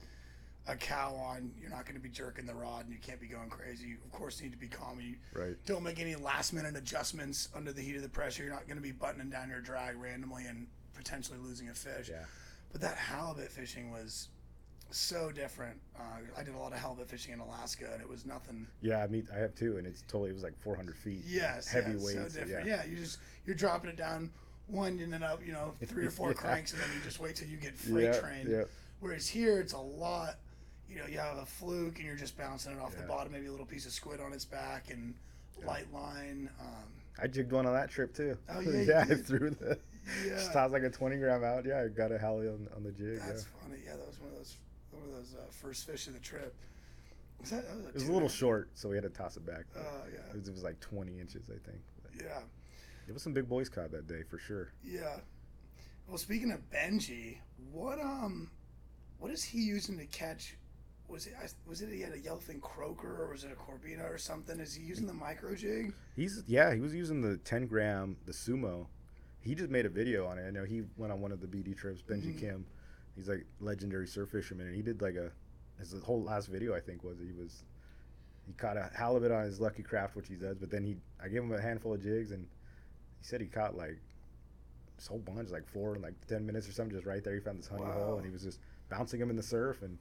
a 0.69 0.77
cow 0.77 1.15
on, 1.15 1.51
you're 1.59 1.71
not 1.71 1.85
going 1.85 1.95
to 1.95 2.01
be 2.01 2.11
jerking 2.11 2.45
the 2.47 2.55
rod, 2.55 2.85
and 2.85 2.93
you 2.93 3.01
can't 3.01 3.19
be 3.19 3.27
going 3.27 3.49
crazy. 3.49 3.89
You, 3.89 3.97
of 4.05 4.13
course, 4.13 4.41
need 4.43 4.53
to 4.53 4.59
be 4.59 4.69
calm. 4.69 5.01
You 5.01 5.15
Right. 5.35 5.57
don't 5.65 5.83
make 5.83 5.99
any 5.99 6.15
last 6.17 6.53
minute 6.53 6.77
adjustments 6.77 7.49
under 7.55 7.73
the 7.73 7.81
heat 7.81 7.97
of 7.97 8.03
the 8.03 8.11
pressure. 8.11 8.45
You're 8.45 8.53
not 8.53 8.67
going 8.67 8.77
to 8.77 8.83
be 8.83 8.93
buttoning 8.93 9.31
down 9.31 9.49
your 9.49 9.61
drag 9.63 9.97
randomly 9.97 10.45
and 10.47 10.67
potentially 10.95 11.39
losing 11.39 11.71
a 11.71 11.75
fish. 11.75 12.11
Yeah. 12.11 12.25
But 12.73 12.83
that 12.83 12.97
halibut 12.99 13.51
fishing 13.51 13.91
was 13.91 14.29
so 14.91 15.31
different. 15.31 15.79
Uh, 15.99 16.03
I 16.39 16.43
did 16.43 16.55
a 16.55 16.59
lot 16.59 16.73
of 16.73 16.79
halibut 16.79 17.09
fishing 17.09 17.33
in 17.33 17.41
Alaska, 17.41 17.89
and 17.93 18.01
it 18.01 18.09
was 18.09 18.27
nothing. 18.27 18.67
Yeah, 18.83 19.03
I 19.03 19.07
mean, 19.07 19.27
I 19.35 19.39
have 19.39 19.55
two, 19.55 19.77
and 19.77 19.87
it's 19.87 20.03
totally 20.03 20.31
it 20.31 20.35
was 20.35 20.43
like 20.43 20.59
400 20.59 20.97
feet. 20.97 21.23
Yes, 21.27 21.69
heavy 21.69 21.93
yeah, 21.93 22.05
weights. 22.05 22.35
So 22.35 22.41
yeah. 22.41 22.45
different. 22.45 22.67
Yeah. 22.69 22.85
you 22.85 22.97
just 22.97 23.19
you're 23.47 23.57
dropping 23.57 23.91
it 23.91 23.97
down 23.97 24.31
one, 24.67 24.99
and 25.01 25.13
then 25.13 25.23
up, 25.23 25.41
you 25.45 25.53
know, 25.53 25.75
three 25.87 26.07
or 26.07 26.11
four 26.11 26.29
Yeah. 26.29 26.35
cranks, 26.35 26.73
and 26.73 26.81
then 26.81 26.89
you 26.95 27.01
just 27.03 27.21
wait 27.21 27.37
till 27.37 27.49
you 27.49 27.57
get 27.57 27.77
freight 27.77 28.05
yeah, 28.15 28.21
trained. 28.21 28.49
yeah. 28.51 28.65
Whereas 29.01 29.29
here, 29.29 29.61
it's 29.61 29.73
a 29.73 29.79
lot. 29.79 30.37
You 30.89 30.99
know, 30.99 31.07
you 31.07 31.19
have 31.19 31.39
a 31.39 31.47
fluke, 31.47 31.99
and 31.99 32.07
you're 32.07 32.17
just 32.17 32.37
bouncing 32.37 32.73
it 32.73 32.79
off 32.81 32.97
the 32.97 33.03
bottom, 33.05 33.33
maybe 33.33 33.47
a 33.47 33.51
little 33.51 33.67
piece 33.67 33.87
of 33.87 33.93
squid 33.93 34.21
on 34.21 34.33
its 34.33 34.45
back, 34.45 34.91
and 34.91 35.15
light 35.65 35.93
line. 35.93 36.51
Um, 36.61 36.89
I 37.23 37.27
jigged 37.27 37.53
one 37.53 37.67
on 37.67 37.75
that 37.75 37.91
trip 37.91 38.15
too. 38.15 38.37
Oh, 38.49 38.61
yeah, 38.61 38.81
yeah, 38.81 39.07
I 39.09 39.15
threw 39.15 39.51
the 39.51 39.79
yeah, 40.25 40.31
just 40.37 40.53
tossed 40.53 40.73
like 40.73 40.83
a 40.83 40.91
20 40.91 41.17
gram 41.17 41.45
out. 41.45 41.65
Yeah, 41.65 41.83
I 41.83 41.89
got 41.89 42.13
a 42.13 42.19
hally 42.19 42.49
on, 42.49 42.69
on 42.75 42.83
the 42.83 42.93
jig. 42.93 43.21
that's 43.21 43.45
yeah. 43.45 43.63
funny. 43.63 43.81
Yeah, 43.85 43.97
that 43.97 44.07
was 44.07 44.19
one 44.21 44.31
of 44.31 44.37
those 44.37 44.57
one 45.01 45.11
of 45.11 45.17
those 45.17 45.35
uh, 45.35 45.43
first 45.51 45.87
fish 45.87 46.07
of 46.07 46.15
the 46.15 46.21
trip. 46.21 46.55
Was 47.41 47.51
that, 47.51 47.67
that 47.67 47.77
was 47.77 47.87
It 47.87 47.95
was 47.95 48.09
a 48.09 48.13
little 48.13 48.29
short, 48.29 48.71
so 48.75 48.89
we 48.89 48.97
had 48.97 49.05
to 49.05 49.11
toss 49.11 49.37
it 49.37 49.47
back. 49.47 49.65
Oh 49.77 49.81
but 50.05 50.13
yeah, 50.13 50.31
it, 50.31 50.37
was, 50.37 50.49
it 50.49 50.53
was 50.53 50.63
like 50.63 50.79
20 50.81 51.19
inches, 51.19 51.49
I 51.49 51.59
think. 51.69 51.83
But 52.03 52.13
yeah. 52.23 52.41
it 53.09 53.13
was 53.13 53.23
some 53.23 53.33
big 53.33 53.49
boys 53.49 53.69
caught 53.69 53.91
that 53.93 54.07
day 54.07 54.23
for 54.29 54.39
sure. 54.39 54.73
Yeah. 54.85 55.17
Well, 56.07 56.19
speaking 56.19 56.51
of 56.51 56.61
Benji, 56.71 57.39
what 57.73 58.01
um, 58.01 58.51
what 59.19 59.31
is 59.31 59.43
he 59.45 59.59
using 59.59 59.97
to 59.99 60.07
catch? 60.07 60.57
Was 61.09 61.27
it 61.27 61.35
was 61.67 61.83
it 61.83 61.89
he 61.91 62.01
had 62.01 62.13
a 62.13 62.19
yellowfin 62.19 62.61
croaker 62.61 63.25
or 63.25 63.31
was 63.31 63.45
it 63.45 63.51
a 63.51 63.55
corbina 63.55 64.09
or 64.13 64.19
something? 64.19 64.61
Is 64.61 64.75
he 64.75 64.85
using 64.85 65.07
the 65.07 65.13
micro 65.15 65.55
jig? 65.55 65.93
He's 66.17 66.43
yeah, 66.47 66.75
he 66.75 66.81
was 66.81 66.95
using 66.95 67.21
the 67.21 67.37
10 67.39 67.67
gram, 67.67 68.17
the 68.27 68.33
sumo. 68.33 68.87
He 69.41 69.55
just 69.55 69.71
made 69.71 69.87
a 69.87 69.89
video 69.89 70.27
on 70.27 70.39
it. 70.39 70.47
I 70.47 70.51
know 70.51 70.65
he 70.65 70.83
went 70.97 71.13
on 71.13 71.21
one 71.21 71.33
of 71.33 71.41
the 71.41 71.47
BD 71.47 71.77
trips. 71.77 72.03
Benji 72.03 72.35
Mhm. 72.35 72.39
Kim, 72.41 72.67
he's 73.21 73.29
like 73.29 73.45
legendary 73.61 74.07
surf 74.07 74.31
fisherman, 74.31 74.67
and 74.67 74.75
he 74.77 74.83
did 74.83 75.03
like 75.03 75.15
a 75.15 75.31
his 75.79 75.95
whole 76.03 76.23
last 76.23 76.47
video 76.49 76.75
I 76.75 76.81
think 76.81 77.05
was 77.05 77.19
he 77.19 77.33
was 77.33 77.65
he 78.47 78.53
caught 78.55 78.77
a 78.77 78.91
halibut 78.97 79.31
on 79.31 79.45
his 79.45 79.61
lucky 79.61 79.83
craft, 79.83 80.17
which 80.17 80.29
he 80.29 80.35
does. 80.35 80.57
But 80.59 80.71
then 80.71 80.85
he 80.85 80.97
I 81.23 81.29
gave 81.29 81.43
him 81.43 81.53
a 81.53 81.61
handful 81.61 81.95
of 81.95 82.03
jigs, 82.03 82.31
and 82.33 82.47
he 83.19 83.25
said 83.25 83.41
he 83.41 83.47
caught 83.47 83.77
like 83.77 83.99
this 84.97 85.07
whole 85.07 85.19
bunch, 85.19 85.51
like 85.51 85.67
four 85.67 85.97
in 85.97 86.03
like 86.03 86.15
10 86.27 86.45
minutes 86.45 86.69
or 86.69 86.73
something, 86.73 86.95
just 86.95 87.07
right 87.07 87.23
there. 87.23 87.35
He 87.35 87.41
found 87.41 87.59
this 87.59 87.69
honey 87.69 87.85
hole, 87.85 88.17
and 88.17 88.25
he 88.27 88.33
was 88.33 88.43
just 88.43 88.59
bouncing 88.91 89.21
them 89.21 89.31
in 89.31 89.37
the 89.37 89.43
surf 89.43 89.83
and 89.83 89.97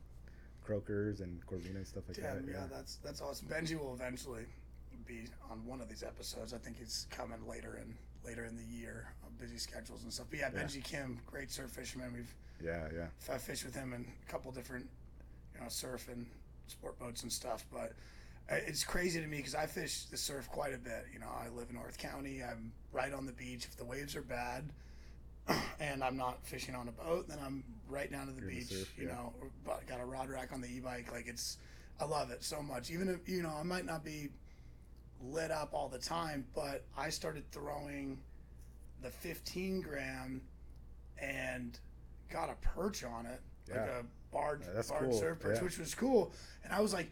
croakers 0.64 1.22
and 1.22 1.46
corvina 1.48 1.76
and 1.78 1.88
stuff 1.88 2.04
like 2.08 2.18
Damn, 2.18 2.46
that. 2.46 2.52
yeah, 2.52 2.64
that's 2.72 2.96
that's 3.04 3.22
awesome. 3.22 3.48
Benji 3.48 3.78
will 3.78 3.94
eventually 3.94 4.46
be 5.06 5.26
on 5.50 5.66
one 5.66 5.82
of 5.82 5.90
these 5.90 6.04
episodes. 6.04 6.54
I 6.54 6.58
think 6.58 6.78
he's 6.78 7.08
coming 7.10 7.40
later 7.48 7.80
in 7.82 7.94
later 8.26 8.46
in 8.46 8.56
the 8.58 8.64
year, 8.64 9.08
on 9.26 9.32
busy 9.40 9.58
schedules 9.58 10.04
and 10.04 10.12
stuff. 10.12 10.28
But 10.30 10.40
yeah, 10.40 10.50
Yeah. 10.54 10.64
Benji 10.64 10.84
Kim, 10.84 11.20
great 11.26 11.52
surf 11.52 11.72
fisherman. 11.72 12.14
We've 12.14 12.34
yeah, 12.64 12.88
yeah. 12.94 13.34
I 13.34 13.38
fished 13.38 13.66
with 13.66 13.76
him 13.76 13.94
in 13.94 14.06
a 14.28 14.32
couple 14.32 14.52
different, 14.52 14.88
you 15.56 15.62
know, 15.62 15.70
surf 15.70 16.08
and 16.12 16.26
sport 16.68 17.00
boats 17.00 17.24
and 17.24 17.32
stuff. 17.32 17.66
But 17.72 17.94
uh, 18.52 18.56
it's 18.68 18.84
crazy 18.84 19.22
to 19.22 19.28
me 19.28 19.38
because 19.38 19.56
I 19.56 19.66
fish 19.66 20.06
the 20.06 20.18
surf 20.18 20.50
quite 20.50 20.74
a 20.74 20.78
bit. 20.78 21.06
You 21.14 21.20
know, 21.20 21.30
I 21.30 21.50
live 21.50 21.68
in 21.70 21.76
North 21.76 21.98
County. 21.98 22.42
I'm 22.44 22.72
right 22.92 23.14
on 23.14 23.26
the 23.26 23.32
beach. 23.34 23.66
If 23.66 23.78
the 23.78 23.86
waves 23.86 24.16
are 24.16 24.22
bad, 24.22 24.70
and 25.80 26.04
I'm 26.04 26.18
not 26.18 26.46
fishing 26.46 26.76
on 26.76 26.88
a 26.88 26.92
boat, 26.92 27.28
then 27.28 27.40
I'm 27.44 27.64
right 27.88 28.12
down 28.12 28.28
to 28.28 28.34
the 28.34 28.42
You're 28.42 28.50
in 28.50 28.56
the 28.56 28.62
beach. 28.62 28.70
surf, 28.70 28.94
you 28.98 29.08
yeah. 29.08 29.14
know, 29.14 29.34
got 29.88 30.00
a 30.00 30.06
rod 30.06 30.30
rack 30.30 30.52
on 30.54 30.62
the 30.62 30.68
e-bike. 30.68 31.12
Like 31.12 31.28
it's, 31.28 31.58
I 32.00 32.06
love 32.06 32.32
it 32.32 32.44
so 32.44 32.62
much. 32.62 32.92
Even 32.92 33.10
if 33.10 33.28
you 33.28 33.42
know, 33.42 33.56
I 33.58 33.64
might 33.64 33.86
not 33.86 34.04
be 34.04 34.30
lit 35.22 35.52
up 35.52 35.70
all 35.74 35.90
the 35.90 35.98
time, 36.00 36.46
but 36.56 36.86
I 36.98 37.10
started 37.10 37.44
throwing 37.52 38.20
the 39.02 39.10
15 39.10 39.82
gram 39.82 40.42
and 41.22 41.78
got 42.30 42.50
a 42.50 42.56
perch 42.62 43.04
on 43.04 43.26
it, 43.26 43.42
like 43.70 43.78
a 43.80 44.04
barred, 44.32 44.62
Yeah, 44.66 44.82
barred 44.88 45.10
cool, 45.10 45.20
surf 45.20 45.40
perch, 45.40 45.58
yeah. 45.58 45.64
which 45.64 45.78
was 45.78 45.94
cool. 45.96 46.32
And 46.64 46.74
I 46.74 46.80
was 46.82 46.94
like, 46.94 47.12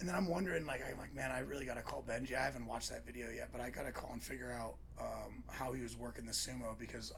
and 0.00 0.08
then 0.08 0.14
I'm 0.14 0.28
wondering, 0.28 0.64
like, 0.66 0.80
I'm 0.88 0.98
like, 0.98 1.14
man, 1.14 1.30
I 1.32 1.40
really 1.40 1.64
got 1.64 1.74
to 1.74 1.82
call 1.82 2.04
Benji. 2.08 2.36
I 2.36 2.42
haven't 2.44 2.66
watched 2.66 2.90
that 2.90 3.04
video 3.04 3.26
yet, 3.34 3.48
but 3.50 3.60
I 3.60 3.70
got 3.70 3.84
to 3.84 3.92
call 3.92 4.10
and 4.12 4.22
figure 4.22 4.52
out 4.52 4.74
um, 5.00 5.42
how 5.48 5.72
he 5.72 5.82
was 5.82 5.96
working 5.96 6.24
the 6.24 6.32
sumo 6.32 6.78
because, 6.78 7.12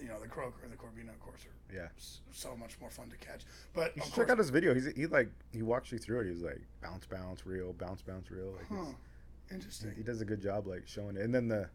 you 0.00 0.06
know, 0.06 0.20
the 0.20 0.28
croaker 0.28 0.62
and 0.62 0.72
the 0.72 0.76
corvina, 0.76 1.08
of 1.10 1.18
course, 1.20 1.40
are 1.44 1.74
Yeah. 1.74 1.88
s- 1.96 2.20
so 2.32 2.56
much 2.56 2.78
more 2.80 2.88
fun 2.90 3.10
to 3.10 3.16
catch. 3.16 3.42
But 3.74 3.96
You 3.96 4.02
should 4.02 4.12
course, 4.12 4.26
check 4.28 4.30
out 4.32 4.38
his 4.38 4.50
video. 4.50 4.74
He's 4.74 4.86
he 4.94 5.06
like 5.06 5.28
he 5.52 5.62
walks 5.62 5.90
you 5.90 5.98
through 5.98 6.20
it. 6.20 6.28
He's 6.28 6.42
like 6.42 6.60
bounce, 6.80 7.04
bounce, 7.06 7.44
reel, 7.44 7.72
bounce, 7.72 8.00
bounce, 8.02 8.30
reel. 8.30 8.52
Like 8.52 8.66
huh, 8.68 8.92
interesting. 9.50 9.90
he, 9.90 9.96
he 9.96 10.02
does 10.04 10.20
a 10.20 10.24
good 10.24 10.40
job 10.40 10.66
like 10.68 10.86
showing 10.86 11.16
it. 11.16 11.22
And 11.22 11.34
then 11.34 11.48
the 11.48 11.68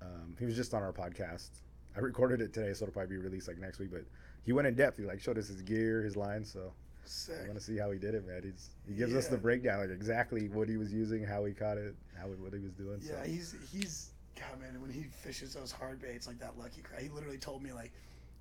um, 0.00 0.36
he 0.38 0.44
was 0.46 0.54
just 0.56 0.74
on 0.74 0.82
our 0.82 0.92
podcast. 0.92 1.50
I 1.96 2.00
recorded 2.00 2.40
it 2.40 2.52
today, 2.52 2.72
so 2.74 2.84
it'll 2.84 2.92
probably 2.92 3.16
be 3.16 3.22
released 3.22 3.48
like 3.48 3.58
next 3.58 3.78
week. 3.78 3.90
But 3.90 4.04
he 4.46 4.52
went 4.52 4.66
in 4.68 4.74
depth. 4.74 4.96
He 4.96 5.04
like 5.04 5.20
showed 5.20 5.36
us 5.36 5.48
his 5.48 5.60
gear, 5.62 6.02
his 6.02 6.16
lines. 6.16 6.50
So 6.50 6.60
I 6.70 6.72
Sick. 7.04 7.36
want 7.46 7.54
to 7.58 7.60
see 7.60 7.76
how 7.76 7.90
he 7.90 7.98
did 7.98 8.14
it, 8.14 8.26
man. 8.26 8.42
He's 8.44 8.70
he 8.88 8.94
gives 8.94 9.14
us 9.14 9.26
the 9.26 9.36
breakdown, 9.36 9.80
like 9.80 9.90
exactly 9.90 10.48
what 10.48 10.68
he 10.68 10.76
was 10.76 10.92
using, 10.92 11.24
how 11.24 11.44
he 11.44 11.52
caught 11.52 11.76
it, 11.76 11.94
how 12.18 12.26
what 12.28 12.52
he 12.54 12.60
was 12.60 12.72
doing. 12.72 13.00
Yeah, 13.02 13.22
so. 13.22 13.28
he's 13.28 13.54
he's 13.72 14.10
God 14.38 14.60
man. 14.60 14.80
When 14.80 14.90
he 14.90 15.02
fishes 15.22 15.52
those 15.54 15.72
hard 15.72 16.00
baits 16.00 16.26
like 16.26 16.38
that 16.38 16.56
lucky 16.58 16.80
craft, 16.80 17.02
he 17.02 17.08
literally 17.08 17.38
told 17.38 17.62
me 17.62 17.72
like, 17.72 17.92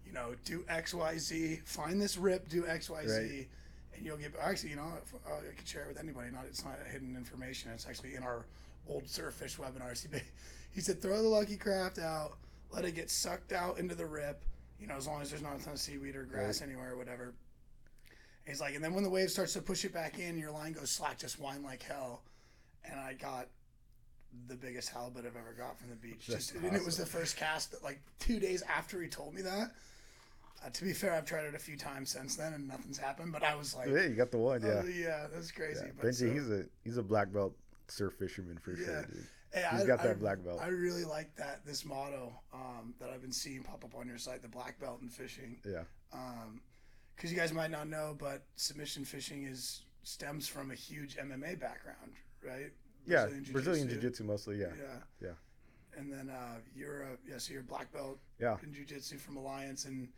you 0.06 0.14
know, 0.14 0.36
do 0.46 0.64
X 0.70 0.94
Y 0.94 1.18
Z, 1.18 1.62
find 1.66 2.00
this 2.02 2.18
rip, 2.18 2.48
do 2.50 2.68
X 2.68 2.90
Y 2.90 3.08
Z, 3.08 3.14
Right. 3.14 3.48
and 3.98 4.06
you'll 4.06 4.18
get. 4.18 4.34
Actually, 4.40 4.70
you 4.70 4.76
know, 4.76 4.92
uh, 5.28 5.34
I 5.36 5.56
could 5.58 5.68
share 5.68 5.84
it 5.84 5.88
with 5.90 6.00
anybody. 6.00 6.30
Not 6.32 6.46
it's 6.48 6.64
not 6.64 6.78
hidden 6.92 7.16
information. 7.16 7.72
It's 7.74 7.88
actually 7.88 8.14
in 8.16 8.24
our 8.24 8.46
old 8.88 9.08
surf 9.10 9.34
fish 9.34 9.58
webinars. 9.58 10.06
He, 10.14 10.20
he 10.76 10.82
said 10.82 11.02
throw 11.02 11.22
the 11.22 11.28
lucky 11.30 11.56
craft 11.56 12.00
out, 12.00 12.34
let 12.72 12.84
it 12.84 12.96
get 12.96 13.10
sucked 13.10 13.54
out 13.54 13.80
into 13.80 13.96
the 13.96 14.06
rip. 14.06 14.44
You 14.80 14.88
know, 14.88 14.96
as 14.96 15.08
long 15.08 15.22
as 15.22 15.30
there's 15.30 15.42
not 15.42 15.60
a 15.60 15.64
ton 15.64 15.74
of 15.74 15.80
seaweed 15.80 16.16
or 16.16 16.24
grass 16.24 16.62
anywhere 16.62 16.94
or 16.94 16.98
whatever. 16.98 17.24
And 17.26 17.34
he's 18.54 18.62
like, 18.62 18.76
and 18.76 18.84
then 18.84 18.94
when 18.94 19.04
the 19.04 19.10
wave 19.10 19.30
starts 19.32 19.54
to 19.54 19.62
push 19.62 19.86
it 19.86 19.94
back 19.94 20.20
in, 20.20 20.38
your 20.38 20.52
line 20.52 20.74
goes 20.74 20.92
slack, 20.92 21.18
just 21.18 21.40
whine 21.40 21.64
like 21.64 21.82
hell. 21.82 22.22
And 22.84 23.00
I 23.00 23.14
got 23.14 23.48
the 24.48 24.56
biggest 24.56 24.90
halibut 24.90 25.26
I've 25.26 25.38
ever 25.38 25.56
got 25.58 25.80
from 25.80 25.90
the 25.90 25.96
beach. 25.96 26.28
That's 26.28 26.52
Just 26.52 26.56
and 26.64 26.76
it 26.76 26.84
was 26.86 26.98
the 26.98 27.06
first 27.06 27.38
cast 27.38 27.72
that 27.72 27.84
like 27.84 28.00
two 28.20 28.40
days 28.40 28.64
after 28.64 29.02
he 29.02 29.08
told 29.08 29.34
me 29.34 29.42
that. 29.44 29.72
Uh, 30.66 30.70
to 30.70 30.84
be 30.84 30.94
fair, 30.94 31.14
I've 31.14 31.26
tried 31.26 31.46
it 31.46 31.56
a 31.56 31.60
few 31.60 31.78
times 31.78 32.12
since 32.12 32.36
then 32.36 32.54
and 32.54 32.68
nothing's 32.68 32.98
happened. 32.98 33.32
But 33.32 33.44
I 33.44 33.56
was 33.56 33.74
like, 33.76 33.88
Yeah, 33.88 34.04
you 34.04 34.16
got 34.16 34.32
the 34.32 34.38
one. 34.38 34.62
Yeah, 34.62 34.82
oh, 34.84 34.88
yeah, 34.88 35.28
that's 35.34 35.52
crazy. 35.52 35.80
yeah. 35.86 35.92
But 36.00 36.08
Benji, 36.08 36.14
so- 36.20 36.30
he's 36.34 36.50
a 36.52 36.66
he's 36.84 36.98
a 36.98 37.04
black 37.04 37.32
belt 37.32 37.54
surf 37.88 38.14
fisherman 38.20 38.58
for 38.58 38.72
Yeah. 38.72 38.86
sure. 38.86 39.02
Dude. 39.04 39.28
Hey, 39.56 39.64
He's 39.72 39.84
I- 39.84 39.86
got 39.88 40.04
that 40.04 40.12
I- 40.12 40.14
black 40.16 40.44
belt. 40.44 40.60
I 40.62 40.68
really 40.68 41.06
like 41.06 41.34
that 41.38 41.66
this 41.66 41.86
motto 41.86 42.34
um, 42.54 42.94
that 43.00 43.10
I've 43.10 43.22
been 43.22 43.32
seeing 43.32 43.64
pop 43.64 43.86
up 43.86 43.96
on 43.96 44.06
your 44.06 44.18
site, 44.18 44.42
the 44.42 44.50
black 44.50 44.78
belt 44.82 45.00
in 45.02 45.08
fishing. 45.08 45.58
Yeah, 45.66 45.84
Because 47.16 47.32
you 47.32 47.38
guys 47.38 47.54
might 47.54 47.72
not 47.72 47.88
know, 47.88 48.16
but 48.20 48.44
submission 48.58 49.06
fishing 49.06 49.46
is 49.46 49.84
stems 50.04 50.46
from 50.48 50.72
a 50.72 50.76
huge 50.76 51.16
MMA 51.16 51.58
background, 51.58 52.12
right? 52.46 52.74
yeah. 53.08 53.28
Brazilian 53.52 53.88
jiu-jitsu. 53.88 54.02
jiu-jitsu 54.02 54.24
mostly. 54.26 54.60
Yeah, 54.60 54.68
Yeah. 54.78 54.98
Yeah. 55.22 55.30
And 55.98 56.12
then 56.12 56.30
uh, 56.30 56.56
you're 56.76 57.04
a 57.04 57.18
yeah, 57.26 57.38
so 57.38 57.54
you're 57.54 57.64
black 57.64 57.90
belt 57.94 58.20
yeah, 58.38 58.58
in 58.62 58.74
jiu-jitsu 58.74 59.18
from 59.18 59.38
Alliance, 59.38 59.86
and 59.86 60.10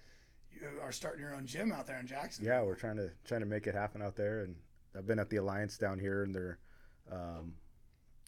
you 0.52 0.62
are 0.82 0.91
starting 0.91 1.21
your 1.21 1.36
own 1.36 1.45
gym 1.45 1.71
out 1.71 1.86
there 1.86 2.00
in 2.00 2.08
Jackson. 2.08 2.43
yeah. 2.43 2.63
We're 2.63 2.73
trying 2.73 2.97
to 2.97 3.12
trying 3.26 3.41
to 3.41 3.45
make 3.45 3.67
it 3.67 3.76
happen 3.76 4.02
out 4.02 4.15
there, 4.15 4.39
and 4.41 4.56
I've 4.97 5.06
been 5.06 5.19
at 5.19 5.30
the 5.30 5.38
alliance 5.38 5.78
down 5.78 6.00
here, 6.00 6.23
and 6.23 6.34
they're 6.34 6.58
um, 7.12 7.54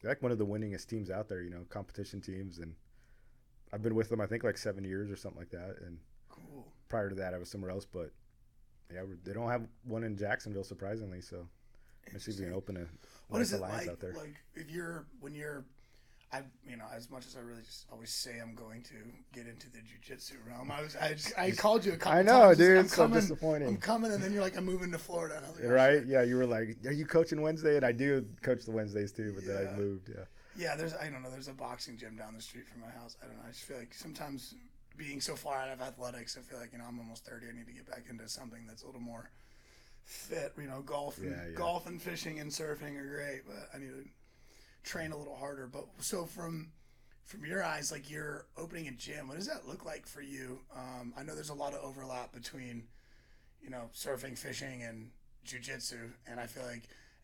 they're 0.02 0.12
like 0.12 0.22
one 0.22 0.32
of 0.32 0.38
the 0.38 0.46
winningest 0.46 0.88
teams 0.88 1.10
out 1.10 1.28
there. 1.30 1.42
You 1.42 1.50
know, 1.50 1.66
competition 1.70 2.22
teams, 2.22 2.60
and 2.60 2.74
I've 3.74 3.82
been 3.82 3.96
with 3.96 4.10
them 4.10 4.22
I 4.22 4.26
think 4.28 4.44
like 4.44 4.58
seven 4.58 4.84
years 4.84 5.10
or 5.12 5.16
something 5.16 5.40
like 5.40 5.52
that. 5.52 5.76
And 5.86 5.98
Cool. 6.30 6.66
prior 6.88 7.10
to 7.10 7.16
that, 7.16 7.34
I 7.34 7.38
was 7.38 7.50
somewhere 7.50 7.72
else, 7.72 7.86
but 7.86 8.12
yeah, 8.94 9.02
they 9.24 9.34
don't 9.34 9.50
have 9.50 9.68
one 9.84 10.04
in 10.04 10.16
Jacksonville 10.18 10.64
surprisingly. 10.64 11.22
So 11.22 11.48
let's 12.14 12.26
see 12.26 12.32
if 12.32 12.40
we 12.40 12.46
can 12.46 12.54
open 12.54 12.78
a 12.78 12.86
What 13.28 13.40
nice 13.40 13.48
is 13.48 13.54
it 13.54 13.58
alliance 13.60 13.82
like? 13.82 13.90
out 13.90 14.00
there. 14.00 14.14
Like 14.14 14.36
if 14.56 14.70
you're 14.72 15.06
when 15.20 15.34
you're, 15.36 15.66
I 16.32 16.42
you 16.68 16.78
know 16.78 16.86
as 16.96 17.10
much 17.10 17.26
as 17.26 17.36
I 17.36 17.40
really 17.40 17.64
just 17.64 17.86
always 17.92 18.12
say 18.12 18.40
I'm 18.40 18.54
going 18.54 18.84
to 18.84 18.94
get 19.34 19.48
into 19.48 19.68
the 19.72 19.80
jujitsu 19.80 20.34
realm, 20.48 20.72
I 20.72 20.82
was 20.82 20.96
I 20.96 21.14
just, 21.14 21.38
I 21.38 21.52
called 21.52 21.84
you 21.86 21.94
a 21.94 21.98
couple 21.98 22.20
I 22.20 22.22
know, 22.22 22.42
times. 22.48 22.58
dude. 22.58 22.78
It's 22.86 22.96
so 22.96 23.04
coming, 23.04 23.20
disappointing. 23.22 23.68
I'm 23.68 23.78
coming, 23.78 24.12
and 24.12 24.22
then 24.22 24.32
you're 24.32 24.44
like 24.44 24.56
I'm 24.58 24.66
moving 24.66 24.92
to 24.92 25.00
Florida. 25.00 25.38
And 25.38 25.46
I 25.46 25.50
was 25.50 25.58
like, 25.60 25.68
oh, 25.70 25.74
right? 25.74 26.00
shit. 26.00 26.08
Yeah, 26.08 26.22
you 26.24 26.36
were 26.38 26.46
like, 26.46 26.78
"Are 26.86 26.92
you 26.92 27.06
coaching 27.06 27.42
Wednesday?" 27.42 27.78
And 27.78 27.86
I 27.86 27.92
do 27.92 28.26
coach 28.44 28.64
the 28.66 28.72
Wednesdays 28.72 29.12
too, 29.12 29.34
but 29.36 29.46
then 29.46 29.68
I 29.74 29.78
moved. 29.78 30.10
Yeah, 30.10 30.26
Yeah, 30.56 30.76
there's 30.76 30.94
I 30.94 31.10
don't 31.10 31.24
know. 31.24 31.32
There's 31.32 31.48
a 31.48 31.54
boxing 31.54 31.98
gym 31.98 32.16
down 32.16 32.36
the 32.36 32.42
street 32.42 32.68
from 32.68 32.82
my 32.82 32.92
house. 32.92 33.18
I 33.24 33.26
don't 33.26 33.36
know. 33.38 33.44
I 33.48 33.52
just 33.52 33.64
feel 33.64 33.78
like 33.78 33.94
sometimes 33.96 34.54
being 34.98 35.22
so 35.22 35.36
far 35.36 35.58
out 35.58 35.70
of 35.70 35.82
athletics, 35.82 36.38
I 36.38 36.42
feel 36.42 36.60
like 36.60 36.74
you 36.74 36.78
know 36.78 36.86
I'm 36.88 37.00
almost 37.00 37.26
30. 37.26 37.48
I 37.48 37.52
need 37.58 37.66
to 37.66 37.74
get 37.74 37.90
back 37.90 38.04
into 38.10 38.28
something 38.30 38.66
that's 38.68 38.84
a 38.84 38.86
little 38.86 39.02
more 39.02 39.32
fit. 40.04 40.54
You 40.62 40.68
know, 40.68 40.82
golf, 40.82 41.18
and, 41.18 41.32
Yeah, 41.32 41.44
yeah. 41.50 41.56
golf 41.58 41.88
and 41.88 42.00
fishing 42.02 42.40
and 42.40 42.52
surfing 42.52 42.98
are 42.98 43.08
great, 43.08 43.42
but 43.48 43.70
I 43.74 43.80
need 43.80 43.88
to 43.90 44.06
train 44.84 45.12
a 45.12 45.18
little 45.18 45.36
harder. 45.36 45.68
But 45.68 45.86
so 46.00 46.26
from 46.26 46.72
from 47.24 47.46
your 47.46 47.64
eyes, 47.64 47.92
like 47.92 48.10
you're 48.10 48.46
opening 48.58 48.88
a 48.88 48.92
gym, 48.92 49.28
what 49.28 49.38
does 49.38 49.48
that 49.48 49.68
look 49.68 49.86
like 49.86 50.08
for 50.08 50.22
you? 50.22 50.60
Um, 50.76 51.14
I 51.18 51.24
know 51.24 51.36
there's 51.36 51.50
a 51.50 51.54
lot 51.54 51.74
of 51.74 51.84
overlap 51.84 52.34
between 52.34 52.84
you 53.62 53.70
know 53.70 53.90
surfing, 53.94 54.38
fishing, 54.38 54.84
and 54.84 55.12
jujitsu, 55.46 56.12
and 56.28 56.40
I 56.40 56.48
feel 56.48 56.64
like 56.64 56.84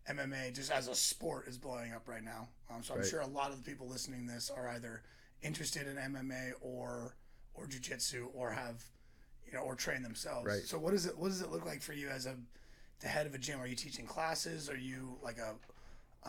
MMA 0.10 0.54
just 0.54 0.72
as 0.72 0.88
a 0.88 0.96
sport 0.96 1.48
is 1.48 1.58
blowing 1.58 1.94
up 1.94 2.08
right 2.08 2.24
now. 2.24 2.48
Um, 2.70 2.84
so 2.84 2.94
I'm 2.94 3.00
Right. 3.00 3.10
sure 3.10 3.22
a 3.22 3.28
lot 3.28 3.52
of 3.52 3.64
the 3.64 3.70
people 3.70 3.88
listening 3.88 4.28
to 4.28 4.34
this 4.34 4.50
are 4.56 4.68
either 4.70 5.02
interested 5.42 5.88
in 5.88 5.96
MMA 5.98 6.54
or 6.62 7.16
or 7.54 7.66
jujitsu 7.68 8.28
or 8.34 8.52
have 8.52 8.84
you 9.46 9.54
know 9.54 9.62
or 9.62 9.76
train 9.76 10.04
themselves. 10.04 10.46
Right. 10.46 10.64
So 10.64 10.78
what 10.78 10.92
does 10.92 11.06
it 11.06 11.18
what 11.18 11.30
does 11.30 11.42
it 11.42 11.52
look 11.52 11.66
like 11.66 11.82
for 11.82 11.94
you 11.94 12.10
as 12.10 12.26
a 12.26 12.36
the 13.00 13.08
head 13.08 13.26
of 13.26 13.34
a 13.34 13.38
gym? 13.38 13.60
Are 13.60 13.68
you 13.68 13.76
teaching 13.76 14.06
classes? 14.06 14.70
Are 14.70 14.78
you 14.78 15.18
like 15.24 15.38
a 15.38 15.56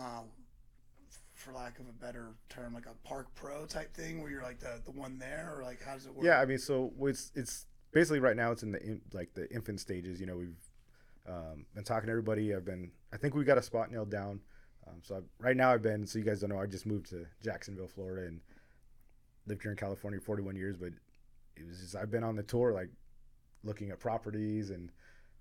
um, 0.01 0.25
for 1.47 1.53
lack 1.53 1.79
of 1.79 1.89
a 1.89 1.93
better 1.93 2.35
term, 2.49 2.75
like 2.75 2.87
a 2.87 3.07
park 3.07 3.29
pro 3.35 3.65
type 3.67 3.95
thing 3.95 4.21
where 4.21 4.31
you're 4.31 4.43
like 4.43 4.59
the, 4.59 4.81
the 4.85 4.91
one 4.91 5.19
there 5.19 5.55
or 5.57 5.63
like 5.63 5.81
how 5.83 5.95
does 5.95 6.07
it 6.07 6.15
work? 6.15 6.25
yeah. 6.25 6.41
I 6.41 6.45
mean, 6.45 6.59
so 6.59 6.93
it's 7.03 7.31
it's 7.35 7.67
basically 7.93 8.19
right 8.19 8.37
now 8.37 8.51
it's 8.51 8.63
in 8.63 8.73
the 8.73 8.83
in, 8.83 9.01
like 9.13 9.33
the 9.35 9.51
infant 9.55 9.81
stages. 9.81 10.21
You 10.21 10.27
know, 10.27 10.37
we've 10.37 10.59
um, 11.29 11.67
been 11.75 11.85
talking 11.85 12.07
to 12.07 12.11
everybody. 12.11 12.55
I've 12.55 12.65
been. 12.65 12.91
I 13.13 13.17
think 13.17 13.35
we 13.35 13.45
got 13.45 13.59
a 13.59 13.63
spot 13.63 13.91
nailed 13.93 14.11
down. 14.11 14.41
Um, 14.89 14.97
so 15.03 15.17
I, 15.17 15.19
right 15.39 15.57
now 15.57 15.73
I've 15.73 15.83
been. 15.83 16.07
So 16.07 16.19
you 16.19 16.25
guys 16.25 16.41
don't 16.41 16.51
know, 16.51 16.61
I 16.61 16.67
just 16.67 16.87
moved 16.87 17.11
to 17.11 17.27
Jacksonville, 17.43 17.89
Florida, 17.89 18.27
and 18.27 18.41
lived 19.47 19.63
here 19.63 19.71
in 19.71 19.77
California 19.77 20.21
41 20.21 20.57
years. 20.57 20.77
But 20.77 20.91
it 21.57 21.67
was 21.67 21.79
just 21.81 21.95
I've 21.95 22.11
been 22.11 22.25
on 22.25 22.35
the 22.35 22.43
tour, 22.43 22.73
like 22.73 22.91
looking 23.63 23.91
at 23.91 24.01
properties 24.01 24.71
and 24.71 24.91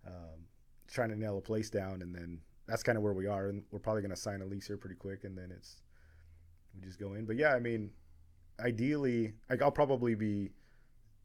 um, 0.05 0.45
trying 0.87 1.09
to 1.09 1.15
nail 1.15 1.39
a 1.39 1.41
place 1.41 1.71
down, 1.71 2.03
and 2.03 2.13
then 2.13 2.39
that's 2.67 2.83
kind 2.83 2.95
of 2.95 3.03
where 3.03 3.13
we 3.13 3.25
are. 3.25 3.49
And 3.49 3.63
we're 3.71 3.79
probably 3.79 4.03
going 4.03 4.13
to 4.13 4.21
sign 4.21 4.41
a 4.41 4.45
lease 4.45 4.67
here 4.67 4.77
pretty 4.77 4.95
quick, 4.95 5.23
and 5.23 5.35
then 5.35 5.51
it's 5.51 5.81
we 6.75 6.85
just 6.85 6.99
go 6.99 7.13
in. 7.13 7.25
But 7.25 7.37
yeah, 7.37 7.53
I 7.53 7.59
mean, 7.59 7.91
ideally, 8.59 9.33
like 9.49 9.61
I'll 9.61 9.71
probably 9.71 10.15
be 10.15 10.51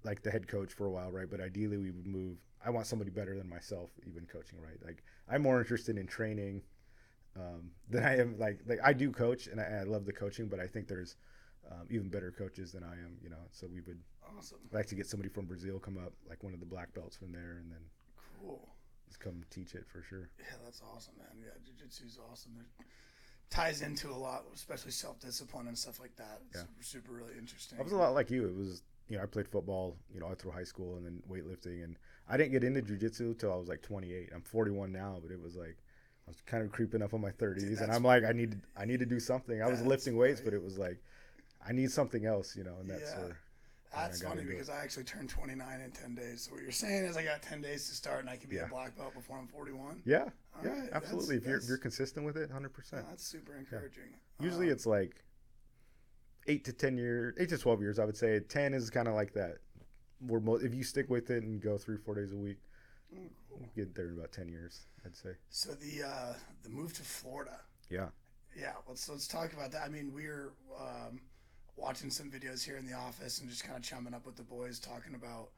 like 0.05 0.23
the 0.23 0.31
head 0.31 0.49
coach 0.49 0.73
for 0.73 0.87
a 0.87 0.91
while, 0.91 1.11
right? 1.11 1.29
But 1.31 1.41
ideally, 1.41 1.77
we 1.77 1.91
would 1.91 2.07
move. 2.07 2.39
I 2.65 2.71
want 2.71 2.87
somebody 2.87 3.11
better 3.11 3.37
than 3.37 3.49
myself, 3.49 3.91
even 4.07 4.27
coaching, 4.27 4.61
right? 4.61 4.79
Like 4.85 5.03
I'm 5.29 5.43
more 5.43 5.59
interested 5.61 5.97
in 5.97 6.07
training 6.07 6.63
um, 7.37 7.71
than 7.89 8.05
I 8.05 8.19
am. 8.19 8.39
Like 8.39 8.61
like 8.67 8.79
I 8.85 8.93
do 8.93 9.11
coach, 9.11 9.47
and 9.47 9.61
I, 9.61 9.81
I 9.81 9.83
love 9.85 10.05
the 10.05 10.13
coaching, 10.13 10.49
but 10.49 10.61
I 10.61 10.67
think 10.67 10.89
there's 10.89 11.17
um, 11.71 11.87
even 11.91 12.09
better 12.09 12.31
coaches 12.31 12.73
than 12.73 12.83
I 12.83 12.93
am, 12.93 13.17
you 13.23 13.31
know. 13.31 13.45
So 13.53 13.67
we 13.67 13.81
would 13.83 13.99
Awesome. 14.37 14.59
like 14.73 14.87
to 14.87 14.95
get 14.95 15.07
somebody 15.07 15.29
from 15.29 15.47
Brazil 15.47 15.79
come 15.79 15.99
up, 15.99 16.13
like 16.29 16.43
one 16.43 16.55
of 16.55 16.61
the 16.61 16.67
black 16.67 16.93
belts 16.95 17.17
from 17.17 17.33
there, 17.33 17.59
and 17.61 17.71
then 17.71 17.81
Cool. 18.39 18.69
just 19.07 19.21
come 19.21 19.43
teach 19.51 19.75
it 19.75 19.87
for 19.89 20.03
sure. 20.03 20.31
Yeah, 20.39 20.57
that's 20.65 20.81
awesome, 20.95 21.15
man. 21.19 21.37
Yeah, 21.39 21.51
jiu-jitsu 21.65 22.05
is 22.07 22.19
awesome. 22.31 22.53
It 22.61 22.87
ties 23.51 23.83
into 23.83 24.09
a 24.11 24.15
lot, 24.15 24.45
especially 24.55 24.93
self-discipline 24.93 25.67
and 25.67 25.77
stuff 25.77 26.01
like 26.01 26.15
that. 26.17 26.41
It's 26.47 26.57
Yeah. 26.57 26.63
super, 26.63 26.83
super 26.83 27.13
really 27.13 27.37
interesting. 27.37 27.79
I 27.79 27.83
was 27.83 27.93
a 27.93 27.97
lot 27.97 28.15
like 28.15 28.31
you. 28.31 28.47
It 28.47 28.55
was, 28.55 28.83
you 29.09 29.17
know, 29.17 29.23
I 29.25 29.27
played 29.27 29.49
football, 29.49 29.97
you 30.15 30.21
know, 30.21 30.33
through 30.35 30.53
high 30.53 30.65
school 30.65 30.97
and 30.97 31.05
then 31.05 31.23
weightlifting. 31.29 31.83
And 31.83 31.97
I 32.29 32.37
didn't 32.37 32.53
get 32.53 32.63
into 32.63 32.81
jujitsu 32.81 33.37
till 33.39 33.53
I 33.53 33.57
was 33.57 33.69
like 33.69 33.83
28. 33.83 34.31
I'm 34.33 34.43
41 34.43 34.93
now, 34.93 35.19
but 35.21 35.33
it 35.33 35.41
was 35.41 35.57
like, 35.57 35.77
I 36.27 36.31
was 36.31 36.41
kind 36.47 36.63
of 36.63 36.71
creeping 36.71 37.03
up 37.03 37.13
on 37.13 37.21
my 37.21 37.33
30s. 37.33 37.81
and 37.83 37.91
I'm 37.93 38.05
like, 38.05 38.25
I 38.25 38.33
need, 38.33 38.61
I 38.77 38.85
need 38.85 39.01
to 39.01 39.07
do 39.07 39.19
something. 39.19 39.61
I 39.61 39.67
was 39.67 39.83
lifting 39.83 40.17
weights, 40.17 40.41
right. 40.41 40.45
but 40.45 40.55
it 40.55 40.63
was 40.63 40.79
like, 40.79 41.03
I 41.67 41.73
need 41.73 41.91
something 41.91 42.25
else, 42.25 42.57
you 42.57 42.63
know, 42.63 42.77
and 42.79 42.89
that's 42.89 43.11
Yeah. 43.13 43.23
where, 43.23 43.39
That's 43.95 44.23
funny 44.23 44.43
do 44.43 44.49
it. 44.49 44.53
because 44.53 44.69
I 44.69 44.83
actually 44.83 45.05
turned 45.05 45.29
29 45.29 45.81
in 45.81 45.91
10 45.91 46.15
days. 46.15 46.43
So 46.43 46.53
what 46.53 46.63
you're 46.63 46.71
saying 46.73 47.05
is 47.05 47.17
I 47.17 47.25
got 47.25 47.43
10 47.43 47.61
days 47.61 47.89
to 47.89 47.95
start 47.95 48.21
and 48.21 48.31
I 48.31 48.37
can 48.37 48.49
be 48.49 48.57
Yeah. 48.57 48.67
a 48.67 48.69
black 48.69 48.97
belt 48.97 49.15
before 49.15 49.37
I'm 49.39 49.49
41. 49.49 50.03
yeah, 50.05 50.19
All 50.57 50.65
yeah, 50.65 50.71
right, 50.81 50.91
absolutely. 50.93 51.37
that's- 51.37 51.43
If 51.43 51.47
you're, 51.49 51.59
if 51.59 51.69
you're 51.69 51.79
consistent 51.79 52.25
with 52.25 52.37
it, 52.37 52.51
100%. 52.51 53.07
That's 53.09 53.25
super 53.27 53.57
encouraging. 53.57 54.15
Usually 54.39 54.67
Um, 54.67 54.73
it's 54.73 54.87
like 54.87 55.25
eight 56.47 56.65
to 56.65 56.73
10 56.73 56.97
years, 56.97 57.35
eight 57.39 57.49
to 57.51 57.59
12 57.59 57.81
years, 57.81 57.99
I 57.99 58.05
would 58.05 58.17
say. 58.17 58.39
10 58.41 58.75
is 58.75 58.91
kind 58.91 59.09
of 59.09 59.15
like 59.15 59.33
that. 59.35 59.59
Where 60.21 60.41
mo- 60.41 60.57
if 60.57 60.75
you 60.75 60.85
stick 60.85 61.09
with 61.11 61.31
it 61.31 61.43
and 61.43 61.61
go 61.61 61.79
three, 61.79 61.97
four 61.97 62.15
days 62.15 62.33
a 62.33 62.37
week, 62.37 62.59
mm, 63.15 63.29
you 63.59 63.67
get 63.75 63.95
there 63.95 64.07
in 64.09 64.19
about 64.19 64.33
10 64.33 64.49
years, 64.49 64.87
I'd 65.05 65.17
say. 65.17 65.31
so 65.49 65.73
the 65.75 66.03
uh, 66.07 66.35
the 66.63 66.69
move 66.69 66.93
to 66.95 67.03
Florida. 67.03 67.61
Yeah. 67.89 68.11
Yeah, 68.57 68.75
let's 68.89 69.09
let's 69.09 69.27
talk 69.29 69.53
about 69.53 69.71
that. 69.73 69.83
I 69.83 69.89
mean, 69.89 70.13
we're 70.13 70.53
um, 70.79 71.21
watching 71.77 72.11
some 72.11 72.31
videos 72.31 72.65
here 72.65 72.77
in 72.77 72.87
the 72.87 72.93
office 72.95 73.41
and 73.41 73.49
just 73.49 73.65
kind 73.65 73.77
of 73.77 73.83
chumming 73.83 74.15
up 74.15 74.27
with 74.27 74.37
the 74.37 74.43
boys, 74.43 74.79
talking 74.79 75.15
about 75.15 75.51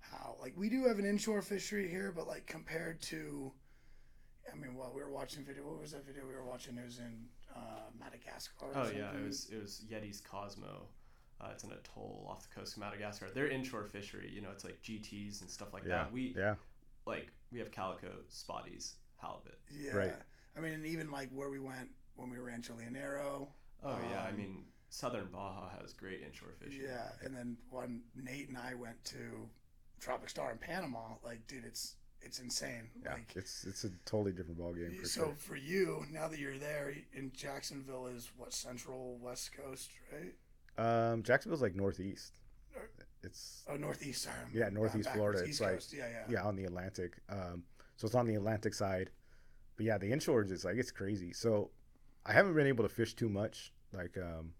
how 0.00 0.36
like 0.40 0.52
we 0.56 0.68
do 0.68 0.84
have 0.86 0.98
an 0.98 1.04
inshore 1.06 1.42
fishery 1.42 1.88
here, 1.88 2.12
but 2.14 2.26
like 2.28 2.46
compared 2.46 3.00
to, 3.02 3.50
I 4.52 4.56
mean, 4.56 4.74
what 4.74 4.94
we 4.94 5.00
were 5.02 5.10
watching 5.10 5.44
video. 5.44 5.64
What 5.64 5.80
was 5.80 5.92
that 5.92 6.06
video 6.06 6.22
we 6.26 6.34
were 6.34 6.44
watching? 6.44 6.76
It 6.76 6.84
was 6.84 6.98
in 6.98 7.24
uh, 7.54 7.58
Madagascar. 7.98 8.66
or 8.66 8.72
Oh 8.74 8.90
yeah, 8.96 9.10
it 9.18 9.24
was 9.24 9.48
it 9.50 9.60
was 9.60 9.82
Yeti's 9.90 10.20
Cosmo. 10.20 10.86
Uh, 11.40 11.48
it's 11.52 11.64
an 11.64 11.72
atoll 11.72 12.26
off 12.30 12.48
the 12.48 12.54
coast 12.54 12.74
of 12.76 12.80
Madagascar. 12.80 13.26
They're 13.34 13.48
inshore 13.48 13.84
fishery. 13.84 14.30
You 14.32 14.40
know, 14.40 14.50
it's 14.52 14.64
like 14.64 14.80
GTS 14.82 15.40
and 15.40 15.50
stuff 15.50 15.72
like 15.72 15.82
Yeah. 15.84 16.04
that. 16.04 16.12
We 16.12 16.34
Yeah. 16.36 16.54
like 17.06 17.28
we 17.50 17.58
have 17.58 17.70
calico, 17.72 18.10
spotties, 18.30 18.92
halibut. 19.16 19.58
Yeah. 19.70 19.96
Right. 19.96 20.14
I 20.56 20.60
mean, 20.60 20.74
and 20.74 20.86
even 20.86 21.10
like 21.10 21.30
where 21.30 21.48
we 21.50 21.58
went 21.58 21.90
when 22.14 22.30
we 22.30 22.38
were 22.38 22.50
in 22.50 22.62
Leonero. 22.62 23.48
Oh 23.82 23.98
yeah, 24.10 24.22
I 24.24 24.28
Um, 24.30 24.36
mean 24.36 24.64
southern 24.94 25.26
Baja 25.26 25.68
has 25.80 25.92
great 25.92 26.20
inshore 26.24 26.54
fishing. 26.60 26.82
Yeah, 26.84 27.08
and 27.24 27.34
then 27.36 27.56
when 27.70 28.02
Nate 28.14 28.48
and 28.48 28.56
I 28.56 28.74
went 28.74 29.02
to 29.06 29.48
Tropic 30.00 30.28
Star 30.30 30.52
in 30.52 30.58
Panama, 30.58 31.14
like, 31.24 31.46
dude, 31.48 31.64
it's 31.64 31.96
it's 32.22 32.38
insane. 32.38 32.88
Yeah. 33.02 33.14
Like, 33.14 33.32
It's 33.34 33.64
it's 33.64 33.84
a 33.84 33.90
totally 34.06 34.32
different 34.32 34.58
ballgame 34.58 34.98
for 34.98 35.06
so 35.06 35.24
sure. 35.24 35.34
for 35.36 35.56
you, 35.56 36.06
now 36.12 36.28
that 36.28 36.38
you're 36.38 36.56
there 36.58 36.94
in 37.12 37.32
Jacksonville, 37.34 38.06
is 38.06 38.30
what 38.36 38.52
Central 38.54 39.18
West 39.20 39.50
Coast, 39.56 39.90
right? 40.12 40.34
Um, 40.76 41.22
Jacksonville's 41.22 41.60
like 41.62 41.74
northeast. 41.74 42.32
It's 43.22 43.64
Oh, 43.68 43.76
Northeast. 43.76 44.22
Sorry, 44.24 44.36
Yeah, 44.52 44.64
going 44.64 44.74
Northeast 44.74 45.04
backwards. 45.06 45.16
Florida, 45.16 45.38
it's 45.40 45.48
East 45.50 45.60
like- 45.60 45.72
Coast. 45.74 45.92
Yeah, 45.94 46.08
yeah. 46.08 46.24
yeah 46.28 46.42
on 46.42 46.56
the 46.56 46.64
Atlantic. 46.64 47.18
Um, 47.30 47.64
so 47.96 48.06
it's 48.06 48.14
on 48.14 48.26
the 48.26 48.34
Atlantic 48.34 48.74
side. 48.74 49.10
But 49.76 49.86
yeah, 49.86 49.98
the 49.98 50.12
inshore 50.12 50.42
is 50.42 50.64
like 50.64 50.76
it's 50.76 50.90
crazy. 50.90 51.32
So 51.32 51.70
I 52.26 52.32
haven't 52.32 52.54
been 52.54 52.66
able 52.66 52.84
to 52.84 52.88
fish 52.94 53.14
too 53.14 53.28
much, 53.28 53.72
like 53.92 54.16
um, 54.18 54.52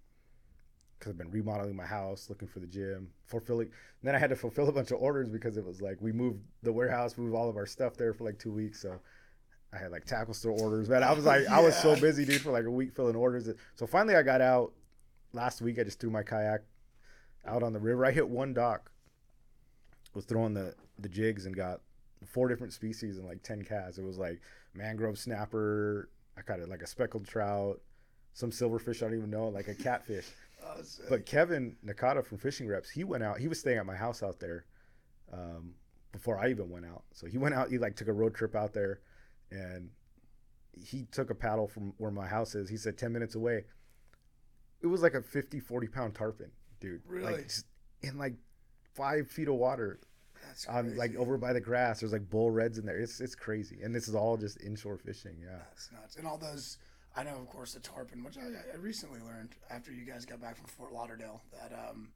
because 1.04 1.12
I've 1.12 1.18
been 1.18 1.30
remodeling 1.30 1.76
my 1.76 1.84
house, 1.84 2.28
looking 2.30 2.48
for 2.48 2.60
the 2.60 2.66
gym, 2.66 3.08
fulfilling. 3.26 3.66
And 3.66 4.08
then 4.08 4.14
I 4.14 4.18
had 4.18 4.30
to 4.30 4.36
fulfill 4.36 4.68
a 4.68 4.72
bunch 4.72 4.90
of 4.90 4.98
orders 4.98 5.28
because 5.28 5.56
it 5.56 5.64
was 5.64 5.82
like 5.82 5.98
we 6.00 6.12
moved 6.12 6.40
the 6.62 6.72
warehouse, 6.72 7.18
moved 7.18 7.34
all 7.34 7.48
of 7.48 7.56
our 7.56 7.66
stuff 7.66 7.96
there 7.96 8.14
for 8.14 8.24
like 8.24 8.38
two 8.38 8.52
weeks. 8.52 8.80
So 8.80 8.98
I 9.72 9.78
had 9.78 9.90
like 9.90 10.06
tackle 10.06 10.34
store 10.34 10.58
orders, 10.58 10.88
man. 10.88 11.02
I 11.02 11.12
was 11.12 11.24
like, 11.24 11.46
I 11.46 11.60
was 11.60 11.76
so 11.76 11.94
busy, 12.00 12.24
dude, 12.24 12.40
for 12.40 12.52
like 12.52 12.64
a 12.64 12.70
week 12.70 12.94
filling 12.94 13.16
orders. 13.16 13.48
So 13.74 13.86
finally, 13.86 14.16
I 14.16 14.22
got 14.22 14.40
out 14.40 14.72
last 15.34 15.60
week 15.60 15.78
I 15.78 15.84
just 15.84 16.00
threw 16.00 16.10
my 16.10 16.22
kayak 16.22 16.62
out 17.44 17.62
on 17.62 17.72
the 17.72 17.80
river. 17.80 18.06
I 18.06 18.12
hit 18.12 18.28
one 18.28 18.54
dock, 18.54 18.90
was 20.14 20.24
throwing 20.24 20.54
the 20.54 20.74
the 20.98 21.08
jigs 21.08 21.44
and 21.44 21.54
got 21.54 21.80
four 22.24 22.48
different 22.48 22.72
species 22.72 23.18
and 23.18 23.26
like 23.26 23.42
ten 23.42 23.62
casts. 23.62 23.98
It 23.98 24.04
was 24.04 24.16
like 24.16 24.40
mangrove 24.72 25.18
snapper. 25.18 26.08
I 26.36 26.42
caught 26.42 26.60
it 26.60 26.68
like 26.68 26.82
a 26.82 26.86
speckled 26.86 27.26
trout, 27.26 27.80
some 28.32 28.50
silverfish 28.50 29.02
I 29.02 29.08
don't 29.08 29.18
even 29.18 29.30
know, 29.30 29.48
like 29.48 29.68
a 29.68 29.74
catfish. 29.74 30.26
But 31.08 31.26
Kevin 31.26 31.76
Nakata 31.84 32.24
from 32.24 32.38
Fishing 32.38 32.66
Reps, 32.68 32.90
he 32.90 33.04
went 33.04 33.22
out. 33.22 33.38
He 33.38 33.48
was 33.48 33.60
staying 33.60 33.78
at 33.78 33.86
my 33.86 33.96
house 33.96 34.22
out 34.22 34.40
there 34.40 34.64
um, 35.32 35.74
before 36.12 36.38
I 36.38 36.50
even 36.50 36.70
went 36.70 36.86
out. 36.86 37.04
So 37.12 37.26
he 37.26 37.38
went 37.38 37.54
out. 37.54 37.70
He 37.70 37.78
like 37.78 37.96
took 37.96 38.08
a 38.08 38.12
road 38.12 38.34
trip 38.34 38.54
out 38.54 38.72
there, 38.72 39.00
and 39.50 39.90
he 40.72 41.04
took 41.12 41.30
a 41.30 41.34
paddle 41.34 41.68
from 41.68 41.92
where 41.98 42.10
my 42.10 42.26
house 42.26 42.54
is. 42.54 42.68
He 42.68 42.76
said 42.76 42.98
ten 42.98 43.12
minutes 43.12 43.34
away. 43.34 43.64
It 44.82 44.86
was 44.88 45.02
like 45.02 45.14
a 45.14 45.22
50, 45.22 45.60
40 45.60 45.86
pound 45.88 46.14
tarpon, 46.14 46.50
dude. 46.78 47.00
Really? 47.06 47.32
Like 47.32 47.50
in 48.02 48.18
like 48.18 48.34
five 48.94 49.30
feet 49.30 49.48
of 49.48 49.54
water. 49.54 49.98
That's 50.46 50.66
Um, 50.68 50.94
like 50.96 51.14
over 51.16 51.38
by 51.38 51.54
the 51.54 51.60
grass. 51.60 52.00
There's 52.00 52.12
like 52.12 52.28
bull 52.28 52.50
reds 52.50 52.76
in 52.76 52.84
there. 52.84 52.98
It's 52.98 53.20
it's 53.20 53.34
crazy, 53.34 53.80
and 53.82 53.94
this 53.94 54.08
is 54.08 54.14
all 54.14 54.36
just 54.36 54.60
inshore 54.60 54.98
fishing. 54.98 55.36
Yeah. 55.40 55.58
That's 55.70 55.90
nuts. 55.92 56.16
And 56.16 56.26
all 56.26 56.36
those, 56.36 56.76
I 57.16 57.22
know, 57.22 57.36
of 57.36 57.48
course, 57.48 57.74
the 57.74 57.80
tarpon, 57.80 58.24
which 58.24 58.36
I, 58.38 58.42
I 58.72 58.76
recently 58.76 59.20
learned 59.20 59.50
after 59.70 59.92
you 59.92 60.04
guys 60.04 60.24
got 60.24 60.40
back 60.40 60.56
from 60.56 60.66
Fort 60.66 60.92
Lauderdale, 60.92 61.40
that 61.52 61.72
um, 61.72 62.08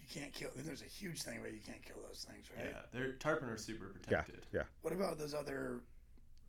you 0.00 0.06
can't 0.20 0.32
kill. 0.32 0.48
There's 0.56 0.80
a 0.82 0.86
huge 0.86 1.22
thing 1.22 1.40
where 1.42 1.50
you 1.50 1.60
can't 1.64 1.82
kill 1.82 1.96
those 2.08 2.26
things, 2.28 2.46
right? 2.56 2.68
Yeah, 2.72 2.80
they're 2.92 3.12
tarpon 3.12 3.50
are 3.50 3.56
super 3.58 3.86
protected. 3.86 4.46
Yeah. 4.52 4.62
What 4.82 4.94
about 4.94 5.18
those 5.18 5.34
other, 5.34 5.80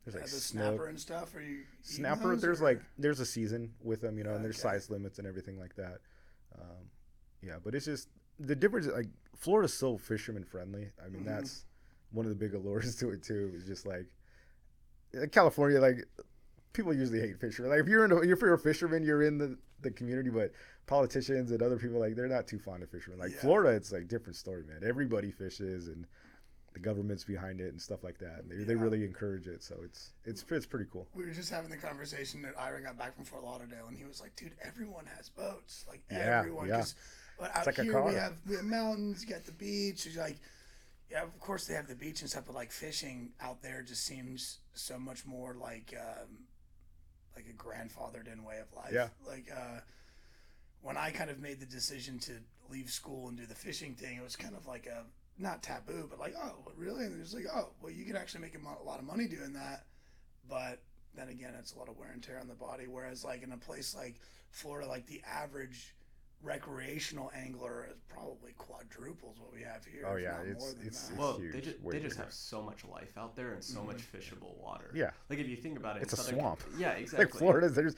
There's 0.04 0.14
uh, 0.16 0.20
like 0.20 0.24
the 0.30 0.36
snook. 0.36 0.64
snapper 0.68 0.86
and 0.86 0.98
stuff? 0.98 1.36
Are 1.36 1.42
you 1.42 1.64
snapper 1.82 2.30
those, 2.30 2.40
there's 2.40 2.60
or- 2.62 2.64
like 2.64 2.80
there's 2.98 3.20
a 3.20 3.26
season 3.26 3.74
with 3.82 4.00
them 4.00 4.16
you 4.16 4.24
know 4.24 4.34
and 4.34 4.42
there's 4.44 4.58
size 4.60 4.88
limits 4.88 5.18
and 5.18 5.26
everything 5.28 5.58
like 5.60 5.74
that 5.76 5.98
um, 6.58 6.88
yeah 7.42 7.56
but 7.62 7.74
it's 7.74 7.84
just 7.86 8.08
the 8.40 8.54
difference 8.56 8.86
like 8.86 9.06
florida's 9.36 9.74
so 9.74 9.96
fisherman 9.98 10.44
friendly 10.44 10.88
i 11.04 11.08
mean 11.08 11.22
Mhm. 11.22 11.26
that's 11.26 11.64
one 12.12 12.24
of 12.26 12.30
the 12.30 12.36
big 12.36 12.54
allures 12.54 12.96
to 13.00 13.10
it 13.10 13.22
too 13.22 13.52
is 13.54 13.64
just 13.64 13.84
like 13.86 14.06
california 15.30 15.80
like 15.80 16.06
people 16.72 16.94
usually 16.94 17.20
hate 17.20 17.38
fishermen 17.38 17.70
like 17.70 17.80
if 17.80 17.88
you're 17.88 18.04
in 18.04 18.12
a, 18.12 18.16
if 18.18 18.40
you're 18.40 18.54
a 18.54 18.58
fisherman 18.58 19.02
you're 19.02 19.22
in 19.22 19.38
the 19.38 19.56
the 19.82 19.90
community 19.90 20.30
but 20.30 20.52
politicians 20.86 21.50
and 21.50 21.62
other 21.62 21.76
people 21.76 21.98
like 21.98 22.14
they're 22.14 22.28
not 22.28 22.46
too 22.46 22.58
fond 22.58 22.82
of 22.82 22.90
fishermen 22.90 23.18
like 23.18 23.30
Yeah. 23.32 23.40
florida 23.40 23.70
it's 23.70 23.92
like 23.92 24.08
different 24.08 24.36
story 24.36 24.64
man 24.64 24.80
everybody 24.84 25.30
fishes 25.30 25.88
and 25.88 26.06
the 26.72 26.78
government's 26.80 27.24
behind 27.24 27.60
it 27.60 27.68
and 27.72 27.80
stuff 27.80 28.02
like 28.02 28.16
that 28.18 28.40
and 28.42 28.50
they, 28.50 28.64
they 28.64 28.74
really 28.74 29.04
encourage 29.04 29.46
it 29.46 29.62
so 29.62 29.76
it's 29.84 30.12
it's 30.24 30.44
it's 30.50 30.66
pretty 30.66 30.86
cool 30.90 31.06
We 31.14 31.24
were 31.24 31.30
just 31.32 31.50
having 31.50 31.68
the 31.70 31.76
conversation 31.76 32.40
that 32.42 32.58
Ira 32.58 32.80
got 32.82 32.96
back 32.96 33.14
from 33.14 33.24
Fort 33.26 33.44
Lauderdale, 33.44 33.86
and 33.88 33.96
he 33.98 34.04
was 34.04 34.22
like, 34.22 34.34
"Dude, 34.36 34.52
everyone 34.64 35.04
has 35.18 35.28
boats. 35.28 35.84
Like 35.86 36.00
Yeah, 36.10 36.38
everyone. 36.40 36.68
yeah. 36.68 36.84
But 37.38 37.54
out 37.54 37.66
like 37.66 37.78
a 37.78 37.82
here 37.82 37.92
car. 37.92 38.08
we 38.08 38.14
have 38.14 38.34
we 38.48 38.56
have 38.56 38.64
mountains. 38.64 39.22
You 39.22 39.28
got 39.34 39.44
the 39.44 39.52
beach. 39.52 40.06
It's 40.06 40.16
like, 40.16 40.38
yeah, 41.10 41.22
of 41.22 41.38
course 41.40 41.66
they 41.66 41.74
have 41.74 41.88
the 41.88 41.94
beach 41.94 42.22
and 42.22 42.30
stuff, 42.30 42.44
but 42.46 42.54
like 42.54 42.72
fishing 42.72 43.32
out 43.42 43.60
there 43.62 43.82
just 43.82 44.04
seems 44.06 44.60
so 44.72 44.98
much 44.98 45.26
more 45.26 45.54
like 45.60 45.92
um, 46.00 46.28
like 47.36 47.46
a 47.48 47.52
grandfathered 47.52 48.32
in 48.32 48.44
way 48.44 48.58
of 48.58 48.72
life. 48.76 48.92
Yeah. 48.92 49.08
Like 49.26 49.50
uh, 49.54 49.80
when 50.82 50.96
I 50.96 51.10
kind 51.10 51.30
of 51.30 51.40
made 51.40 51.60
the 51.60 51.66
decision 51.66 52.18
to 52.20 52.32
leave 52.70 52.90
school 52.90 53.28
and 53.28 53.36
do 53.36 53.46
the 53.46 53.54
fishing 53.54 53.94
thing, 53.94 54.16
it 54.16 54.22
was 54.22 54.36
kind 54.36 54.54
of 54.54 54.66
like 54.66 54.86
a 54.86 55.04
not 55.38 55.62
taboo, 55.62 56.06
but 56.08 56.18
like, 56.18 56.34
oh, 56.42 56.72
really? 56.76 57.04
And 57.04 57.20
it's 57.20 57.34
like, 57.34 57.46
oh, 57.54 57.70
well, 57.80 57.92
you 57.92 58.04
can 58.04 58.16
actually 58.16 58.42
make 58.42 58.54
a 58.54 58.84
lot 58.86 58.98
of 58.98 59.04
money 59.04 59.26
doing 59.26 59.52
that, 59.54 59.86
but 60.48 60.80
then 61.14 61.28
again, 61.28 61.54
it's 61.58 61.74
a 61.74 61.78
lot 61.78 61.88
of 61.88 61.96
wear 61.98 62.10
and 62.12 62.22
tear 62.22 62.38
on 62.40 62.48
the 62.48 62.54
body. 62.54 62.86
Whereas, 62.86 63.24
like 63.24 63.42
in 63.42 63.52
a 63.52 63.56
place 63.56 63.94
like 63.94 64.20
Florida, 64.50 64.88
like 64.88 65.06
the 65.06 65.22
average 65.26 65.94
recreational 66.42 67.30
angler 67.34 67.86
is 67.90 68.00
probably 68.08 68.52
quadruples 68.58 69.38
what 69.38 69.52
we 69.54 69.62
have 69.62 69.84
here. 69.84 70.04
Oh, 70.06 70.16
yeah, 70.16 70.32
not 70.32 70.46
it's- 70.46 70.60
more 70.60 70.70
than 70.72 70.80
it's- 70.86 71.08
that. 71.08 71.18
Well, 71.18 71.38
huge, 71.38 71.52
they 71.52 71.60
just 71.60 71.76
they 71.90 72.00
just 72.00 72.16
have 72.16 72.32
so 72.32 72.62
much 72.62 72.84
life 72.84 73.16
out 73.16 73.36
there 73.36 73.52
and 73.52 73.62
so 73.62 73.78
mm-hmm. 73.78 73.88
much 73.88 74.12
fishable 74.12 74.56
water. 74.58 74.90
Yeah. 74.94 75.10
Like 75.30 75.38
if 75.38 75.48
you 75.48 75.56
think 75.56 75.78
about 75.78 75.96
it, 75.96 76.02
It's 76.02 76.12
in 76.12 76.18
a 76.18 76.22
Southern- 76.22 76.40
swamp. 76.40 76.60
Yeah, 76.78 76.90
exactly. 76.92 77.24
like 77.26 77.34
Florida, 77.34 77.68
there's 77.68 77.94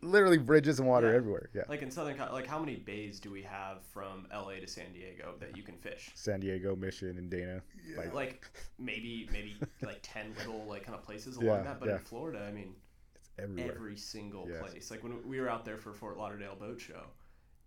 literally 0.00 0.38
bridges 0.38 0.78
and 0.80 0.88
water 0.88 1.10
Yeah. 1.10 1.16
everywhere. 1.16 1.48
Yeah. 1.54 1.62
Like 1.68 1.82
in 1.82 1.90
Southern, 1.90 2.16
Cal- 2.16 2.32
like 2.32 2.46
how 2.46 2.58
many 2.58 2.76
bays 2.76 3.20
do 3.20 3.30
we 3.30 3.42
have 3.42 3.82
from 3.92 4.26
LA 4.32 4.54
to 4.60 4.66
San 4.66 4.92
Diego 4.92 5.34
that 5.40 5.56
you 5.56 5.62
can 5.62 5.76
fish? 5.76 6.10
San 6.14 6.40
Diego, 6.40 6.74
Mission, 6.76 7.16
and 7.18 7.30
Dana. 7.30 7.62
Yeah. 7.88 7.98
Like, 7.98 8.14
Like 8.14 8.46
maybe 8.78 9.28
maybe 9.32 9.56
like 9.82 9.98
ten 10.02 10.34
little 10.38 10.64
like 10.66 10.84
kind 10.84 10.94
of 10.96 11.02
places 11.04 11.38
Yeah, 11.40 11.50
along 11.52 11.64
that. 11.64 11.80
But 11.80 11.88
yeah. 11.88 11.94
in 11.96 12.00
Florida, 12.00 12.46
I 12.48 12.52
mean, 12.52 12.74
it's 13.14 13.30
everywhere. 13.38 13.74
every 13.74 13.96
single 13.96 14.46
Yes. 14.48 14.60
place. 14.60 14.90
Like 14.90 15.02
when 15.02 15.26
we 15.26 15.40
were 15.40 15.48
out 15.48 15.64
there 15.64 15.78
for 15.78 15.92
Fort 15.92 16.16
Lauderdale 16.18 16.56
Boat 16.56 16.80
Show, 16.80 17.04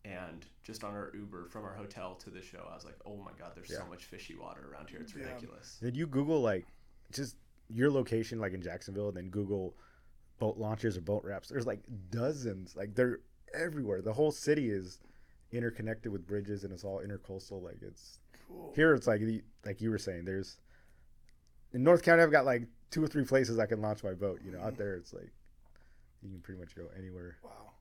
and 0.07 0.45
just 0.63 0.83
on 0.83 0.93
our 0.93 1.11
Uber 1.13 1.47
from 1.49 1.65
our 1.65 1.73
hotel 1.73 2.15
to 2.15 2.29
the 2.29 2.41
show, 2.41 2.65
I 2.69 2.75
was 2.75 2.85
like, 2.85 2.97
oh 3.05 3.17
my 3.17 3.31
god, 3.37 3.51
there's 3.55 3.69
Yeah. 3.69 3.79
so 3.79 3.87
much 3.87 4.05
fishy 4.05 4.35
water 4.35 4.69
around 4.71 4.89
here. 4.89 5.01
It's 5.01 5.13
Yeah. 5.13 5.25
ridiculous. 5.25 5.77
Did 5.79 5.97
you 5.97 6.07
Google 6.07 6.41
like 6.41 6.65
just 7.11 7.35
your 7.69 7.91
location, 7.91 8.39
like 8.39 8.53
in 8.53 8.61
Jacksonville, 8.61 9.09
and 9.09 9.17
then 9.17 9.29
Google 9.29 9.75
boat 10.39 10.57
launches 10.57 10.97
or 10.97 11.01
boat 11.01 11.23
wraps? 11.23 11.49
There's 11.49 11.67
like 11.67 11.83
dozens. 12.09 12.75
Like 12.75 12.95
they're 12.95 13.19
everywhere. 13.53 14.01
The 14.01 14.13
whole 14.13 14.31
city 14.31 14.69
is 14.69 14.99
interconnected 15.51 16.11
with 16.11 16.25
bridges, 16.25 16.63
and 16.63 16.71
it's 16.71 16.83
all 16.83 17.01
intercoastal. 17.01 17.61
Like 17.61 17.81
it's 17.81 18.19
cool. 18.47 18.71
here. 18.75 18.93
It's 18.93 19.07
like 19.07 19.21
the, 19.21 19.43
like 19.65 19.81
you 19.81 19.89
were 19.89 19.97
saying. 19.97 20.25
There's 20.25 20.57
in 21.73 21.83
North 21.83 22.01
County, 22.03 22.23
I've 22.23 22.31
got 22.31 22.45
like 22.45 22.63
two 22.91 23.03
or 23.03 23.07
three 23.07 23.25
places 23.25 23.59
I 23.59 23.65
can 23.65 23.81
launch 23.81 24.03
my 24.03 24.13
boat. 24.13 24.41
You 24.45 24.51
know, 24.51 24.59
out 24.59 24.73
mm-hmm. 24.73 24.77
there, 24.77 24.95
it's 24.95 25.13
like 25.13 25.31
you 26.21 26.29
can 26.29 26.39
pretty 26.39 26.59
much 26.59 26.75
go 26.75 26.87
anywhere. 26.97 27.37
Wow. 27.43 27.71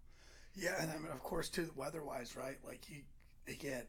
Yeah, 0.57 0.75
and 0.81 0.91
I 0.91 0.97
mean, 0.97 1.13
of 1.13 1.23
course, 1.23 1.49
too, 1.49 1.71
weather-wise, 1.77 2.37
right? 2.37 2.57
Like 2.67 2.89
you, 2.89 3.03
they 3.47 3.55
get, 3.55 3.89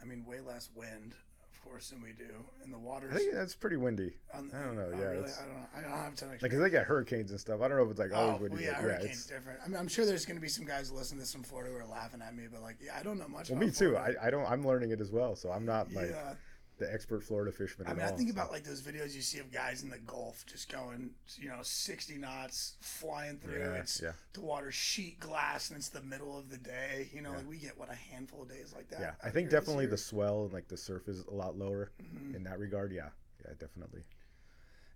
I 0.00 0.04
mean, 0.04 0.24
way 0.24 0.40
less 0.40 0.70
wind, 0.74 1.14
of 1.52 1.62
course, 1.68 1.90
than 1.90 2.00
we 2.02 2.12
do, 2.12 2.32
and 2.62 2.72
the 2.72 2.78
water's. 2.78 3.12
I 3.14 3.18
think 3.18 3.34
that's 3.34 3.54
pretty 3.54 3.76
windy. 3.76 4.12
on, 4.32 4.50
I 4.54 4.62
don't 4.62 4.76
know, 4.76 4.90
oh, 4.92 4.96
yeah, 4.96 5.04
really? 5.04 5.18
it's- 5.18 5.40
I 5.42 5.46
don't 5.46 5.54
know. 5.56 5.66
I 5.76 5.80
don't 5.80 5.90
have 5.90 6.22
of 6.22 6.42
Like, 6.42 6.50
'cause 6.50 6.60
they 6.60 6.70
get 6.70 6.84
hurricanes 6.86 7.30
and 7.32 7.40
stuff. 7.40 7.60
I 7.60 7.68
don't 7.68 7.78
know 7.78 7.84
if 7.84 7.90
it's 7.90 7.98
like 8.00 8.12
always 8.14 8.36
Oh, 8.38 8.42
windy. 8.42 8.56
well, 8.56 8.64
yeah, 8.64 8.72
but 8.80 8.86
yeah, 8.86 8.92
hurricane's 8.94 9.10
it's. 9.18 9.26
different. 9.26 9.58
I 9.64 9.68
mean, 9.68 9.76
I'm 9.76 9.88
sure 9.88 10.06
there's 10.06 10.24
going 10.26 10.36
to 10.36 10.42
be 10.42 10.48
some 10.48 10.64
guys 10.64 10.90
listening 10.92 11.18
to 11.18 11.22
this 11.24 11.32
from 11.32 11.42
Florida 11.42 11.70
who 11.72 11.76
are 11.78 11.86
laughing 11.86 12.22
at 12.22 12.34
me, 12.36 12.44
but 12.50 12.62
like, 12.62 12.76
yeah, 12.80 12.96
I 12.98 13.02
don't 13.02 13.18
know 13.18 13.28
much. 13.28 13.50
Well, 13.50 13.56
about 13.58 13.66
me 13.66 13.72
too. 13.72 13.90
Florida. 13.92 14.18
I, 14.22 14.28
I 14.28 14.30
don't. 14.30 14.46
I'm 14.50 14.64
learning 14.66 14.90
it 14.92 15.00
as 15.00 15.10
well, 15.10 15.34
so 15.36 15.50
I'm 15.50 15.64
not 15.66 15.92
like 15.92 16.10
yeah. 16.10 16.34
The 16.78 16.92
expert 16.92 17.22
Florida 17.22 17.52
fisherman. 17.52 17.86
I 17.88 17.94
mean, 17.94 18.02
I 18.04 18.10
all, 18.10 18.16
think 18.16 18.30
about 18.30 18.50
like 18.50 18.64
those 18.64 18.80
videos 18.80 19.14
you 19.14 19.20
see 19.20 19.38
of 19.38 19.52
guys 19.52 19.82
in 19.82 19.90
the 19.90 19.98
Gulf 19.98 20.44
just 20.46 20.70
going, 20.72 21.10
you 21.36 21.48
know, 21.48 21.58
60 21.62 22.16
knots, 22.16 22.74
flying 22.80 23.38
through. 23.38 23.58
Yeah, 23.58 23.74
it's 23.74 24.00
yeah. 24.02 24.12
the 24.32 24.40
water 24.40 24.72
sheet 24.72 25.20
glass, 25.20 25.70
and 25.70 25.76
it's 25.78 25.90
the 25.90 26.02
middle 26.02 26.36
of 26.38 26.50
the 26.50 26.56
day. 26.58 27.08
You 27.12 27.20
know, 27.22 27.30
Yeah. 27.30 27.36
like 27.38 27.48
we 27.48 27.58
get 27.58 27.78
what 27.78 27.90
a 27.90 27.94
handful 27.94 28.42
of 28.42 28.48
days 28.48 28.72
like 28.74 28.88
that. 28.90 29.00
Yeah, 29.00 29.14
I 29.22 29.30
think 29.30 29.50
definitely 29.50 29.86
the 29.86 29.98
swell 29.98 30.44
and 30.44 30.52
like 30.52 30.68
the 30.68 30.76
surf 30.76 31.08
is 31.08 31.24
a 31.26 31.34
lot 31.34 31.56
lower 31.56 31.90
Mhm. 32.02 32.34
in 32.34 32.44
that 32.44 32.58
regard. 32.58 32.92
Yeah, 32.92 33.10
yeah, 33.44 33.52
definitely. 33.58 34.02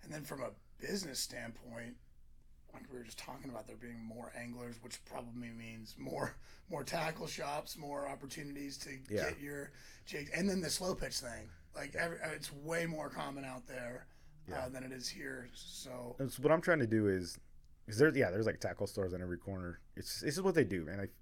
And 0.03 0.13
then 0.13 0.25
from 0.25 0.41
a 0.43 0.51
business 0.79 1.19
standpoint, 1.21 1.97
like 2.73 2.91
we 2.93 2.99
were 2.99 3.05
just 3.05 3.19
talking 3.19 3.49
about, 3.51 3.67
there 3.67 3.77
being 3.77 4.03
more 4.03 4.33
anglers, 4.37 4.77
which 4.83 5.03
probably 5.05 5.49
means 5.51 5.95
more 5.99 6.35
more 6.69 6.83
tackle 6.85 7.27
shops, 7.29 7.77
more 7.77 8.09
opportunities 8.09 8.77
to 8.79 8.99
Yeah. 9.09 9.31
get 9.31 9.41
your 9.41 9.71
jigs, 10.05 10.31
and 10.31 10.49
then 10.49 10.61
the 10.61 10.71
slow 10.71 10.95
pitch 10.95 11.21
thing. 11.21 11.49
Like 11.77 11.95
every, 11.95 12.19
uh, 12.23 12.31
it's 12.35 12.53
way 12.53 12.87
more 12.87 13.09
common 13.11 13.45
out 13.45 13.67
there 13.67 14.07
Yeah. 14.49 14.61
uh, 14.61 14.69
than 14.71 14.83
it 14.85 14.93
is 14.93 15.09
here. 15.09 15.49
So 15.55 16.17
what 16.41 16.51
I'm 16.53 16.61
trying 16.61 16.79
to 16.81 16.87
do 16.87 17.09
is, 17.09 17.39
is 17.87 17.99
there? 17.99 18.09
Yeah, 18.17 18.31
there's 18.31 18.47
like 18.47 18.59
tackle 18.61 18.87
stores 18.87 19.15
on 19.15 19.23
every 19.23 19.39
corner. 19.39 19.81
It's 19.97 20.21
this 20.21 20.35
is 20.35 20.43
what 20.43 20.55
they 20.55 20.65
do, 20.65 20.85
man. 20.85 20.99
Like, 20.99 21.13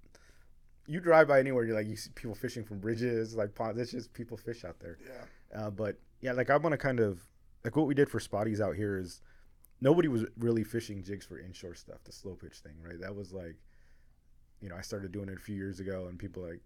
you 0.87 0.99
drive 0.99 1.27
by 1.27 1.39
anywhere, 1.39 1.63
you're 1.65 1.75
like 1.75 1.87
you 1.87 1.95
see 1.95 2.11
people 2.15 2.35
fishing 2.35 2.63
from 2.63 2.79
bridges, 2.79 3.35
like 3.35 3.53
ponds. 3.55 3.79
It's 3.79 3.91
just 3.91 4.13
people 4.13 4.37
fish 4.37 4.63
out 4.63 4.79
there. 4.79 4.97
yeah, 5.05 5.59
Uh, 5.65 5.69
but 5.69 5.99
yeah, 6.21 6.31
like 6.31 6.49
I 6.49 6.57
want 6.57 6.73
to 6.73 6.77
kind 6.77 6.99
of 6.99 7.21
like 7.63 7.75
what 7.75 7.87
we 7.87 7.93
did 7.95 8.09
for 8.09 8.19
spotties 8.19 8.61
out 8.61 8.75
here 8.75 8.97
is 8.97 9.21
nobody 9.81 10.07
was 10.07 10.25
really 10.37 10.63
fishing 10.63 11.03
jigs 11.03 11.25
for 11.25 11.37
inshore 11.39 11.75
stuff, 11.75 12.03
the 12.03 12.11
slow 12.11 12.33
pitch 12.35 12.59
thing, 12.59 12.73
right? 12.81 12.99
That 13.01 13.15
was 13.15 13.33
like, 13.33 13.57
you 14.61 14.69
know, 14.69 14.75
I 14.75 14.81
started 14.81 15.11
doing 15.11 15.27
it 15.29 15.35
a 15.37 15.41
few 15.41 15.55
years 15.55 15.79
ago, 15.79 16.07
and 16.07 16.17
people 16.17 16.43
like 16.43 16.61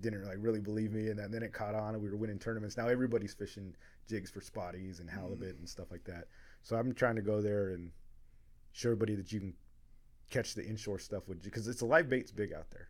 didn't 0.00 0.24
like 0.24 0.38
really 0.40 0.60
believe 0.60 0.92
me, 0.92 1.08
and 1.08 1.18
then, 1.18 1.42
it 1.42 1.52
caught 1.52 1.74
on, 1.74 1.94
and 1.94 2.02
we 2.02 2.08
were 2.08 2.16
winning 2.16 2.38
tournaments. 2.38 2.76
Now 2.76 2.88
everybody's 2.88 3.34
fishing 3.34 3.74
jigs 4.08 4.30
for 4.30 4.40
spotties 4.40 5.00
and 5.00 5.08
halibut 5.08 5.56
mm. 5.56 5.58
and 5.58 5.68
stuff 5.68 5.90
like 5.90 6.04
that. 6.04 6.24
So 6.62 6.76
I'm 6.76 6.94
trying 6.94 7.16
to 7.16 7.22
go 7.22 7.40
there 7.40 7.70
and 7.70 7.90
show 8.72 8.90
everybody 8.90 9.14
that 9.14 9.32
you 9.32 9.40
can 9.40 9.54
catch 10.30 10.54
the 10.54 10.64
inshore 10.64 10.98
stuff 10.98 11.28
with 11.28 11.42
because 11.42 11.68
it's 11.68 11.80
a 11.80 11.86
live 11.86 12.08
bait's 12.08 12.32
big 12.32 12.52
out 12.52 12.70
there. 12.70 12.88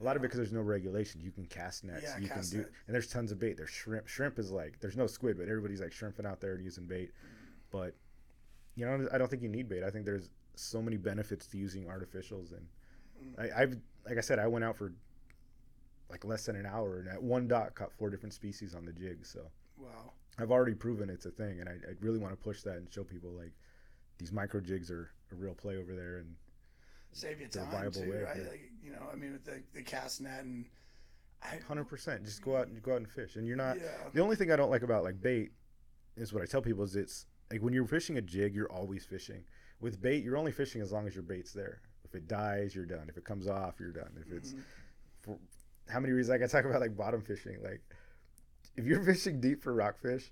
A 0.00 0.04
lot 0.04 0.16
of 0.16 0.22
it 0.22 0.26
because 0.26 0.38
there's 0.38 0.52
no 0.52 0.60
regulation. 0.60 1.20
You 1.20 1.32
can 1.32 1.44
cast 1.46 1.84
nets. 1.84 2.02
Yeah, 2.04 2.18
you 2.18 2.28
cast 2.28 2.52
can 2.52 2.60
do, 2.60 2.64
net. 2.64 2.72
and 2.86 2.94
there's 2.94 3.08
tons 3.08 3.32
of 3.32 3.40
bait. 3.40 3.56
There's 3.56 3.70
shrimp. 3.70 4.06
Shrimp 4.06 4.38
is 4.38 4.50
like 4.50 4.78
there's 4.80 4.96
no 4.96 5.06
squid, 5.06 5.36
but 5.36 5.48
everybody's 5.48 5.80
like 5.80 5.92
shrimping 5.92 6.24
out 6.24 6.40
there 6.40 6.54
and 6.54 6.64
using 6.64 6.86
bait. 6.86 7.10
But 7.70 7.94
you 8.76 8.86
know, 8.86 9.08
I 9.12 9.18
don't 9.18 9.28
think 9.28 9.42
you 9.42 9.48
need 9.48 9.68
bait. 9.68 9.82
I 9.82 9.90
think 9.90 10.04
there's 10.04 10.30
so 10.54 10.80
many 10.80 10.96
benefits 10.96 11.46
to 11.48 11.58
using 11.58 11.86
artificials, 11.86 12.52
and 12.52 12.66
mm. 13.36 13.52
I, 13.56 13.62
I've 13.62 13.76
like 14.06 14.18
I 14.18 14.20
said, 14.20 14.38
I 14.38 14.46
went 14.46 14.64
out 14.64 14.76
for 14.76 14.92
like 16.10 16.24
less 16.24 16.46
than 16.46 16.56
an 16.56 16.66
hour, 16.66 16.98
and 17.00 17.08
at 17.08 17.22
one 17.22 17.48
dot 17.48 17.74
caught 17.74 17.92
four 17.92 18.10
different 18.10 18.32
species 18.32 18.74
on 18.74 18.84
the 18.84 18.92
jig. 18.92 19.26
So 19.26 19.40
wow. 19.78 20.12
I've 20.38 20.50
already 20.50 20.74
proven 20.74 21.10
it's 21.10 21.26
a 21.26 21.30
thing, 21.30 21.60
and 21.60 21.68
I, 21.68 21.72
I 21.72 21.92
really 22.00 22.18
want 22.18 22.32
to 22.32 22.36
push 22.42 22.62
that 22.62 22.76
and 22.76 22.90
show 22.92 23.04
people 23.04 23.30
like 23.30 23.52
these 24.18 24.32
micro 24.32 24.60
jigs 24.60 24.90
are 24.90 25.10
a 25.32 25.34
real 25.34 25.54
play 25.54 25.76
over 25.76 25.94
there, 25.94 26.18
and 26.18 26.34
save 27.12 27.40
you 27.40 27.46
a 27.46 27.48
time 27.48 27.70
viable 27.70 28.02
too, 28.02 28.10
way, 28.10 28.22
right? 28.22 28.38
Like 28.48 28.70
you 28.82 28.90
know, 28.92 29.06
I 29.12 29.16
mean, 29.16 29.32
with 29.32 29.44
the 29.44 29.62
the 29.74 29.82
cast 29.82 30.20
net 30.20 30.40
and 30.44 30.66
I, 31.42 31.60
Hundred 31.66 31.84
percent. 31.84 32.24
Just 32.24 32.42
go 32.42 32.56
out 32.56 32.66
and 32.68 32.82
go 32.82 32.92
out 32.92 32.96
and 32.98 33.08
fish, 33.08 33.36
and 33.36 33.46
you're 33.46 33.56
not. 33.56 33.76
yeah, 33.76 33.84
The 34.12 34.20
only 34.22 34.36
thing 34.36 34.50
I 34.50 34.56
don't 34.56 34.70
like 34.70 34.82
about 34.82 35.04
like 35.04 35.20
bait 35.20 35.50
is 36.16 36.32
what 36.32 36.42
I 36.42 36.46
tell 36.46 36.62
people 36.62 36.82
is 36.82 36.96
it's 36.96 37.26
like 37.52 37.62
when 37.62 37.72
you're 37.72 37.86
fishing 37.86 38.18
a 38.18 38.22
jig, 38.22 38.54
you're 38.54 38.70
always 38.72 39.04
fishing. 39.04 39.44
With 39.80 40.00
bait, 40.02 40.24
you're 40.24 40.36
only 40.36 40.50
fishing 40.50 40.82
as 40.82 40.90
long 40.90 41.06
as 41.06 41.14
your 41.14 41.22
bait's 41.22 41.52
there. 41.52 41.80
If 42.04 42.14
it 42.16 42.26
dies, 42.26 42.74
you're 42.74 42.86
done. 42.86 43.06
If 43.08 43.16
it 43.16 43.24
comes 43.24 43.46
off, 43.46 43.74
you're 43.78 43.92
done. 43.92 44.10
If 44.20 44.32
it's 44.32 44.54
Mhm. 44.54 44.62
for 45.20 45.38
how 45.88 46.00
many 46.00 46.12
reasons 46.12 46.30
like 46.40 46.42
I 46.42 46.50
talk 46.50 46.64
about 46.68 46.80
like 46.80 46.96
bottom 46.96 47.20
fishing, 47.22 47.56
like 47.62 47.80
if 48.76 48.84
you're 48.86 49.02
fishing 49.02 49.40
deep 49.40 49.62
for 49.62 49.74
rockfish 49.74 50.30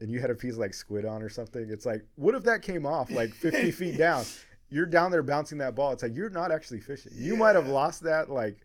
and 0.00 0.10
you 0.10 0.20
had 0.20 0.30
a 0.30 0.34
piece 0.34 0.54
of 0.54 0.58
like 0.58 0.74
squid 0.74 1.04
on 1.04 1.22
or 1.22 1.28
something, 1.28 1.66
it's 1.70 1.86
like 1.86 2.04
what 2.16 2.34
if 2.34 2.42
that 2.44 2.62
came 2.62 2.84
off 2.86 3.10
like 3.10 3.34
50 3.34 3.70
feet 3.72 3.96
down? 3.98 4.24
You're 4.68 4.86
down 4.86 5.10
there 5.10 5.22
bouncing 5.22 5.58
that 5.58 5.74
ball. 5.74 5.92
It's 5.92 6.02
like 6.02 6.14
you're 6.14 6.30
not 6.30 6.52
actually 6.52 6.80
fishing. 6.80 7.12
You 7.14 7.36
might 7.36 7.56
have 7.56 7.66
lost 7.68 8.02
that 8.04 8.30
like 8.30 8.56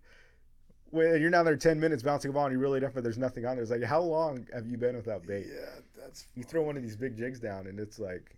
when 0.91 1.19
you're 1.19 1.31
down 1.31 1.45
there 1.45 1.57
10 1.57 1.79
minutes 1.79 2.03
bouncing 2.03 2.29
a 2.29 2.33
ball 2.33 2.45
and 2.45 2.53
you 2.53 2.59
really 2.59 2.79
don't, 2.79 2.93
but 2.93 3.03
there's 3.03 3.17
nothing 3.17 3.45
on 3.45 3.55
there. 3.55 3.63
It's 3.63 3.71
like 3.71 3.83
how 3.83 4.01
long 4.01 4.45
have 4.53 4.67
you 4.67 4.77
been 4.77 4.95
without 4.95 5.25
bait? 5.25 5.47
yeah, 5.49 5.79
that's 5.99 6.27
You 6.35 6.43
throw 6.43 6.61
one 6.61 6.77
of 6.77 6.83
these 6.83 6.95
big 6.95 7.17
jigs 7.17 7.39
down 7.39 7.67
and 7.67 7.79
it's 7.79 7.99
like 7.99 8.37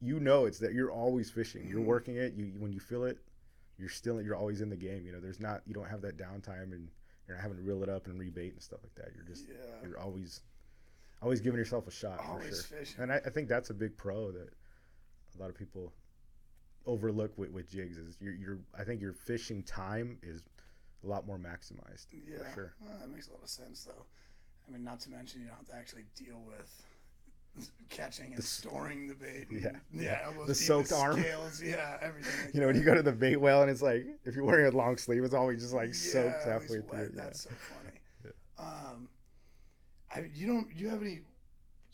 you 0.00 0.18
know 0.18 0.46
it's 0.46 0.58
that 0.58 0.72
you're 0.72 0.90
always 0.90 1.30
fishing. 1.30 1.68
You're 1.68 1.80
Mhm. 1.80 1.86
working 1.86 2.16
it. 2.16 2.34
You 2.34 2.52
when 2.58 2.72
you 2.72 2.80
feel 2.80 3.04
it, 3.04 3.18
you're 3.78 3.88
still 3.88 4.20
you're 4.22 4.34
always 4.34 4.60
in 4.60 4.68
the 4.70 4.76
game. 4.76 5.04
You 5.06 5.12
know, 5.12 5.20
there's 5.20 5.38
not 5.40 5.62
you 5.66 5.74
don't 5.74 5.88
have 5.88 6.00
that 6.02 6.16
downtime 6.16 6.72
and 6.72 6.88
you're 7.26 7.36
not 7.36 7.42
having 7.42 7.56
to 7.56 7.62
reel 7.62 7.82
it 7.82 7.88
up 7.88 8.06
and 8.06 8.18
rebait 8.20 8.52
and 8.52 8.62
stuff 8.62 8.80
like 8.82 8.94
that. 8.96 9.14
You're 9.14 9.24
just 9.24 9.46
yeah, 9.48 9.86
you're 9.86 9.98
always 9.98 10.40
always 11.22 11.40
giving 11.40 11.58
yourself 11.58 11.86
a 11.86 11.90
shot 11.90 12.24
for 12.24 12.42
sure. 12.42 12.56
fishing. 12.56 13.02
And 13.02 13.12
I, 13.12 13.20
I 13.24 13.30
think 13.30 13.48
that's 13.48 13.70
a 13.70 13.74
big 13.74 13.96
pro 13.96 14.32
that 14.32 14.48
a 15.36 15.40
lot 15.40 15.50
of 15.50 15.56
people 15.56 15.92
overlook 16.84 17.36
with, 17.38 17.50
with 17.50 17.70
jigs 17.70 17.96
is 17.96 18.16
you're, 18.20 18.34
you're 18.34 18.58
I 18.78 18.84
think 18.84 19.00
your 19.00 19.12
fishing 19.12 19.62
time 19.62 20.18
is 20.22 20.42
a 21.04 21.06
lot 21.06 21.26
more 21.26 21.38
maximized. 21.38 22.06
Yeah, 22.12 22.52
sure. 22.54 22.74
Well, 22.80 22.96
that 23.00 23.10
makes 23.10 23.28
a 23.28 23.32
lot 23.32 23.42
of 23.42 23.48
sense, 23.48 23.84
though. 23.84 24.04
I 24.66 24.72
mean, 24.72 24.84
not 24.84 25.00
to 25.00 25.10
mention 25.10 25.40
you 25.40 25.48
don't 25.48 25.56
have 25.56 25.66
to 25.66 25.74
actually 25.74 26.04
deal 26.16 26.40
with 26.46 26.86
catching 27.90 28.32
and 28.34 28.42
storing 28.42 29.06
the 29.08 29.14
bait. 29.14 29.46
Yeah, 29.50 29.68
and- 29.68 29.80
yeah. 29.92 30.02
yeah, 30.02 30.26
almost 30.26 30.48
The 30.48 30.54
soaked 30.54 30.92
arm. 30.92 31.20
scales, 31.20 31.62
yeah, 31.62 31.98
everything. 32.00 32.32
Like 32.46 32.54
You 32.54 32.60
know, 32.60 32.66
when 32.68 32.76
you 32.76 32.82
go 32.84 32.94
to 32.94 33.02
the 33.02 33.12
bait 33.12 33.36
well 33.36 33.62
and 33.62 33.70
it's 33.70 33.82
like 33.82 34.06
if 34.24 34.34
you're 34.34 34.44
wearing 34.44 34.72
a 34.72 34.76
long 34.76 34.96
sleeve, 34.96 35.22
it's 35.24 35.34
always 35.34 35.60
just 35.60 35.74
like 35.74 35.88
yeah, 35.88 35.92
soaked 35.94 36.44
halfway 36.44 36.78
wet. 36.80 36.88
through. 36.90 36.98
it, 37.04 37.12
Yeah. 37.16 37.22
That's 37.22 37.42
so 37.42 37.50
funny. 37.50 37.98
Yeah. 38.24 38.64
Um, 38.64 39.08
I, 40.14 40.24
you 40.34 40.46
don't. 40.46 40.68
Do 40.76 40.82
you 40.82 40.88
have 40.90 41.02
any 41.02 41.20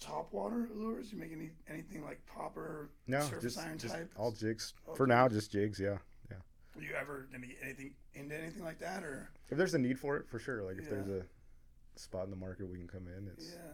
top 0.00 0.32
water 0.32 0.68
lures? 0.74 1.12
You 1.12 1.18
make 1.18 1.32
any 1.32 1.50
anything 1.68 2.04
like 2.04 2.20
popper, 2.26 2.90
No, 3.06 3.20
surface 3.20 3.42
just, 3.54 3.58
iron 3.58 3.78
just 3.78 3.94
type? 3.94 4.10
all 4.16 4.30
jigs. 4.32 4.74
All 4.86 4.94
For 4.94 5.06
now, 5.06 5.28
just 5.28 5.50
jigs. 5.52 5.78
Yeah. 5.80 5.98
Yeah. 6.30 6.36
Were 6.76 6.82
you 6.82 6.90
ever 7.00 7.26
going 7.32 7.42
any, 7.44 7.56
anything 7.62 7.94
into 8.14 8.36
anything 8.36 8.64
like 8.64 8.78
that, 8.80 9.02
or 9.02 9.30
If 9.50 9.58
there's 9.58 9.74
a 9.74 9.78
need 9.78 9.98
for 9.98 10.16
it, 10.16 10.28
for 10.28 10.38
sure. 10.38 10.62
Like 10.62 10.78
if 10.78 10.84
Yeah. 10.84 10.90
there's 10.90 11.08
a 11.08 11.22
spot 11.98 12.24
in 12.24 12.30
the 12.30 12.36
market 12.36 12.68
we 12.70 12.78
can 12.78 12.86
come 12.88 13.06
in, 13.08 13.28
it's 13.32 13.50
yeah, 13.52 13.72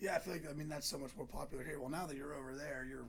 yeah. 0.00 0.16
I 0.16 0.18
feel 0.18 0.32
like 0.32 0.48
I 0.48 0.52
mean 0.52 0.68
that's 0.68 0.86
so 0.86 0.98
much 0.98 1.10
more 1.16 1.26
popular 1.26 1.64
here. 1.64 1.78
Well, 1.80 1.88
now 1.90 2.06
that 2.06 2.16
you're 2.16 2.34
over 2.34 2.54
there, 2.56 2.86
you're 2.88 3.08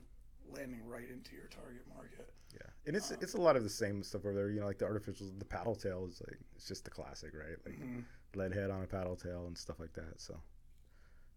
landing 0.50 0.84
right 0.86 1.08
into 1.08 1.34
your 1.34 1.46
target 1.46 1.82
market. 1.94 2.28
yeah. 2.54 2.60
And 2.86 2.94
it's 2.96 3.10
Um, 3.10 3.18
it's 3.20 3.34
a 3.34 3.40
lot 3.40 3.56
of 3.56 3.62
the 3.62 3.70
same 3.70 4.02
stuff 4.02 4.24
over 4.24 4.34
there. 4.34 4.50
You 4.50 4.60
know, 4.60 4.66
like 4.66 4.78
the 4.78 4.84
artificial, 4.84 5.30
the 5.38 5.44
paddle 5.44 5.74
tail 5.74 6.06
is 6.08 6.20
like 6.28 6.38
it's 6.56 6.66
just 6.68 6.84
the 6.84 6.90
classic, 6.90 7.32
right? 7.34 7.56
Like 7.64 7.78
Mhm. 7.80 8.04
lead 8.34 8.52
head 8.52 8.70
on 8.70 8.82
a 8.82 8.86
paddle 8.86 9.16
tail 9.16 9.46
and 9.46 9.56
stuff 9.56 9.80
like 9.80 9.92
that. 9.94 10.20
So 10.20 10.40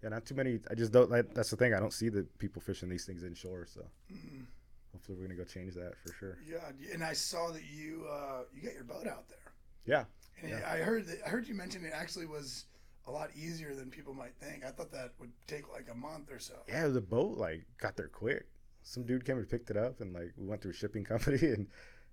yeah, 0.04 0.10
not 0.10 0.26
too 0.26 0.36
many. 0.36 0.60
I 0.70 0.76
just 0.76 0.92
don't. 0.92 1.10
Like, 1.10 1.34
that's 1.34 1.50
the 1.50 1.56
thing. 1.56 1.74
I 1.74 1.80
don't 1.80 1.94
see 1.94 2.10
the 2.10 2.24
people 2.38 2.62
fishing 2.62 2.90
these 2.90 3.06
things 3.06 3.24
inshore. 3.24 3.66
So 3.66 3.90
Mhm. 4.12 4.46
hopefully 4.92 5.18
we're 5.18 5.24
gonna 5.24 5.36
go 5.36 5.46
change 5.46 5.74
that 5.76 5.96
for 5.98 6.14
sure. 6.14 6.38
Yeah, 6.46 6.72
and 6.92 7.04
I 7.04 7.14
saw 7.14 7.52
that 7.52 7.64
you 7.64 8.06
uh, 8.08 8.44
you 8.54 8.62
got 8.62 8.74
your 8.74 8.84
boat 8.84 9.08
out 9.08 9.28
there. 9.30 9.54
Yeah. 9.86 10.06
And 10.42 10.50
Yeah. 10.50 10.70
I 10.70 10.80
heard 10.80 11.06
that 11.06 11.26
I 11.26 11.30
heard 11.30 11.48
you 11.48 11.56
mention 11.56 11.86
it 11.86 11.94
actually 11.94 12.26
was 12.26 12.66
a 13.08 13.12
lot 13.12 13.30
easier 13.36 13.74
than 13.74 13.90
people 13.90 14.14
might 14.14 14.36
think. 14.40 14.66
I 14.66 14.72
thought 14.72 14.92
that 14.92 15.12
would 15.20 15.32
take 15.48 15.72
like 15.72 15.88
a 15.92 15.96
month 15.96 16.32
or 16.32 16.40
so. 16.40 16.56
Yeah, 16.68 16.88
the 16.88 17.02
boat 17.02 17.38
like 17.38 17.66
got 17.80 17.96
there 17.96 18.08
quick. 18.08 18.46
Some 18.84 19.04
dude 19.04 19.26
came 19.26 19.38
and 19.38 19.50
picked 19.50 19.70
it 19.70 19.78
up, 19.78 20.02
and 20.02 20.14
like 20.14 20.34
we 20.38 20.46
went 20.48 20.62
through 20.62 20.72
a 20.72 20.76
shipping 20.76 21.04
company, 21.14 21.40
and 21.48 21.68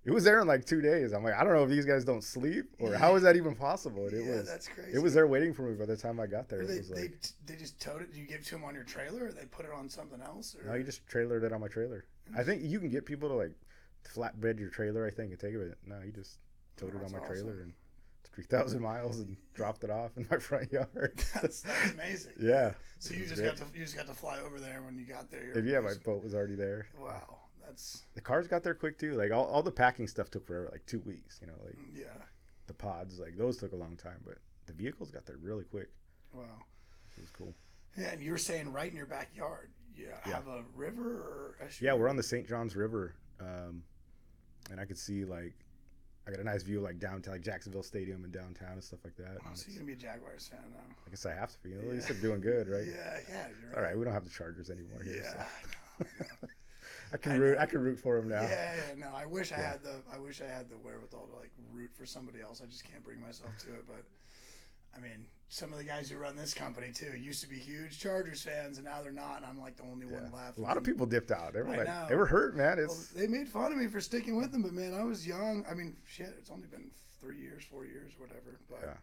it 0.05 0.11
was 0.11 0.23
there 0.23 0.41
in 0.41 0.47
like 0.47 0.65
two 0.65 0.81
days. 0.81 1.13
I'm 1.13 1.23
like, 1.23 1.35
I 1.35 1.43
don't 1.43 1.53
know 1.53 1.63
if 1.63 1.69
these 1.69 1.85
guys 1.85 2.03
don't 2.03 2.23
sleep 2.23 2.65
or 2.79 2.93
how 2.93 3.15
is 3.15 3.23
that 3.23 3.35
even 3.35 3.55
possible? 3.55 4.05
And 4.07 4.13
it 4.13 4.25
yeah, 4.25 4.35
was 4.37 4.47
that's 4.47 4.67
crazy. 4.67 4.91
it 4.93 5.01
was 5.01 5.13
there 5.13 5.27
waiting 5.27 5.53
for 5.53 5.63
me 5.63 5.75
by 5.75 5.85
the 5.85 5.95
time 5.95 6.19
I 6.19 6.27
got 6.27 6.49
there. 6.49 6.61
Or 6.61 6.65
they, 6.65 6.77
was 6.79 6.89
they, 6.89 7.01
like 7.03 7.21
they 7.45 7.55
just 7.55 7.79
towed 7.79 8.01
it. 8.01 8.13
Do 8.13 8.19
you 8.19 8.25
give 8.25 8.41
it 8.41 8.45
to 8.45 8.55
them 8.55 8.65
on 8.65 8.75
your 8.75 8.83
trailer, 8.83 9.27
or 9.27 9.31
they 9.31 9.45
put 9.45 9.65
it 9.65 9.71
on 9.71 9.89
something 9.89 10.21
else? 10.21 10.55
Or 10.55 10.67
no, 10.67 10.75
you 10.75 10.83
just 10.83 11.07
trailered 11.07 11.43
it 11.43 11.53
on 11.53 11.61
my 11.61 11.67
trailer. 11.67 12.05
I 12.37 12.43
think 12.43 12.63
you 12.63 12.79
can 12.79 12.89
get 12.89 13.05
people 13.05 13.29
to 13.29 13.35
like 13.35 13.53
flatbed 14.13 14.59
your 14.59 14.69
trailer. 14.69 15.05
I 15.07 15.09
think 15.09 15.31
and 15.31 15.39
take 15.39 15.53
it. 15.53 15.77
No, 15.85 15.95
you 16.05 16.11
just 16.11 16.39
towed 16.75 16.95
it 16.95 17.03
on 17.03 17.11
my 17.11 17.25
trailer 17.25 17.61
and 17.61 17.73
three 18.33 18.43
thousand 18.45 18.81
miles 18.81 19.19
and 19.19 19.35
dropped 19.53 19.83
it 19.83 19.89
off 19.89 20.11
in 20.17 20.25
my 20.29 20.37
front 20.39 20.71
yard. 20.71 21.13
that's, 21.41 21.61
that's 21.61 21.91
amazing. 21.93 22.33
yeah. 22.39 22.73
So 22.99 23.13
you 23.13 23.25
just 23.25 23.35
great. 23.35 23.57
got 23.57 23.57
to 23.57 23.65
you 23.77 23.83
just 23.83 23.95
got 23.95 24.07
to 24.07 24.13
fly 24.13 24.39
over 24.39 24.59
there 24.59 24.81
when 24.83 24.97
you 24.97 25.05
got 25.05 25.29
there. 25.29 25.59
Yeah, 25.59 25.79
my 25.81 25.93
boat 26.05 26.23
was 26.23 26.33
already 26.33 26.55
there. 26.55 26.87
wow, 26.99 27.37
that's 27.65 28.03
The 28.15 28.21
cars 28.21 28.47
got 28.47 28.63
there 28.63 28.73
quick 28.73 28.97
too. 28.97 29.13
Like 29.13 29.31
all, 29.31 29.45
all 29.45 29.61
the 29.63 29.71
packing 29.71 30.07
stuff 30.07 30.29
took 30.31 30.45
forever, 30.47 30.69
like 30.71 30.85
two 30.85 30.99
weeks. 31.01 31.39
You 31.41 31.47
know, 31.47 31.53
like 31.65 31.77
yeah. 31.93 32.05
the 32.67 32.73
pods, 32.73 33.19
like 33.19 33.37
those 33.37 33.57
took 33.57 33.73
a 33.73 33.77
long 33.77 33.95
time, 33.97 34.21
but 34.25 34.37
the 34.65 34.73
vehicles 34.73 35.11
got 35.11 35.25
there 35.25 35.37
really 35.41 35.65
quick. 35.65 35.89
Wow. 36.33 36.43
It 37.17 37.21
was 37.21 37.29
cool. 37.29 37.53
Yeah, 37.97 38.11
and 38.11 38.21
you 38.23 38.31
were 38.31 38.37
saying 38.39 38.71
right 38.71 38.89
in 38.89 38.95
your 38.97 39.05
backyard. 39.05 39.69
You 39.95 40.07
Yeah. 40.25 40.33
have 40.33 40.47
a 40.47 40.63
river 40.75 41.01
or 41.03 41.57
a 41.61 41.65
Yeah, 41.83 41.93
we're 41.93 42.09
on 42.09 42.15
the 42.15 42.23
St. 42.23 42.47
Johns 42.47 42.75
River, 42.75 43.13
um, 43.39 43.83
and 44.71 44.79
I 44.79 44.85
could 44.85 44.97
see 44.97 45.25
like 45.25 45.53
I 46.27 46.31
got 46.31 46.39
a 46.39 46.43
nice 46.43 46.63
view 46.63 46.77
of, 46.77 46.83
like 46.83 46.99
downtown, 46.99 47.33
like 47.33 47.41
Jacksonville 47.41 47.83
Stadium 47.83 48.23
and 48.23 48.31
downtown 48.31 48.73
and 48.73 48.83
stuff 48.83 48.99
like 49.03 49.15
that. 49.17 49.37
And 49.45 49.57
so 49.57 49.65
you're 49.67 49.75
gonna 49.79 49.87
be 49.87 49.93
a 49.93 49.95
Jaguars 49.97 50.47
fan 50.47 50.61
now. 50.71 50.95
I 51.05 51.09
guess 51.09 51.25
I 51.25 51.33
have 51.33 51.51
to 51.51 51.57
be. 51.63 51.69
You 51.71 51.75
know, 51.75 51.81
at 51.81 51.87
least 51.95 52.07
Yeah. 52.09 52.13
they're 52.13 52.21
doing 52.21 52.41
good, 52.41 52.67
right? 52.69 52.85
Yeah, 52.87 53.19
yeah. 53.29 53.47
You're 53.61 53.75
All 53.77 53.83
right, 53.83 53.97
we 53.97 54.05
don't 54.05 54.13
have 54.13 54.23
the 54.23 54.29
Chargers 54.29 54.69
anymore 54.69 55.03
here. 55.03 55.21
Yeah. 55.23 55.45
So. 55.99 56.07
I 56.41 56.45
I 57.13 57.17
can 57.17 57.39
root. 57.39 57.55
know. 57.57 57.61
I 57.61 57.65
can 57.65 57.81
root 57.81 57.99
for 57.99 58.19
them 58.19 58.29
now. 58.29 58.41
Yeah, 58.41 58.75
yeah, 58.75 58.95
no. 58.97 59.09
I 59.15 59.25
wish 59.25 59.51
I 59.51 59.57
had 59.57 59.83
the 59.83 59.95
I 60.13 60.17
wish 60.17 60.41
I 60.41 60.45
had 60.47 60.69
the 60.69 60.77
wherewithal 60.77 61.27
to 61.27 61.35
like 61.39 61.51
root 61.73 61.91
for 61.93 62.05
somebody 62.05 62.41
else. 62.41 62.61
I 62.63 62.67
just 62.67 62.83
can't 62.89 63.03
bring 63.03 63.19
myself 63.21 63.51
to 63.59 63.73
it. 63.73 63.85
But 63.85 64.03
I 64.95 65.01
mean, 65.01 65.25
some 65.53 65.71
of 65.71 65.77
the 65.77 65.83
guys 65.83 66.09
who 66.09 66.17
run 66.17 66.35
this 66.35 66.51
company 66.51 66.91
too 66.91 67.15
used 67.15 67.41
to 67.43 67.47
be 67.47 67.57
huge 67.57 67.99
Chargers 67.99 68.41
fans, 68.41 68.77
and 68.79 68.85
now 68.87 69.03
they're 69.03 69.11
not. 69.11 69.37
And 69.37 69.45
I'm 69.45 69.59
like 69.59 69.75
the 69.77 69.83
only 69.83 70.07
Yeah. 70.07 70.13
one 70.23 70.31
left. 70.31 70.57
A 70.57 70.61
lot 70.61 70.77
of 70.77 70.83
people 70.83 71.05
dipped 71.05 71.29
out. 71.31 71.53
They 71.53 71.61
were 71.61 71.69
I 71.69 71.77
like, 71.77 71.85
know. 71.85 72.05
they 72.09 72.15
were 72.15 72.25
hurt, 72.25 72.57
man. 72.57 72.77
Well, 72.77 72.85
It's 72.87 73.09
they 73.09 73.27
made 73.27 73.47
fun 73.47 73.71
of 73.71 73.77
me 73.77 73.85
for 73.85 74.01
sticking 74.01 74.35
with 74.35 74.51
them, 74.51 74.63
but 74.63 74.73
man, 74.73 74.95
I 74.95 75.03
was 75.03 75.27
young. 75.27 75.63
I 75.69 75.75
mean, 75.75 75.95
shit, 76.07 76.33
it's 76.39 76.49
only 76.49 76.65
been 76.65 76.89
three 77.21 77.37
years, 77.37 77.63
four 77.63 77.85
years, 77.85 78.13
whatever. 78.17 78.59
But 78.67 78.79
Yeah. 78.81 78.97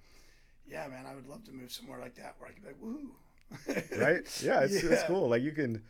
yeah, 0.66 0.88
man, 0.88 1.06
I 1.06 1.14
would 1.14 1.28
love 1.28 1.44
to 1.44 1.52
move 1.52 1.70
somewhere 1.70 2.00
like 2.00 2.16
that 2.16 2.34
where 2.38 2.50
I 2.50 2.52
could 2.52 2.62
be 2.62 2.68
like, 2.68 2.80
woo. 2.80 3.14
right. 4.04 4.42
Yeah, 4.42 4.62
it's, 4.62 4.82
it's 4.82 5.04
cool. 5.04 5.28
Like 5.28 5.42
you 5.42 5.52
can. 5.52 5.84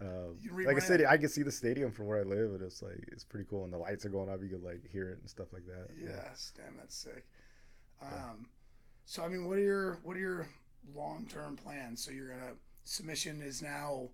You 0.00 0.64
like 0.66 0.76
I 0.76 0.80
said. 0.80 1.04
I 1.04 1.16
can 1.16 1.28
see 1.28 1.42
the 1.42 1.50
stadium 1.50 1.90
from 1.90 2.06
where 2.06 2.20
I 2.20 2.22
live, 2.22 2.52
and 2.52 2.62
it's 2.62 2.80
like 2.80 3.08
it's 3.08 3.24
pretty 3.24 3.46
cool. 3.50 3.64
And 3.64 3.72
the 3.72 3.78
lights 3.78 4.04
are 4.06 4.08
going 4.10 4.28
up; 4.28 4.40
you 4.42 4.48
can 4.50 4.62
like 4.62 4.86
hear 4.88 5.08
it 5.10 5.18
and 5.20 5.28
stuff 5.28 5.52
like 5.52 5.66
that. 5.66 5.88
Yes, 6.00 6.52
damn, 6.56 6.76
that's 6.76 6.94
sick. 6.96 7.26
Um, 8.02 8.46
so 9.06 9.22
I 9.22 9.28
mean, 9.28 9.46
what 9.46 9.56
are 9.56 9.62
your 9.62 9.98
what 10.02 10.16
are 10.16 10.20
your 10.20 10.48
long 10.94 11.26
term 11.32 11.56
plans? 11.56 12.04
So 12.04 12.10
you're 12.10 12.28
gonna 12.28 12.52
submission 12.84 13.40
is 13.40 13.62
now 13.62 14.08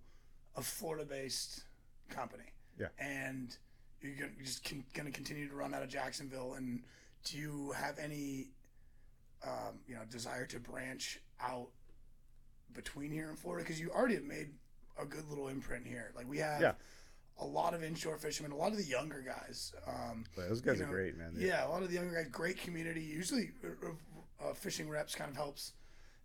a 0.56 0.62
Florida 0.62 1.04
based 1.04 1.64
company. 2.10 2.44
Yeah. 2.78 2.88
And 2.98 3.56
you're 4.02 4.14
gonna 4.14 4.32
you're 4.36 4.44
just 4.46 4.64
con- 4.64 4.84
gonna 4.94 5.10
continue 5.10 5.48
to 5.48 5.54
run 5.54 5.74
out 5.74 5.82
of 5.82 5.88
Jacksonville. 5.88 6.54
And 6.54 6.82
do 7.24 7.38
you 7.38 7.72
have 7.72 7.98
any, 7.98 8.50
um, 9.44 9.80
you 9.88 9.94
know, 9.94 10.02
desire 10.10 10.44
to 10.46 10.60
branch 10.60 11.20
out 11.40 11.68
between 12.74 13.10
here 13.10 13.30
and 13.30 13.38
Florida? 13.38 13.64
Because 13.64 13.80
you 13.80 13.90
already 13.90 14.14
have 14.14 14.24
made 14.24 14.50
a 15.00 15.06
good 15.06 15.26
little 15.30 15.48
imprint 15.48 15.86
here. 15.86 16.12
Like 16.14 16.28
we 16.28 16.38
have. 16.38 16.60
Yeah. 16.60 16.72
A 17.38 17.46
lot 17.46 17.72
of 17.72 17.82
inshore 17.82 18.18
fishermen, 18.18 18.52
a 18.52 18.56
lot 18.56 18.72
of 18.72 18.76
the 18.76 18.84
younger 18.84 19.22
guys. 19.22 19.72
Um, 19.88 20.24
those 20.36 20.60
guys 20.60 20.78
You 20.78 20.84
are 20.84 20.88
great, 20.88 21.16
man. 21.16 21.34
Yeah, 21.36 21.66
a 21.66 21.70
lot 21.70 21.82
of 21.82 21.88
the 21.88 21.94
younger 21.94 22.14
guys, 22.14 22.28
great 22.30 22.58
community. 22.58 23.00
Usually, 23.00 23.50
uh, 24.44 24.54
fishing 24.54 24.88
reps 24.88 25.14
kind 25.14 25.30
of 25.30 25.36
helps 25.36 25.72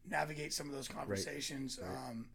navigate 0.09 0.53
some 0.53 0.67
of 0.67 0.73
those 0.73 0.87
conversations. 0.87 1.79
Right. 1.81 1.89
Um, 2.09 2.27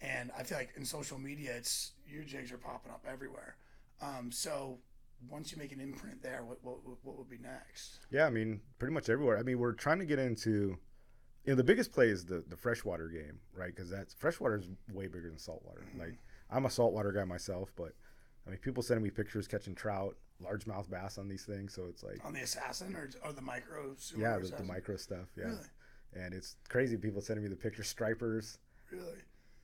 and 0.00 0.30
I 0.38 0.42
feel 0.42 0.58
like 0.58 0.70
in 0.76 0.84
social 0.84 1.18
media, 1.18 1.52
it's 1.56 1.92
your 2.06 2.22
jigs 2.22 2.52
are 2.52 2.58
popping 2.58 2.92
up 2.92 3.04
everywhere. 3.10 3.56
Um, 4.00 4.30
so 4.30 4.78
once 5.28 5.50
you 5.50 5.58
make 5.58 5.72
an 5.72 5.80
imprint 5.80 6.22
there, 6.22 6.44
what 6.44 6.58
what, 6.62 6.78
what 7.02 7.18
would 7.18 7.28
be 7.28 7.38
next? 7.38 7.98
Yeah, 8.10 8.26
I 8.26 8.30
mean, 8.30 8.60
pretty 8.78 8.94
much 8.94 9.08
everywhere. 9.08 9.38
I 9.38 9.42
mean, 9.42 9.58
we're 9.58 9.72
trying 9.72 9.98
to 9.98 10.04
get 10.06 10.18
into, 10.20 10.78
you 11.44 11.52
know, 11.52 11.54
the 11.56 11.64
biggest 11.64 11.92
play 11.92 12.08
is 12.08 12.24
the 12.24 12.44
the 12.48 12.56
freshwater 12.56 13.08
game, 13.08 13.40
right? 13.52 13.74
Because 13.74 13.90
that's 13.90 14.14
freshwater 14.14 14.58
is 14.58 14.68
way 14.92 15.08
bigger 15.08 15.28
than 15.28 15.38
saltwater. 15.38 15.84
Mhm. 15.94 15.98
Like, 15.98 16.18
I'm 16.50 16.66
a 16.66 16.70
saltwater 16.70 17.10
guy 17.12 17.24
myself, 17.24 17.72
but 17.76 17.94
I 18.48 18.52
mean, 18.52 18.60
people 18.60 18.82
sending 18.82 19.04
me 19.04 19.10
pictures 19.10 19.46
catching 19.46 19.74
trout, 19.74 20.16
largemouth 20.42 20.88
bass 20.88 21.18
on 21.18 21.28
these 21.28 21.44
things, 21.44 21.74
so 21.74 21.84
it's 21.86 22.02
like, 22.02 22.24
On 22.24 22.32
the 22.32 22.40
assassin 22.40 22.96
or, 22.96 23.10
or 23.22 23.32
the 23.34 23.42
micro? 23.42 23.94
Yeah, 24.16 24.38
the, 24.38 24.48
the 24.56 24.62
micro 24.64 24.96
stuff, 24.96 25.26
yeah. 25.36 25.44
Really, 25.44 25.58
And 26.14 26.32
it's 26.32 26.56
crazy. 26.70 26.96
People 26.96 27.20
sending 27.20 27.44
me 27.44 27.50
the 27.50 27.56
picture 27.56 27.82
stripers, 27.84 28.58
really. 28.90 29.18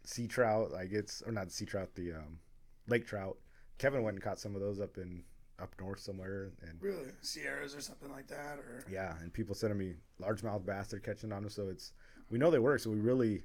sea 0.05 0.27
trout, 0.29 0.71
like 0.71 0.93
it's 0.93 1.23
or 1.23 1.33
not 1.33 1.51
sea 1.51 1.65
trout, 1.65 1.95
the 1.95 2.13
um, 2.13 2.39
lake 2.87 3.07
trout. 3.07 3.39
Kevin 3.79 4.03
went 4.03 4.17
and 4.17 4.23
caught 4.23 4.39
some 4.39 4.55
of 4.55 4.61
those 4.61 4.81
up 4.81 4.99
in 4.99 5.25
up 5.59 5.73
north 5.81 6.01
somewhere, 6.01 6.51
and 6.63 6.77
Really, 6.83 7.09
Sierras 7.23 7.75
or 7.75 7.81
something 7.81 8.11
like 8.11 8.27
that, 8.29 8.59
or 8.59 8.85
yeah, 8.91 9.15
and 9.23 9.33
people 9.33 9.55
sending 9.55 9.79
me 9.79 9.95
largemouth 10.21 10.67
bass 10.67 10.89
they're 10.89 11.01
catching 11.01 11.33
on 11.33 11.43
them. 11.43 11.51
So 11.51 11.69
it's 11.69 11.93
we 12.29 12.37
know 12.39 12.51
they 12.51 12.59
work, 12.59 12.81
so 12.81 12.91
we 12.91 13.01
really 13.01 13.45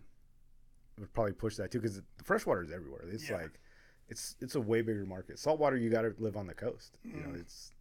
would 1.00 1.14
probably 1.14 1.32
push 1.34 1.56
that 1.56 1.72
too 1.72 1.80
because 1.80 1.96
the 1.96 2.04
freshwater 2.26 2.64
is 2.64 2.72
everywhere. 2.72 3.06
It's 3.10 3.30
Yeah. 3.30 3.38
like 3.38 3.60
it's 4.10 4.36
it's 4.42 4.56
a 4.56 4.62
way 4.62 4.82
bigger 4.82 5.06
market. 5.06 5.40
Saltwater, 5.40 5.78
you 5.78 5.90
got 5.90 6.02
to 6.02 6.14
live 6.20 6.36
on 6.36 6.48
the 6.48 6.54
coast. 6.54 6.98
You 7.04 7.22
know, 7.22 7.30
Mhm. 7.30 7.40
it's 7.42 7.72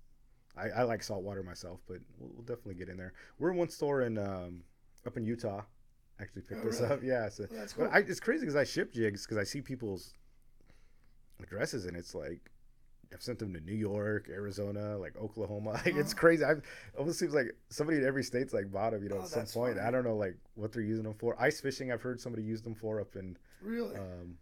I, 0.56 0.68
I 0.70 0.82
like 0.82 1.02
saltwater 1.02 1.42
myself, 1.42 1.80
but 1.86 1.98
we'll, 2.18 2.30
we'll 2.34 2.42
definitely 2.44 2.74
get 2.74 2.88
in 2.88 2.96
there. 2.96 3.12
We're 3.38 3.50
in 3.52 3.56
one 3.56 3.68
store 3.68 4.02
in 4.02 4.18
um, 4.18 4.62
up 5.06 5.16
in 5.16 5.24
Utah. 5.24 5.62
Actually 6.20 6.42
picked 6.42 6.62
Oh, 6.62 6.66
this 6.66 6.80
really? 6.80 6.92
up. 6.94 7.00
Yeah, 7.02 7.28
so 7.28 7.46
Well, 7.48 7.60
that's 7.60 7.72
cool. 7.74 7.88
I, 7.92 7.98
it's 8.00 8.18
crazy 8.20 8.40
because 8.40 8.56
I 8.56 8.64
ship 8.64 8.92
jigs 8.92 9.24
because 9.24 9.38
I 9.38 9.44
see 9.44 9.60
people's 9.60 10.14
addresses 11.42 11.86
and 11.86 11.96
it's 11.96 12.14
like 12.14 12.50
I've 13.14 13.22
sent 13.22 13.38
them 13.38 13.54
to 13.54 13.60
New 13.60 13.72
York, 13.74 14.28
Arizona, 14.28 14.98
like 14.98 15.16
Oklahoma. 15.16 15.70
Like 15.84 15.94
it's 15.94 16.12
Uh-huh. 16.12 16.20
crazy. 16.20 16.44
I've 16.44 16.58
it 16.58 16.64
almost 16.98 17.18
seems 17.18 17.32
like 17.34 17.56
somebody 17.70 17.98
in 17.98 18.04
every 18.04 18.22
state's 18.24 18.52
like 18.52 18.70
bought 18.70 18.90
them. 18.92 19.02
You 19.02 19.08
know, 19.10 19.18
Oh, 19.18 19.22
at 19.22 19.28
some 19.28 19.46
point. 19.46 19.78
I 19.78 19.90
don't 19.90 20.04
know 20.04 20.16
like 20.16 20.36
what 20.56 20.72
they're 20.72 20.82
using 20.82 21.04
them 21.04 21.14
for. 21.14 21.40
Ice 21.40 21.60
fishing. 21.60 21.90
I've 21.92 22.02
heard 22.02 22.20
somebody 22.20 22.42
use 22.42 22.60
them 22.62 22.74
for 22.74 23.00
up 23.00 23.16
in 23.16 23.36
really, 23.62 23.94
um, 23.96 24.36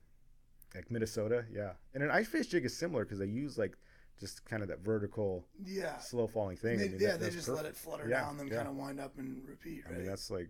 like 0.77 0.91
Minnesota. 0.91 1.45
Yeah, 1.53 1.73
and 1.95 2.03
an 2.03 2.11
ice 2.11 2.29
fish 2.29 2.47
jig 2.49 2.65
is 2.65 2.77
similar 2.77 3.05
because 3.05 3.19
they 3.19 3.27
use 3.27 3.59
like 3.59 3.77
just 4.21 4.45
kind 4.45 4.63
of 4.63 4.69
that 4.69 4.81
vertical, 4.81 5.45
yeah. 5.65 5.99
slow 5.99 6.27
falling 6.27 6.57
thing. 6.57 6.79
They, 6.79 6.85
I 6.87 6.89
mean, 6.89 6.99
yeah, 7.01 7.13
that- 7.13 7.21
they 7.21 7.31
just 7.31 7.49
let 7.49 7.67
it 7.67 7.77
flutter 7.77 8.09
Yeah, 8.09 8.21
down, 8.23 8.39
then 8.39 8.49
yeah. 8.49 8.57
kind 8.57 8.69
of 8.69 8.75
wind 8.77 9.01
up 9.01 9.19
and 9.19 9.47
repeat. 9.49 9.85
I 9.89 9.93
mean, 9.93 10.07
that's 10.07 10.31
like 10.31 10.49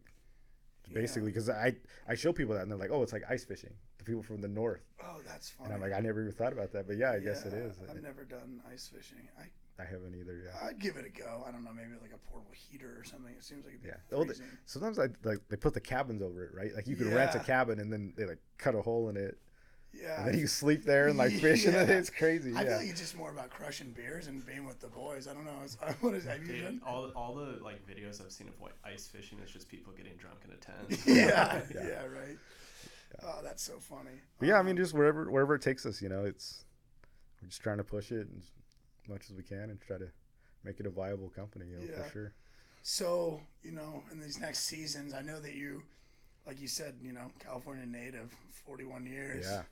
basically 0.92 1.30
because 1.30 1.48
I 1.50 1.74
I 2.08 2.14
show 2.14 2.32
people 2.32 2.54
that 2.54 2.62
and 2.62 2.70
they're 2.70 2.78
like, 2.78 2.90
oh, 2.92 3.02
it's 3.02 3.12
like 3.12 3.24
ice 3.28 3.44
fishing. 3.44 3.72
The 3.98 4.04
people 4.04 4.22
from 4.22 4.40
the 4.40 4.48
north, 4.48 4.84
oh, 5.02 5.20
that's 5.26 5.50
funny. 5.50 5.72
and 5.72 5.74
I'm 5.74 5.80
like, 5.80 5.98
I 5.98 6.00
never 6.00 6.20
even 6.20 6.32
thought 6.32 6.52
about 6.52 6.72
that, 6.72 6.86
but 6.86 6.96
yeah, 6.96 7.12
I 7.12 7.18
guess 7.18 7.44
it 7.44 7.54
is. 7.54 7.76
I've 7.88 7.96
eh. 7.96 8.00
never 8.02 8.24
done 8.24 8.60
ice 8.70 8.90
fishing. 8.94 9.28
I 9.38 9.44
I 9.78 9.84
haven't 9.84 10.14
either. 10.14 10.40
Yeah. 10.44 10.68
I'd 10.68 10.78
give 10.78 10.96
it 10.96 11.04
a 11.04 11.10
go. 11.10 11.44
I 11.46 11.50
don't 11.50 11.62
know, 11.64 11.72
maybe 11.72 11.90
like 12.00 12.12
a 12.14 12.30
portable 12.30 12.52
heater 12.54 12.96
or 12.98 13.04
something. 13.04 13.34
It 13.34 13.44
seems 13.44 13.64
like 13.64 13.74
it'd 13.74 13.82
be 13.82 13.88
Yeah. 13.88 13.96
Oh, 14.12 14.20
the- 14.20 14.26
freezing. 14.26 14.46
Sometimes 14.64 14.98
I 14.98 15.08
like 15.24 15.40
they 15.48 15.56
put 15.56 15.74
the 15.74 15.80
cabins 15.80 16.22
over 16.22 16.44
it, 16.44 16.54
right? 16.54 16.74
Like 16.74 16.86
you 16.86 16.96
can 16.96 17.12
rent 17.12 17.34
a 17.34 17.40
cabin 17.40 17.80
and 17.80 17.92
then 17.92 18.14
they 18.16 18.24
like 18.24 18.38
cut 18.58 18.74
a 18.74 18.80
hole 18.80 19.08
in 19.08 19.16
it, 19.16 19.38
yeah. 19.92 20.18
and 20.20 20.28
then 20.28 20.38
you 20.38 20.46
sleep 20.46 20.84
there 20.84 21.08
and 21.08 21.16
like 21.18 21.32
fish 21.32 21.64
in 21.66 21.74
it. 21.74 21.88
Yeah. 21.88 21.94
It's 21.96 22.10
crazy. 22.10 22.54
I 22.56 22.64
feel 22.64 22.76
like 22.76 22.88
it's 22.88 23.00
just 23.00 23.16
more 23.16 23.30
about 23.30 23.50
crushing 23.50 23.90
beers 23.90 24.26
and 24.26 24.44
being 24.46 24.64
with 24.66 24.80
the 24.80 24.88
boys. 24.88 25.26
I 25.28 25.34
don't 25.34 25.44
know. 25.44 25.52
It's, 25.64 25.76
what 26.00 26.14
is 26.14 26.24
have 26.24 26.42
you 26.46 26.52
Dude, 26.52 26.62
done? 26.64 26.80
all 26.86 27.10
all 27.16 27.34
the 27.34 27.58
like 27.62 27.86
videos 27.86 28.20
I've 28.24 28.32
seen 28.32 28.48
of 28.48 28.58
what 28.60 28.72
ice 28.84 29.06
fishing 29.06 29.38
is 29.44 29.50
just 29.50 29.68
people 29.68 29.92
getting 29.92 30.16
drunk 30.16 30.38
in 30.44 30.52
a 30.52 30.56
tent. 30.56 31.00
yeah, 31.06 31.60
Yeah. 31.74 31.88
yeah, 31.88 32.04
right. 32.06 32.38
Oh, 33.22 33.40
that's 33.42 33.62
so 33.62 33.78
funny. 33.78 34.20
But 34.38 34.48
yeah, 34.48 34.56
I 34.56 34.60
Um, 34.60 34.66
mean, 34.66 34.76
just 34.76 34.92
wherever 34.94 35.30
wherever 35.30 35.54
it 35.54 35.62
takes 35.62 35.86
us, 35.86 36.02
you 36.02 36.08
know, 36.08 36.24
it's 36.24 36.64
we're 37.40 37.48
just 37.48 37.62
trying 37.62 37.78
to 37.78 37.84
push 37.84 38.12
it 38.12 38.26
as 38.36 38.50
much 39.08 39.30
as 39.30 39.36
we 39.36 39.42
can 39.42 39.70
and 39.70 39.80
try 39.80 39.96
to 39.98 40.08
make 40.64 40.80
it 40.80 40.86
a 40.86 40.90
viable 40.90 41.28
company, 41.30 41.66
you 41.70 41.76
know, 41.78 41.84
Yeah. 41.96 42.02
for 42.04 42.10
sure. 42.10 42.32
So, 42.82 43.40
you 43.62 43.72
know, 43.72 44.02
in 44.12 44.20
these 44.20 44.38
next 44.40 44.60
seasons, 44.60 45.12
I 45.14 45.20
know 45.22 45.40
that 45.40 45.54
you, 45.54 45.82
like 46.46 46.60
you 46.60 46.68
said, 46.68 46.94
you 47.02 47.12
know, 47.12 47.30
California 47.40 47.84
native, 47.86 48.32
41 48.64 49.06
years. 49.06 49.44
Yeah. 49.48 49.62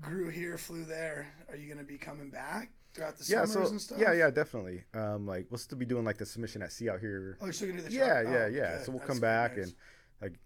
Grew 0.00 0.28
here, 0.28 0.58
flew 0.58 0.84
there. 0.84 1.26
Are 1.48 1.56
you 1.56 1.66
going 1.66 1.78
to 1.78 1.84
be 1.84 1.98
coming 1.98 2.30
back 2.30 2.70
throughout 2.94 3.16
the 3.16 3.24
Yeah, 3.30 3.44
summers 3.44 3.68
so 3.68 3.70
and 3.70 3.80
stuff? 3.80 3.98
yeah, 3.98 4.12
yeah, 4.12 4.30
definitely. 4.30 4.84
Um, 4.94 5.26
like 5.26 5.46
we'll 5.50 5.58
still 5.58 5.78
be 5.78 5.86
doing 5.86 6.04
like 6.04 6.18
the 6.18 6.26
submission 6.26 6.62
at 6.62 6.72
Sea 6.72 6.90
Out 6.90 7.00
here. 7.00 7.38
Oh, 7.40 7.46
you're 7.46 7.52
still 7.52 7.68
going 7.68 7.78
to 7.78 7.84
do 7.84 7.88
the 7.90 7.94
Yeah, 7.94 8.22
truck? 8.22 8.34
yeah, 8.34 8.44
Oh, 8.44 8.46
yeah. 8.48 8.76
good. 8.76 8.84
So 8.84 8.92
we'll 8.92 8.98
That's 9.00 9.08
come 9.10 9.20
back 9.20 9.56
news. 9.56 9.68
and 9.68 9.74
like 10.20 10.38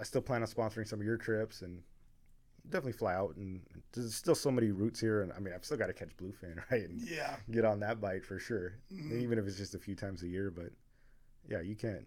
I 0.00 0.04
still 0.04 0.22
plan 0.22 0.42
on 0.42 0.48
sponsoring 0.48 0.86
some 0.88 1.00
of 1.00 1.06
your 1.06 1.16
trips 1.18 1.62
and 1.62 1.82
definitely 2.68 2.92
fly 2.92 3.14
out 3.14 3.36
and 3.36 3.60
there's 3.92 4.14
still 4.14 4.34
so 4.34 4.50
many 4.50 4.72
routes 4.72 4.98
here 4.98 5.22
and 5.22 5.32
I 5.32 5.38
mean 5.38 5.54
I've 5.54 5.64
still 5.64 5.76
got 5.76 5.86
to 5.86 5.92
catch 5.92 6.16
bluefin 6.16 6.56
right 6.70 6.82
and 6.88 7.00
Yeah. 7.00 7.36
get 7.50 7.64
on 7.64 7.80
that 7.80 8.00
bite 8.00 8.24
for 8.24 8.38
sure. 8.38 8.78
Mhm. 8.92 9.20
Even 9.20 9.38
if 9.38 9.46
it's 9.46 9.56
just 9.58 9.74
a 9.74 9.78
few 9.78 9.94
times 9.94 10.22
a 10.22 10.28
year, 10.28 10.50
but 10.50 10.70
yeah, 11.48 11.60
you 11.60 11.76
can't 11.76 12.06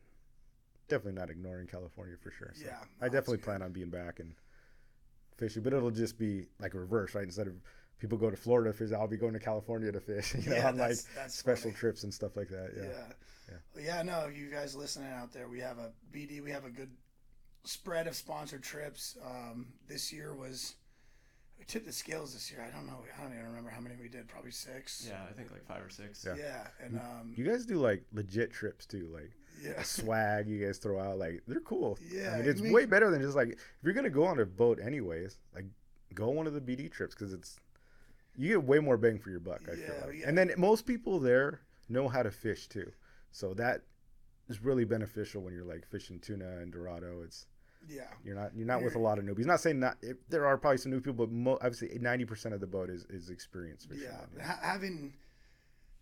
definitely 0.88 1.20
not 1.20 1.30
ignoring 1.30 1.68
California 1.68 2.16
for 2.22 2.32
sure. 2.32 2.52
So 2.56 2.66
Yeah. 2.66 2.80
I 3.00 3.06
definitely 3.10 3.38
plan 3.38 3.62
on 3.62 3.72
being 3.72 3.90
back 3.92 4.20
and 4.20 4.34
fishing, 5.40 5.64
but 5.64 5.74
it'll 5.74 5.90
just 5.92 6.18
be 6.20 6.46
like 6.60 6.74
reverse, 6.74 7.16
right? 7.16 7.24
Instead 7.24 7.48
of 7.48 7.54
people 8.00 8.18
go 8.18 8.30
to 8.30 8.38
Florida 8.38 8.72
to 8.72 8.78
fish, 8.78 8.92
I'll 8.92 9.08
be 9.08 9.18
going 9.18 9.34
to 9.34 9.40
California 9.40 9.92
to 9.92 10.00
fish. 10.00 10.36
You 10.40 10.50
know, 10.50 10.56
Yeah, 10.58 10.68
on 10.68 10.78
like 10.78 10.90
that's- 10.90 11.08
that's 11.16 11.36
special 11.36 11.72
funny. 11.72 11.76
trips 11.76 12.04
and 12.04 12.14
stuff 12.14 12.36
like 12.38 12.50
that. 12.50 12.72
Yeah. 12.76 12.84
Yeah. 12.84 12.90
Yeah. 12.90 13.04
Yeah. 13.50 13.56
Well, 13.74 13.84
yeah, 13.84 14.02
no, 14.04 14.28
you 14.28 14.52
guys 14.52 14.76
listening 14.76 15.12
out 15.12 15.32
there, 15.34 15.48
we 15.48 15.60
have 15.60 15.80
a 15.80 15.92
BD, 16.14 16.44
we 16.44 16.52
have 16.52 16.66
a 16.66 16.70
good 16.70 16.92
spread 17.64 18.06
of 18.08 18.16
sponsored 18.16 18.62
trips. 18.64 19.18
Um, 19.26 19.68
this 19.88 20.14
year 20.14 20.36
was, 20.36 20.76
we 21.58 21.66
tipped 21.66 21.88
the 21.88 21.92
scales 21.92 22.34
this 22.34 22.52
year. 22.52 22.62
I 22.66 22.70
don't 22.76 22.86
know. 22.86 23.00
I 23.18 23.24
don't 23.24 23.34
even 23.34 23.46
remember 23.48 23.70
how 23.72 23.82
many 23.82 23.96
we 24.00 24.08
did. 24.08 24.28
Probably 24.28 24.52
six. 24.52 25.06
Yeah, 25.10 25.22
I 25.28 25.34
think 25.34 25.52
like 25.52 25.66
five 25.66 25.84
or 25.84 25.90
six. 25.90 26.24
Yeah. 26.26 26.36
Yeah. 26.38 26.68
And, 26.84 26.98
um, 27.00 27.34
You 27.36 27.44
guys 27.44 27.66
do 27.66 27.80
like 27.80 28.04
legit 28.14 28.52
trips 28.54 28.86
too, 28.86 29.10
like 29.14 29.32
yeah. 29.62 29.82
swag 29.84 30.48
you 30.48 30.66
guys 30.66 30.78
throw 30.78 31.00
out. 31.00 31.18
Like 31.18 31.42
they're 31.48 31.60
cool. 31.62 31.98
Yeah, 32.12 32.34
I 32.34 32.38
mean 32.40 32.50
it's 32.50 32.62
make- 32.62 32.74
way 32.74 32.86
better 32.86 33.10
than 33.12 33.22
just 33.22 33.36
like 33.36 33.50
if 33.50 33.58
you're 33.84 33.94
gonna 33.94 34.10
go 34.10 34.26
on 34.26 34.40
a 34.40 34.46
boat 34.46 34.80
anyways, 34.84 35.38
like 35.54 35.66
go 36.14 36.30
one 36.30 36.48
of 36.48 36.54
the 36.54 36.62
BD 36.62 36.92
trips 36.92 37.14
because 37.16 37.34
it's 37.34 37.58
you 38.38 38.48
get 38.50 38.64
way 38.64 38.80
more 38.80 38.98
bang 38.98 39.20
for 39.20 39.30
your 39.30 39.40
buck. 39.40 39.62
I 39.68 39.76
feel 39.76 39.86
Yeah, 40.00 40.06
like, 40.06 40.16
yeah. 40.20 40.28
and 40.30 40.38
then 40.38 40.54
most 40.58 40.86
people 40.86 41.20
there 41.20 41.62
know 41.90 42.08
how 42.08 42.24
to 42.24 42.32
fish 42.32 42.68
too, 42.68 42.92
so 43.32 43.54
that 43.56 43.82
is 44.48 44.64
really 44.64 44.86
beneficial 44.86 45.42
when 45.42 45.54
you're 45.54 45.66
like 45.66 45.86
fishing 45.86 46.20
tuna 46.20 46.58
and 46.60 46.72
dorado. 46.72 47.22
It's 47.24 47.46
Yeah. 47.88 48.08
you're 48.24 48.36
not 48.36 48.52
you're 48.56 48.66
not 48.68 48.82
with 48.84 48.96
a 48.96 49.00
lot 49.00 49.20
of 49.20 49.26
newbies. 49.26 49.46
Not 49.46 49.60
saying 49.60 49.80
not 49.80 49.98
if, 50.02 50.18
there 50.30 50.46
are 50.46 50.58
probably 50.58 50.78
some 50.78 50.92
new 50.92 51.02
people, 51.02 51.26
but 51.28 51.32
mo- 51.34 51.58
obviously 51.62 51.98
ninety 52.00 52.26
percent 52.26 52.54
of 52.56 52.62
the 52.62 52.68
boat 52.68 52.90
is 52.90 53.06
is 53.10 53.30
experienced 53.30 53.90
fishing. 53.90 54.06
Yeah. 54.38 54.44
Ha- 54.46 54.60
having, 54.62 55.14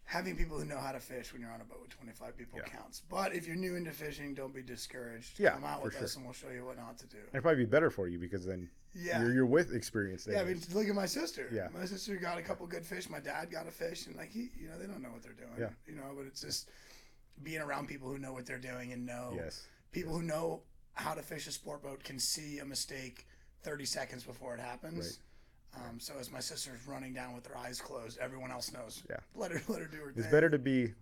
having 0.08 0.38
people 0.38 0.58
who 0.58 0.64
know 0.64 0.78
how 0.80 0.94
to 0.94 1.02
fish 1.02 1.34
when 1.34 1.42
you're 1.42 1.52
on 1.52 1.60
a 1.60 1.66
boat 1.66 1.82
with 1.82 1.90
25 1.90 2.38
people 2.38 2.58
Yeah. 2.60 2.70
counts. 2.70 3.02
But 3.10 3.36
if 3.36 3.46
you're 3.46 3.58
new 3.58 3.76
into 3.76 3.92
fishing, 3.92 4.34
don't 4.34 4.54
be 4.54 4.62
discouraged. 4.62 5.38
Yeah, 5.38 5.52
Come 5.52 5.66
out 5.66 5.84
with 5.84 5.96
sure. 5.96 6.04
us 6.06 6.16
and 6.16 6.24
we'll 6.24 6.34
show 6.34 6.50
you 6.50 6.64
what 6.64 6.78
not 6.78 6.98
to 7.00 7.08
do. 7.08 7.18
It'd 7.34 7.42
probably 7.42 7.66
be 7.66 7.70
better 7.70 7.90
for 7.90 8.08
you 8.08 8.18
because 8.18 8.46
then 8.46 8.70
Yeah. 8.94 9.22
you're, 9.22 9.34
you're 9.34 9.46
with 9.46 9.74
experienced. 9.74 10.28
Yeah, 10.28 10.40
I 10.40 10.46
mean, 10.46 10.62
look 10.72 10.88
at 10.88 10.96
my 10.96 11.06
sister. 11.08 11.50
Yeah. 11.52 11.68
my 11.74 11.86
sister 11.86 12.16
got 12.16 12.38
a 12.38 12.42
couple 12.42 12.66
good 12.68 12.86
fish. 12.86 13.10
My 13.10 13.20
dad 13.20 13.52
got 13.52 13.68
a 13.68 13.72
fish, 13.72 14.08
and 14.08 14.16
like 14.16 14.30
he, 14.32 14.50
you 14.58 14.70
know, 14.70 14.78
they 14.80 14.86
don't 14.88 15.02
know 15.02 15.12
what 15.12 15.24
they're 15.24 15.34
doing. 15.34 15.52
Yeah. 15.60 15.72
you 15.86 15.96
know, 15.96 16.14
but 16.16 16.26
it's 16.26 16.40
just 16.40 16.70
being 17.44 17.60
around 17.60 17.88
people 17.90 18.08
who 18.10 18.18
know 18.18 18.32
what 18.32 18.46
they're 18.46 18.58
doing 18.58 18.94
and 18.94 19.06
know 19.06 19.34
yes. 19.36 19.68
people 19.92 20.14
who 20.14 20.24
know 20.24 20.64
how 20.94 21.14
to 21.16 21.22
fish 21.22 21.48
a 21.48 21.52
sport 21.52 21.84
boat 21.84 22.02
can 22.06 22.18
see 22.18 22.60
a 22.60 22.66
mistake 22.66 23.28
30 23.64 23.84
seconds 23.84 24.24
before 24.24 24.54
it 24.56 24.62
happens. 24.62 25.20
Um, 25.76 26.00
so 26.00 26.14
as 26.20 26.32
my 26.32 26.40
sister's 26.40 26.88
running 26.88 27.14
down 27.14 27.36
with 27.36 27.46
her 27.48 27.58
eyes 27.58 27.80
closed, 27.80 28.18
everyone 28.20 28.52
else 28.52 28.72
knows. 28.74 29.04
Yeah. 29.10 29.18
let 29.36 29.52
her 29.52 29.62
let 29.68 29.82
her 29.82 29.88
do 29.88 29.98
her 29.98 30.12
thing. 30.12 30.24
It's 30.24 30.32
better 30.32 30.50
to 30.50 30.58
be 30.58 30.94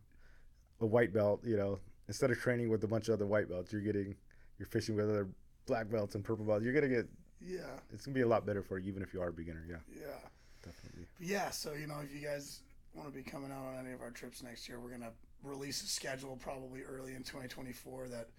a 0.82 0.86
white 0.86 1.13
belt, 1.13 1.41
you 1.45 1.55
know, 1.55 1.80
instead 2.07 2.32
of 2.32 2.38
training 2.39 2.70
with 2.70 2.84
a 2.84 2.88
bunch 2.88 3.07
of 3.07 3.13
other 3.13 3.26
white 3.26 3.47
belts, 3.49 3.72
you're 3.72 3.82
getting, 3.82 4.16
you're 4.59 4.68
fishing 4.68 4.95
with 4.95 5.09
other 5.09 5.28
black 5.66 5.89
belts 5.89 6.16
and 6.16 6.24
purple 6.24 6.45
belts. 6.45 6.63
You're 6.63 6.74
gonna 6.74 6.89
get, 6.89 7.07
Yeah, 7.39 7.61
it's 7.93 8.05
gonna 8.05 8.16
be 8.16 8.22
a 8.22 8.28
lot 8.28 8.45
better 8.45 8.61
for 8.61 8.78
you, 8.78 8.89
even 8.89 9.01
if 9.01 9.13
you 9.13 9.22
are 9.22 9.30
a 9.30 9.34
beginner. 9.34 9.63
Yeah, 9.70 9.78
yeah, 9.95 10.18
definitely. 10.63 11.05
yeah. 11.20 11.49
So 11.51 11.74
you 11.74 11.88
know, 11.88 11.99
if 12.03 12.13
you 12.13 12.26
guys 12.26 12.61
want 12.93 13.07
to 13.07 13.13
be 13.16 13.24
coming 13.24 13.51
out 13.51 13.66
on 13.66 13.86
any 13.86 13.93
of 13.93 14.01
our 14.01 14.11
trips 14.11 14.43
next 14.43 14.68
year, 14.68 14.80
we're 14.80 14.91
gonna 14.91 15.13
release 15.43 15.82
a 15.84 15.88
schedule 15.88 16.36
probably 16.36 16.82
early 16.82 17.13
in 17.13 17.24
2024 17.24 18.09
that 18.09 18.30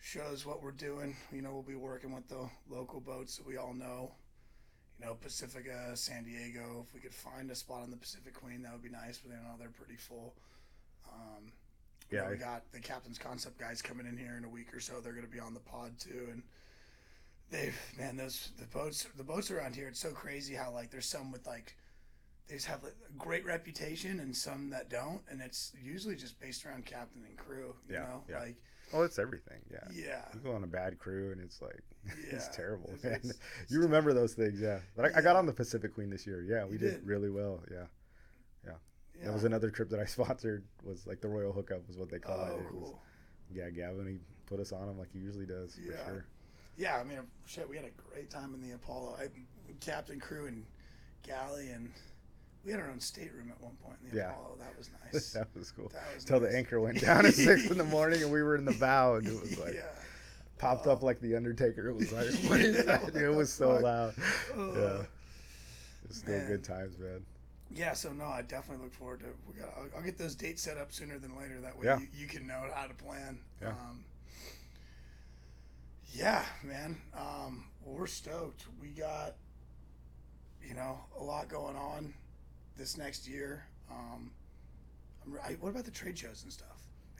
shows 0.00 0.44
what 0.46 0.62
we're 0.62 0.70
doing. 0.72 1.14
You 1.32 1.42
know, 1.42 1.52
we'll 1.52 1.62
be 1.62 1.74
working 1.76 2.12
with 2.14 2.26
the 2.28 2.48
local 2.68 3.00
boats 3.00 3.36
that 3.36 3.46
we 3.46 3.56
all 3.56 3.74
know. 3.74 4.12
You 5.00 5.06
know, 5.06 5.14
Pacifica, 5.14 5.96
San 5.96 6.24
Diego. 6.24 6.84
If 6.86 6.92
we 6.94 7.00
could 7.00 7.14
find 7.14 7.50
a 7.50 7.54
spot 7.54 7.82
on 7.82 7.90
the 7.90 7.96
Pacific 7.96 8.34
Queen, 8.34 8.62
that 8.62 8.72
would 8.72 8.82
be 8.82 8.90
nice. 8.90 9.18
But 9.18 9.30
you 9.32 9.36
know, 9.38 9.54
they're 9.58 9.68
pretty 9.68 9.96
full. 9.96 10.34
Um, 11.10 11.52
Yeah, 12.10 12.28
we 12.28 12.36
got 12.36 12.70
the 12.72 12.80
Captain's 12.80 13.18
Concept 13.18 13.58
guys 13.58 13.80
coming 13.80 14.06
in 14.06 14.16
here 14.18 14.34
in 14.36 14.44
a 14.44 14.48
week 14.48 14.74
or 14.74 14.80
so. 14.80 15.00
They're 15.00 15.12
going 15.14 15.24
to 15.24 15.30
be 15.32 15.40
on 15.40 15.54
the 15.54 15.60
pod 15.60 15.98
too, 15.98 16.28
and 16.30 16.42
they've 17.50 17.76
man, 17.98 18.16
those 18.16 18.50
the 18.58 18.66
boats, 18.66 19.06
the 19.16 19.24
boats 19.24 19.50
around 19.50 19.74
here. 19.74 19.88
It's 19.88 20.00
so 20.00 20.10
crazy 20.10 20.54
how 20.54 20.70
like 20.70 20.90
there's 20.90 21.06
some 21.06 21.32
with 21.32 21.46
like 21.46 21.74
they 22.48 22.56
just 22.56 22.66
have 22.66 22.84
a 22.84 22.90
great 23.16 23.46
reputation 23.46 24.20
and 24.20 24.36
some 24.36 24.68
that 24.70 24.90
don't, 24.90 25.22
and 25.30 25.40
it's 25.40 25.72
usually 25.82 26.16
just 26.16 26.38
based 26.40 26.66
around 26.66 26.84
captain 26.84 27.22
and 27.26 27.36
crew. 27.38 27.74
You 27.88 27.94
Yeah, 27.94 28.00
know, 28.00 28.24
yeah. 28.28 28.38
like 28.40 28.56
Oh, 28.92 29.02
it's 29.02 29.18
everything. 29.18 29.60
Yeah. 29.70 29.78
yeah, 29.92 30.22
You 30.34 30.40
go 30.40 30.52
on 30.52 30.64
a 30.64 30.66
bad 30.66 30.98
crew 30.98 31.32
and 31.32 31.40
it's 31.40 31.60
like, 31.62 31.82
it's 32.30 32.48
terrible, 32.48 32.88
It's- 32.94 33.04
man. 33.04 33.12
it's- 33.14 33.38
it's 33.62 33.72
you 33.72 33.80
remember 33.80 34.12
those 34.12 34.34
things, 34.34 34.60
yeah. 34.60 34.80
But 34.96 35.14
I, 35.14 35.18
I 35.18 35.22
got 35.22 35.36
on 35.36 35.46
the 35.46 35.52
Pacific 35.52 35.94
Queen 35.94 36.10
this 36.10 36.26
year. 36.26 36.42
Yeah, 36.42 36.64
we 36.64 36.78
did, 36.78 36.94
did? 37.00 37.06
really 37.06 37.30
well. 37.30 37.60
Yeah. 37.70 37.84
yeah. 38.66 38.72
That 39.24 39.34
was 39.34 39.44
another 39.44 39.70
trip 39.70 39.90
that 39.90 40.00
I 40.00 40.04
sponsored. 40.16 40.64
Was 40.84 41.06
like 41.06 41.20
the 41.20 41.28
Royal 41.28 41.52
Hookup 41.52 41.86
was 41.86 41.96
what 41.98 42.10
they 42.10 42.18
call 42.18 42.38
oh, 42.40 42.46
it. 42.46 42.60
It 42.60 42.62
was- 42.62 42.66
cool. 42.70 43.02
yeah, 43.52 43.70
Gavin, 43.70 44.06
he 44.06 44.18
put 44.46 44.60
us 44.60 44.72
on 44.72 44.88
him 44.88 44.98
like 44.98 45.12
he 45.12 45.18
usually 45.18 45.46
does 45.46 45.78
Yeah. 45.82 45.96
for 45.98 46.04
sure. 46.10 46.24
Yeah, 46.76 46.96
I 46.96 47.04
mean, 47.04 47.18
shit, 47.46 47.68
we 47.68 47.76
had 47.76 47.84
a 47.84 47.90
great 48.14 48.30
time 48.30 48.54
in 48.54 48.62
the 48.66 48.74
Apollo. 48.74 49.16
I, 49.20 49.28
captain, 49.80 50.18
crew, 50.18 50.46
and 50.46 50.64
galley, 51.22 51.68
and 51.70 51.90
we 52.64 52.72
had 52.72 52.80
our 52.80 52.88
own 52.90 53.00
stateroom 53.00 53.50
at 53.50 53.60
one 53.62 53.74
point 53.82 53.96
in 54.04 54.10
the 54.10 54.16
Yeah. 54.16 54.30
Apollo. 54.32 54.56
That 54.60 54.76
was 54.78 54.90
nice. 55.12 55.32
that 55.32 55.48
was 55.56 55.70
cool. 55.72 55.88
That 55.92 56.02
was 56.14 56.24
Until 56.24 56.40
nice. 56.40 56.50
the 56.50 56.56
anchor 56.58 56.80
went 56.80 57.00
down 57.04 57.26
at 57.26 57.34
six 57.34 57.70
in 57.70 57.78
the 57.78 57.84
morning 57.84 58.22
and 58.22 58.30
we 58.32 58.42
were 58.42 58.56
in 58.56 58.64
the 58.64 58.72
bow 58.74 59.14
and 59.16 59.26
it 59.26 59.40
was 59.40 59.58
like 59.58 59.74
yeah. 59.74 59.82
popped 60.58 60.86
up 60.86 61.02
like 61.02 61.20
the 61.20 61.36
Undertaker. 61.36 61.88
It 61.88 61.94
was 61.96 62.12
like, 62.12 62.26
what 62.50 62.60
is 62.60 62.84
that? 62.84 63.14
It 63.16 63.28
was 63.34 63.52
so 63.52 63.74
fuck? 63.74 63.82
loud. 63.82 64.14
Oh. 64.56 64.74
Yeah. 64.76 65.02
It's 66.04 66.18
still 66.18 66.36
Man. 66.38 66.46
good 66.48 66.64
times, 66.64 66.98
man. 66.98 67.24
Yeah, 67.72 67.92
so 67.92 68.12
no, 68.12 68.24
I 68.24 68.42
definitely 68.42 68.82
look 68.84 68.92
forward 68.92 69.20
to. 69.20 69.26
We 69.46 69.60
got. 69.60 69.72
I'll, 69.76 69.86
I'll 69.98 70.02
get 70.04 70.18
those 70.18 70.34
dates 70.34 70.60
set 70.60 70.76
up 70.76 70.92
sooner 70.92 71.18
than 71.20 71.36
later. 71.38 71.60
That 71.60 71.78
way, 71.78 71.84
Yeah. 71.86 72.00
you, 72.00 72.08
you 72.22 72.26
can 72.26 72.44
know 72.46 72.64
how 72.74 72.86
to 72.88 72.94
plan. 72.94 73.38
Yeah. 73.62 73.68
Um, 73.68 74.04
yeah, 76.12 76.44
man. 76.64 76.96
Um, 77.16 77.64
well, 77.84 77.96
we're 77.96 78.06
stoked. 78.08 78.64
We 78.82 78.88
got, 78.88 79.34
you 80.66 80.74
know, 80.74 80.98
a 81.18 81.22
lot 81.22 81.48
going 81.48 81.76
on 81.76 82.12
this 82.76 82.96
next 82.96 83.26
year. 83.28 83.64
Um, 83.90 84.30
I'm, 85.26 85.38
I, 85.44 85.52
what 85.60 85.70
about 85.70 85.84
the 85.84 85.90
trade 85.90 86.18
shows 86.18 86.42
and 86.44 86.52
stuff? 86.52 86.68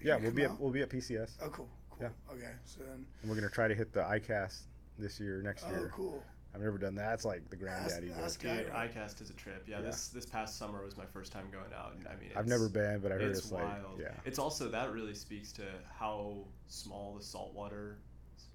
Are 0.01 0.05
Yeah, 0.07 0.17
we'll 0.17 0.27
come 0.27 0.35
be 0.35 0.45
at, 0.45 0.61
we'll 0.61 0.71
be 0.71 0.83
at 0.83 0.89
PCS, 0.91 1.33
Oh, 1.43 1.49
cool. 1.49 1.69
Cool. 1.91 1.99
Yeah. 2.03 2.35
Okay. 2.35 2.53
So 2.65 2.81
then. 2.81 3.05
and 3.23 3.31
we're 3.31 3.37
gonna 3.37 3.51
try 3.51 3.69
to 3.69 3.75
hit 3.75 3.93
the 3.93 4.01
ICAST 4.03 4.63
this 4.99 5.21
year, 5.21 5.43
next 5.43 5.65
Oh, 5.67 5.71
year. 5.71 5.91
Oh, 5.93 5.97
cool. 5.97 6.25
I've 6.53 6.63
never 6.63 6.79
done 6.79 6.97
that. 6.97 7.15
It's 7.15 7.25
like 7.25 7.49
the 7.49 7.55
granddaddy. 7.57 8.09
but 8.09 8.23
that's 8.23 8.37
Dude, 8.37 8.67
Yeah. 8.67 8.75
ICAST 8.87 9.21
is 9.23 9.31
a 9.31 9.35
trip. 9.35 9.65
Yeah, 9.69 9.77
Yeah. 9.77 9.83
this 9.83 10.09
this 10.09 10.27
past 10.27 10.57
summer 10.59 10.83
was 10.85 10.97
my 10.97 11.07
first 11.07 11.31
time 11.31 11.49
going 11.53 11.73
out, 11.73 11.95
and 11.95 12.09
I 12.09 12.17
mean, 12.17 12.31
I've 12.35 12.49
never 12.49 12.69
been, 12.69 12.99
but 13.01 13.13
I 13.13 13.17
heard 13.17 13.23
it's, 13.31 13.41
it's, 13.41 13.53
like, 13.53 13.63
wild. 13.63 14.01
yeah, 14.01 14.09
It's 14.25 14.39
also 14.41 14.69
that 14.69 14.93
really 14.93 15.15
speaks 15.15 15.53
to 15.53 15.63
how 15.97 16.45
small 16.69 17.15
the 17.17 17.23
saltwater 17.23 17.99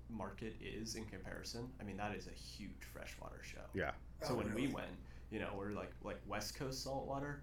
market 0.10 0.56
is 0.62 0.96
in 0.96 1.06
comparison. 1.06 1.70
I 1.80 1.84
mean, 1.84 1.98
that 1.98 2.14
is 2.16 2.28
a 2.28 2.32
huge 2.32 2.84
freshwater 2.94 3.42
show. 3.44 3.62
yeah, 3.74 3.92
So 4.22 4.34
Oh, 4.34 4.36
when 4.36 4.50
really? 4.50 4.68
we 4.68 4.74
went, 4.74 4.88
you 5.32 5.40
know, 5.40 5.50
we're 5.58 5.72
like 5.72 5.92
like 6.04 6.20
West 6.28 6.56
Coast 6.58 6.84
saltwater, 6.84 7.42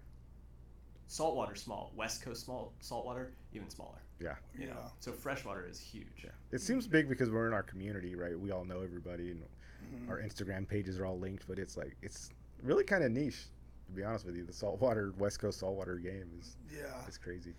saltwater 1.07 1.55
small. 1.55 1.91
West 1.95 2.21
Coast 2.23 2.45
small 2.45 2.73
saltwater 2.79 3.31
even 3.53 3.69
smaller. 3.69 3.99
yeah. 4.19 4.35
You 4.57 4.67
know, 4.67 4.73
Yeah. 4.83 4.89
so 4.99 5.11
freshwater 5.11 5.65
is 5.67 5.79
huge. 5.79 6.25
It 6.51 6.61
seems 6.61 6.87
big 6.87 7.09
because 7.09 7.29
we're 7.29 7.47
in 7.47 7.53
our 7.53 7.63
community, 7.63 8.15
right? 8.15 8.39
We 8.39 8.51
all 8.51 8.63
know 8.65 8.81
everybody, 8.81 9.31
and 9.31 9.43
Mhm. 9.93 10.09
our 10.09 10.19
Instagram 10.21 10.67
pages 10.67 10.97
are 10.99 11.05
all 11.05 11.19
linked. 11.19 11.45
But 11.47 11.59
it's 11.59 11.75
like 11.77 11.95
it's 12.01 12.29
really 12.61 12.83
kind 12.85 13.03
of 13.03 13.11
niche, 13.11 13.45
to 13.87 13.91
be 13.91 14.03
honest 14.03 14.25
with 14.25 14.35
you. 14.35 14.45
The 14.45 14.53
saltwater 14.53 15.11
West 15.17 15.39
Coast 15.39 15.59
saltwater 15.59 15.97
game 15.97 16.31
is 16.39 16.55
Yeah. 16.71 17.05
is 17.07 17.17
crazy. 17.17 17.53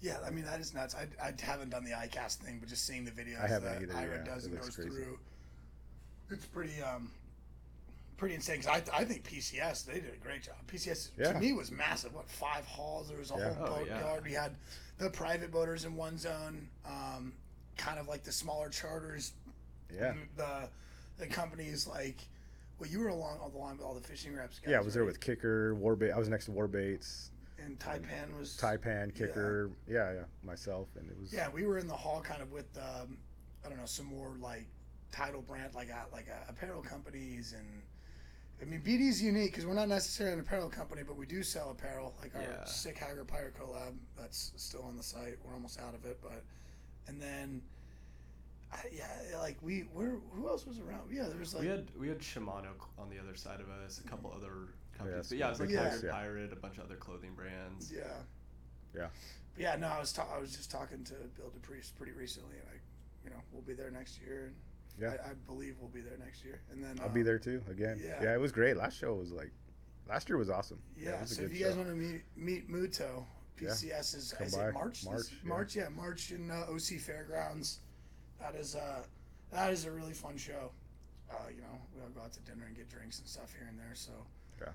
Yeah, 0.00 0.20
I 0.20 0.30
mean 0.30 0.44
that 0.44 0.60
is 0.60 0.74
nuts. 0.74 0.94
I, 0.94 1.08
I 1.22 1.32
haven't 1.40 1.70
done 1.70 1.82
the 1.84 1.92
ICAST 1.92 2.36
thing, 2.36 2.58
but 2.60 2.68
just 2.68 2.84
seeing 2.86 3.04
the 3.04 3.10
videos 3.10 3.40
I 3.40 3.48
haven't 3.48 3.72
that 3.72 3.82
either, 3.82 3.96
Ira 3.96 4.16
yeah. 4.18 4.24
does 4.24 4.44
It 4.44 4.52
and 4.52 4.60
goes 4.60 4.74
crazy. 4.76 4.90
through, 4.90 5.18
it's 6.30 6.46
pretty 6.46 6.80
um 6.82 7.10
pretty 8.16 8.34
insane. 8.34 8.62
'cause 8.62 8.68
I, 8.90 9.00
I 9.00 9.04
think 9.04 9.24
PCS 9.24 9.84
they 9.84 9.94
did 10.00 10.14
a 10.14 10.16
great 10.18 10.42
job. 10.42 10.54
PCS 10.66 11.10
Yeah. 11.18 11.32
to 11.32 11.40
me 11.40 11.52
was 11.52 11.70
massive. 11.70 12.14
What 12.14 12.28
five 12.28 12.64
halls? 12.64 13.08
There 13.08 13.18
was 13.18 13.30
a 13.30 13.34
Yeah. 13.36 13.52
whole 13.54 13.66
Oh, 13.66 13.76
boat 13.78 13.86
yeah. 13.88 14.00
yard. 14.00 14.24
We 14.24 14.32
had 14.32 14.56
the 14.98 15.10
private 15.10 15.50
boaters 15.50 15.84
in 15.84 15.94
one 15.96 16.16
zone, 16.18 16.68
um, 16.84 17.34
kind 17.76 17.98
of 17.98 18.06
like 18.08 18.22
the 18.22 18.32
smaller 18.32 18.68
charters. 18.68 19.32
Yeah, 19.92 20.14
The 20.36 20.68
the 21.18 21.26
companies 21.26 21.86
like. 21.86 22.16
Well, 22.80 22.90
you 22.90 22.98
were 22.98 23.08
along 23.08 23.38
all 23.38 23.50
the 23.50 23.58
line 23.58 23.76
with 23.76 23.86
all 23.86 23.94
the 23.94 24.00
fishing 24.00 24.34
reps. 24.34 24.58
Guys, 24.58 24.72
yeah. 24.72 24.78
I 24.78 24.80
was 24.80 24.94
there 24.94 25.04
with 25.04 25.20
Kicker, 25.20 25.76
Warbait. 25.76 26.12
I 26.12 26.18
was 26.18 26.28
next 26.28 26.46
to 26.46 26.50
Warbaits, 26.50 27.28
and 27.58 27.78
Taipan 27.78 28.36
was 28.36 28.56
Taipan, 28.60 29.14
Kicker. 29.14 29.70
Yeah. 29.86 30.12
yeah, 30.12 30.24
myself, 30.42 30.88
and 30.96 31.08
it 31.08 31.16
was 31.20 31.32
Yeah, 31.32 31.48
we 31.50 31.66
were 31.66 31.78
in 31.78 31.86
the 31.86 31.94
hall 31.94 32.20
kind 32.20 32.42
of 32.42 32.50
with 32.50 32.66
um, 32.76 33.16
I 33.64 33.68
don't 33.68 33.78
know 33.78 33.86
some 33.86 34.06
more 34.06 34.32
like 34.40 34.66
title 35.12 35.40
brand 35.42 35.72
like 35.76 35.88
uh, 35.92 36.02
like 36.12 36.26
uh, 36.28 36.34
apparel 36.50 36.82
companies 36.82 37.52
and 37.56 37.82
I 38.62 38.64
mean 38.64 38.80
BD's 38.80 39.22
unique 39.22 39.52
because 39.52 39.66
we're 39.66 39.74
not 39.74 39.88
necessarily 39.88 40.34
an 40.34 40.40
apparel 40.40 40.68
company, 40.68 41.02
but 41.06 41.16
we 41.16 41.26
do 41.26 41.42
sell 41.42 41.70
apparel 41.70 42.14
like 42.20 42.34
our 42.34 42.42
Yeah. 42.42 42.64
Sick 42.64 42.98
Hager 42.98 43.24
Pirate 43.24 43.54
collab 43.58 43.94
that's 44.16 44.52
still 44.56 44.82
on 44.82 44.96
the 44.96 45.02
site. 45.02 45.36
We're 45.44 45.54
almost 45.54 45.80
out 45.80 45.94
of 45.94 46.04
it, 46.04 46.18
but 46.22 46.42
and 47.06 47.20
then 47.20 47.62
I, 48.72 48.78
yeah, 48.92 49.38
like 49.38 49.56
we 49.62 49.80
where 49.92 50.16
who 50.32 50.48
else 50.48 50.66
was 50.66 50.78
around? 50.80 51.10
Yeah, 51.10 51.24
there 51.24 51.38
was 51.38 51.54
like 51.54 51.62
we 51.62 51.68
had 51.68 51.86
we 51.98 52.08
had 52.08 52.18
Shimano 52.18 52.72
on 52.98 53.08
the 53.10 53.18
other 53.20 53.36
side 53.36 53.60
of 53.60 53.68
us, 53.68 54.00
a 54.04 54.08
couple 54.08 54.30
mm-hmm. 54.30 54.38
other 54.38 54.74
companies. 54.96 55.30
Yeah, 55.30 55.36
but 55.36 55.38
yeah, 55.38 55.46
it 55.46 55.50
was 55.50 55.60
like 55.60 55.70
yeah. 55.70 55.90
Tiger 55.90 56.08
Pirate, 56.10 56.52
a 56.52 56.56
bunch 56.56 56.78
of 56.78 56.84
other 56.84 56.96
clothing 56.96 57.34
brands. 57.34 57.92
yeah 57.92 58.02
Yeah. 58.94 59.08
But 59.54 59.62
yeah. 59.62 59.76
No, 59.76 59.88
I 59.88 60.00
was 60.00 60.12
ta- 60.12 60.28
I 60.34 60.38
was 60.38 60.56
just 60.56 60.70
talking 60.70 61.04
to 61.04 61.14
Bill 61.36 61.50
Dupree 61.50 61.80
pretty 61.96 62.12
recently, 62.12 62.56
and 62.56 62.68
I 62.68 62.78
you 63.24 63.30
know 63.30 63.40
we'll 63.52 63.62
be 63.62 63.74
there 63.74 63.90
next 63.90 64.20
year. 64.20 64.46
And 64.46 64.54
Yeah. 65.00 65.14
I, 65.24 65.30
I 65.30 65.32
believe 65.46 65.76
we'll 65.80 65.90
be 65.90 66.00
there 66.00 66.16
next 66.18 66.44
year, 66.44 66.60
and 66.70 66.82
then 66.82 66.98
I'll 67.00 67.08
um, 67.08 67.12
be 67.14 67.22
there 67.22 67.38
too 67.38 67.62
again. 67.70 68.00
yeah. 68.04 68.22
Yeah. 68.22 68.34
it 68.34 68.40
was 68.40 68.52
great. 68.52 68.76
Last 68.76 68.96
show 68.98 69.14
was 69.14 69.32
like, 69.32 69.50
last 70.08 70.28
year 70.28 70.38
was 70.38 70.50
awesome. 70.50 70.78
Yeah, 70.96 71.16
it 71.16 71.20
was 71.22 71.36
so 71.36 71.42
if 71.42 71.52
you 71.52 71.64
guys 71.64 71.72
show. 71.74 71.78
want 71.78 71.88
to 71.90 71.94
meet 71.96 72.22
meet 72.36 72.70
Muto, 72.70 73.24
PCS 73.58 74.14
is, 74.16 74.34
Come 74.36 74.46
is 74.46 74.54
by. 74.54 74.68
it 74.68 74.74
March? 74.74 75.02
this- 75.02 75.04
March, 75.04 75.26
yeah. 75.32 75.48
March, 75.48 75.76
yeah, 75.76 75.88
March 75.88 76.30
in 76.30 76.50
uh, 76.50 76.66
OC 76.70 77.00
Fairgrounds. 77.00 77.80
That 78.40 78.54
is 78.54 78.74
uh 78.76 79.02
that 79.52 79.72
is 79.72 79.84
a 79.84 79.90
really 79.90 80.12
fun 80.12 80.36
show. 80.36 80.70
Uh, 81.30 81.34
you 81.54 81.62
know, 81.62 81.78
we 81.94 82.00
all 82.02 82.08
go 82.10 82.20
out 82.20 82.32
to 82.34 82.40
dinner 82.40 82.64
and 82.66 82.76
get 82.76 82.88
drinks 82.88 83.18
and 83.18 83.26
stuff 83.28 83.52
here 83.56 83.66
and 83.68 83.78
there. 83.78 83.94
So 83.94 84.12
Yeah. 84.60 84.68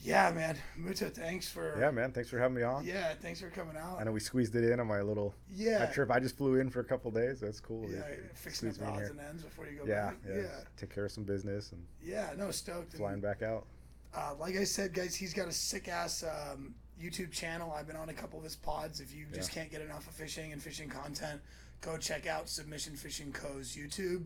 Yeah, 0.00 0.30
man, 0.30 0.56
Muto, 0.78 1.12
thanks 1.12 1.48
for 1.48 1.78
Yeah, 1.80 1.90
man. 1.90 2.12
Thanks 2.12 2.30
for 2.30 2.38
having 2.38 2.56
me 2.56 2.62
on. 2.62 2.84
yeah, 2.84 3.14
thanks 3.20 3.40
for 3.40 3.50
coming 3.50 3.76
out. 3.76 3.98
I 4.00 4.04
know 4.04 4.12
we 4.12 4.20
squeezed 4.20 4.54
it 4.54 4.64
in 4.64 4.78
on 4.80 4.86
my 4.86 5.00
little 5.02 5.34
yeah, 5.52 5.80
my 5.80 5.86
trip. 5.86 6.10
I 6.10 6.20
just 6.20 6.36
flew 6.36 6.56
in 6.56 6.70
for 6.70 6.80
a 6.80 6.84
couple 6.84 7.10
days. 7.10 7.40
That's 7.40 7.60
cool. 7.60 7.88
yeah, 7.90 8.02
fixing 8.34 8.68
up 8.70 8.76
in 8.78 8.84
odds 8.84 8.98
here. 9.00 9.08
and 9.10 9.20
ends 9.20 9.42
before 9.42 9.66
you 9.66 9.78
go 9.78 9.84
Yeah, 9.86 10.06
back. 10.10 10.16
yeah, 10.28 10.36
Yeah, 10.36 10.46
Take 10.76 10.94
care 10.94 11.04
of 11.06 11.12
some 11.12 11.24
business 11.24 11.72
and 11.72 11.84
yeah, 12.02 12.30
no, 12.36 12.50
stoked. 12.50 12.92
and- 12.92 13.00
flying 13.00 13.20
back 13.20 13.42
out. 13.42 13.66
Uh, 14.14 14.34
like 14.40 14.56
I 14.56 14.64
said, 14.64 14.94
guys, 14.94 15.14
he's 15.14 15.34
got 15.34 15.48
a 15.48 15.52
sick 15.52 15.86
ass 15.88 16.24
um, 16.24 16.74
YouTube 17.00 17.30
channel. 17.30 17.70
I've 17.76 17.86
been 17.86 17.94
on 17.96 18.08
a 18.08 18.14
couple 18.14 18.38
of 18.38 18.44
his 18.44 18.56
pods. 18.56 19.00
If 19.00 19.14
you 19.14 19.26
just 19.34 19.52
can't 19.52 19.70
get 19.70 19.82
enough 19.82 20.06
of 20.08 20.14
fishing 20.14 20.52
and 20.52 20.62
fishing 20.62 20.88
content, 20.88 21.42
go 21.82 21.98
check 21.98 22.26
out 22.26 22.48
Submission 22.48 22.96
Fishing 22.96 23.32
Co.'s 23.32 23.76
YouTube. 23.76 24.24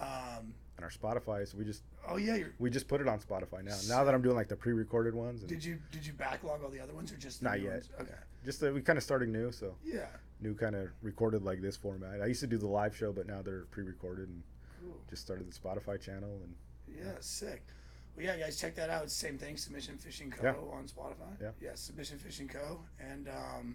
Um, 0.00 0.54
And 0.78 0.84
our 0.84 0.90
Spotify, 0.90 1.46
so 1.46 1.58
we 1.58 1.64
just 1.64 1.82
oh 2.08 2.16
yeah, 2.16 2.36
you're, 2.36 2.52
we 2.58 2.70
just 2.70 2.88
put 2.88 3.00
it 3.00 3.08
on 3.08 3.18
Spotify 3.20 3.62
now. 3.64 3.76
Now 3.88 4.04
that 4.04 4.14
I'm 4.14 4.22
doing 4.22 4.36
like 4.36 4.48
the 4.48 4.56
pre-recorded 4.56 5.14
ones, 5.14 5.40
and 5.40 5.48
did 5.48 5.64
you 5.64 5.78
did 5.90 6.06
you 6.06 6.12
backlog 6.12 6.62
all 6.62 6.70
the 6.70 6.80
other 6.80 6.94
ones 6.94 7.12
or 7.12 7.16
just 7.16 7.40
the 7.40 7.44
Not 7.48 7.58
new 7.58 7.64
yet. 7.64 7.72
ones? 7.72 7.88
Okay, 8.00 8.14
just 8.44 8.60
that 8.60 8.74
we 8.74 8.80
kind 8.82 8.96
of 8.96 9.02
starting 9.02 9.32
new, 9.32 9.52
so 9.52 9.74
yeah, 9.84 10.06
new 10.40 10.54
kind 10.54 10.74
of 10.76 10.88
recorded 11.02 11.42
like 11.42 11.60
this 11.62 11.76
format. 11.76 12.20
I 12.20 12.26
used 12.26 12.40
to 12.40 12.46
do 12.46 12.58
the 12.58 12.66
live 12.68 12.96
show, 12.96 13.12
but 13.12 13.26
now 13.26 13.42
they're 13.42 13.64
pre-recorded 13.70 14.28
and 14.28 14.42
cool. 14.82 14.96
just 15.10 15.22
started 15.22 15.50
the 15.50 15.58
Spotify 15.58 16.00
channel 16.00 16.40
and 16.44 16.54
Yeah, 16.98 17.12
sick. 17.20 17.62
Well, 18.16 18.26
yeah, 18.26 18.36
guys, 18.36 18.60
check 18.60 18.74
that 18.74 18.90
out. 18.90 19.10
Same 19.10 19.38
thing, 19.38 19.56
Submission 19.56 19.96
Fishing 19.96 20.30
Co. 20.30 20.42
Yeah. 20.44 20.76
on 20.76 20.84
Spotify. 20.84 21.32
Yeah. 21.40 21.50
yeah, 21.62 21.70
Submission 21.74 22.18
Fishing 22.18 22.46
Co. 22.46 22.80
And 23.00 23.26
um, 23.28 23.74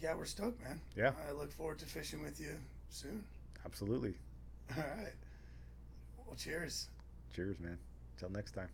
yeah, 0.00 0.14
we're 0.16 0.24
stoked, 0.24 0.60
man. 0.64 0.80
Yeah. 0.96 1.12
I 1.28 1.32
look 1.32 1.52
forward 1.52 1.78
to 1.78 1.86
fishing 1.86 2.20
with 2.22 2.40
you 2.40 2.56
soon. 2.90 3.22
absolutely. 3.64 4.14
All 4.76 4.82
right. 4.82 5.12
Well, 6.32 6.38
cheers. 6.38 6.88
Cheers, 7.36 7.60
man. 7.60 7.76
Till 8.18 8.30
next 8.30 8.52
time. 8.52 8.70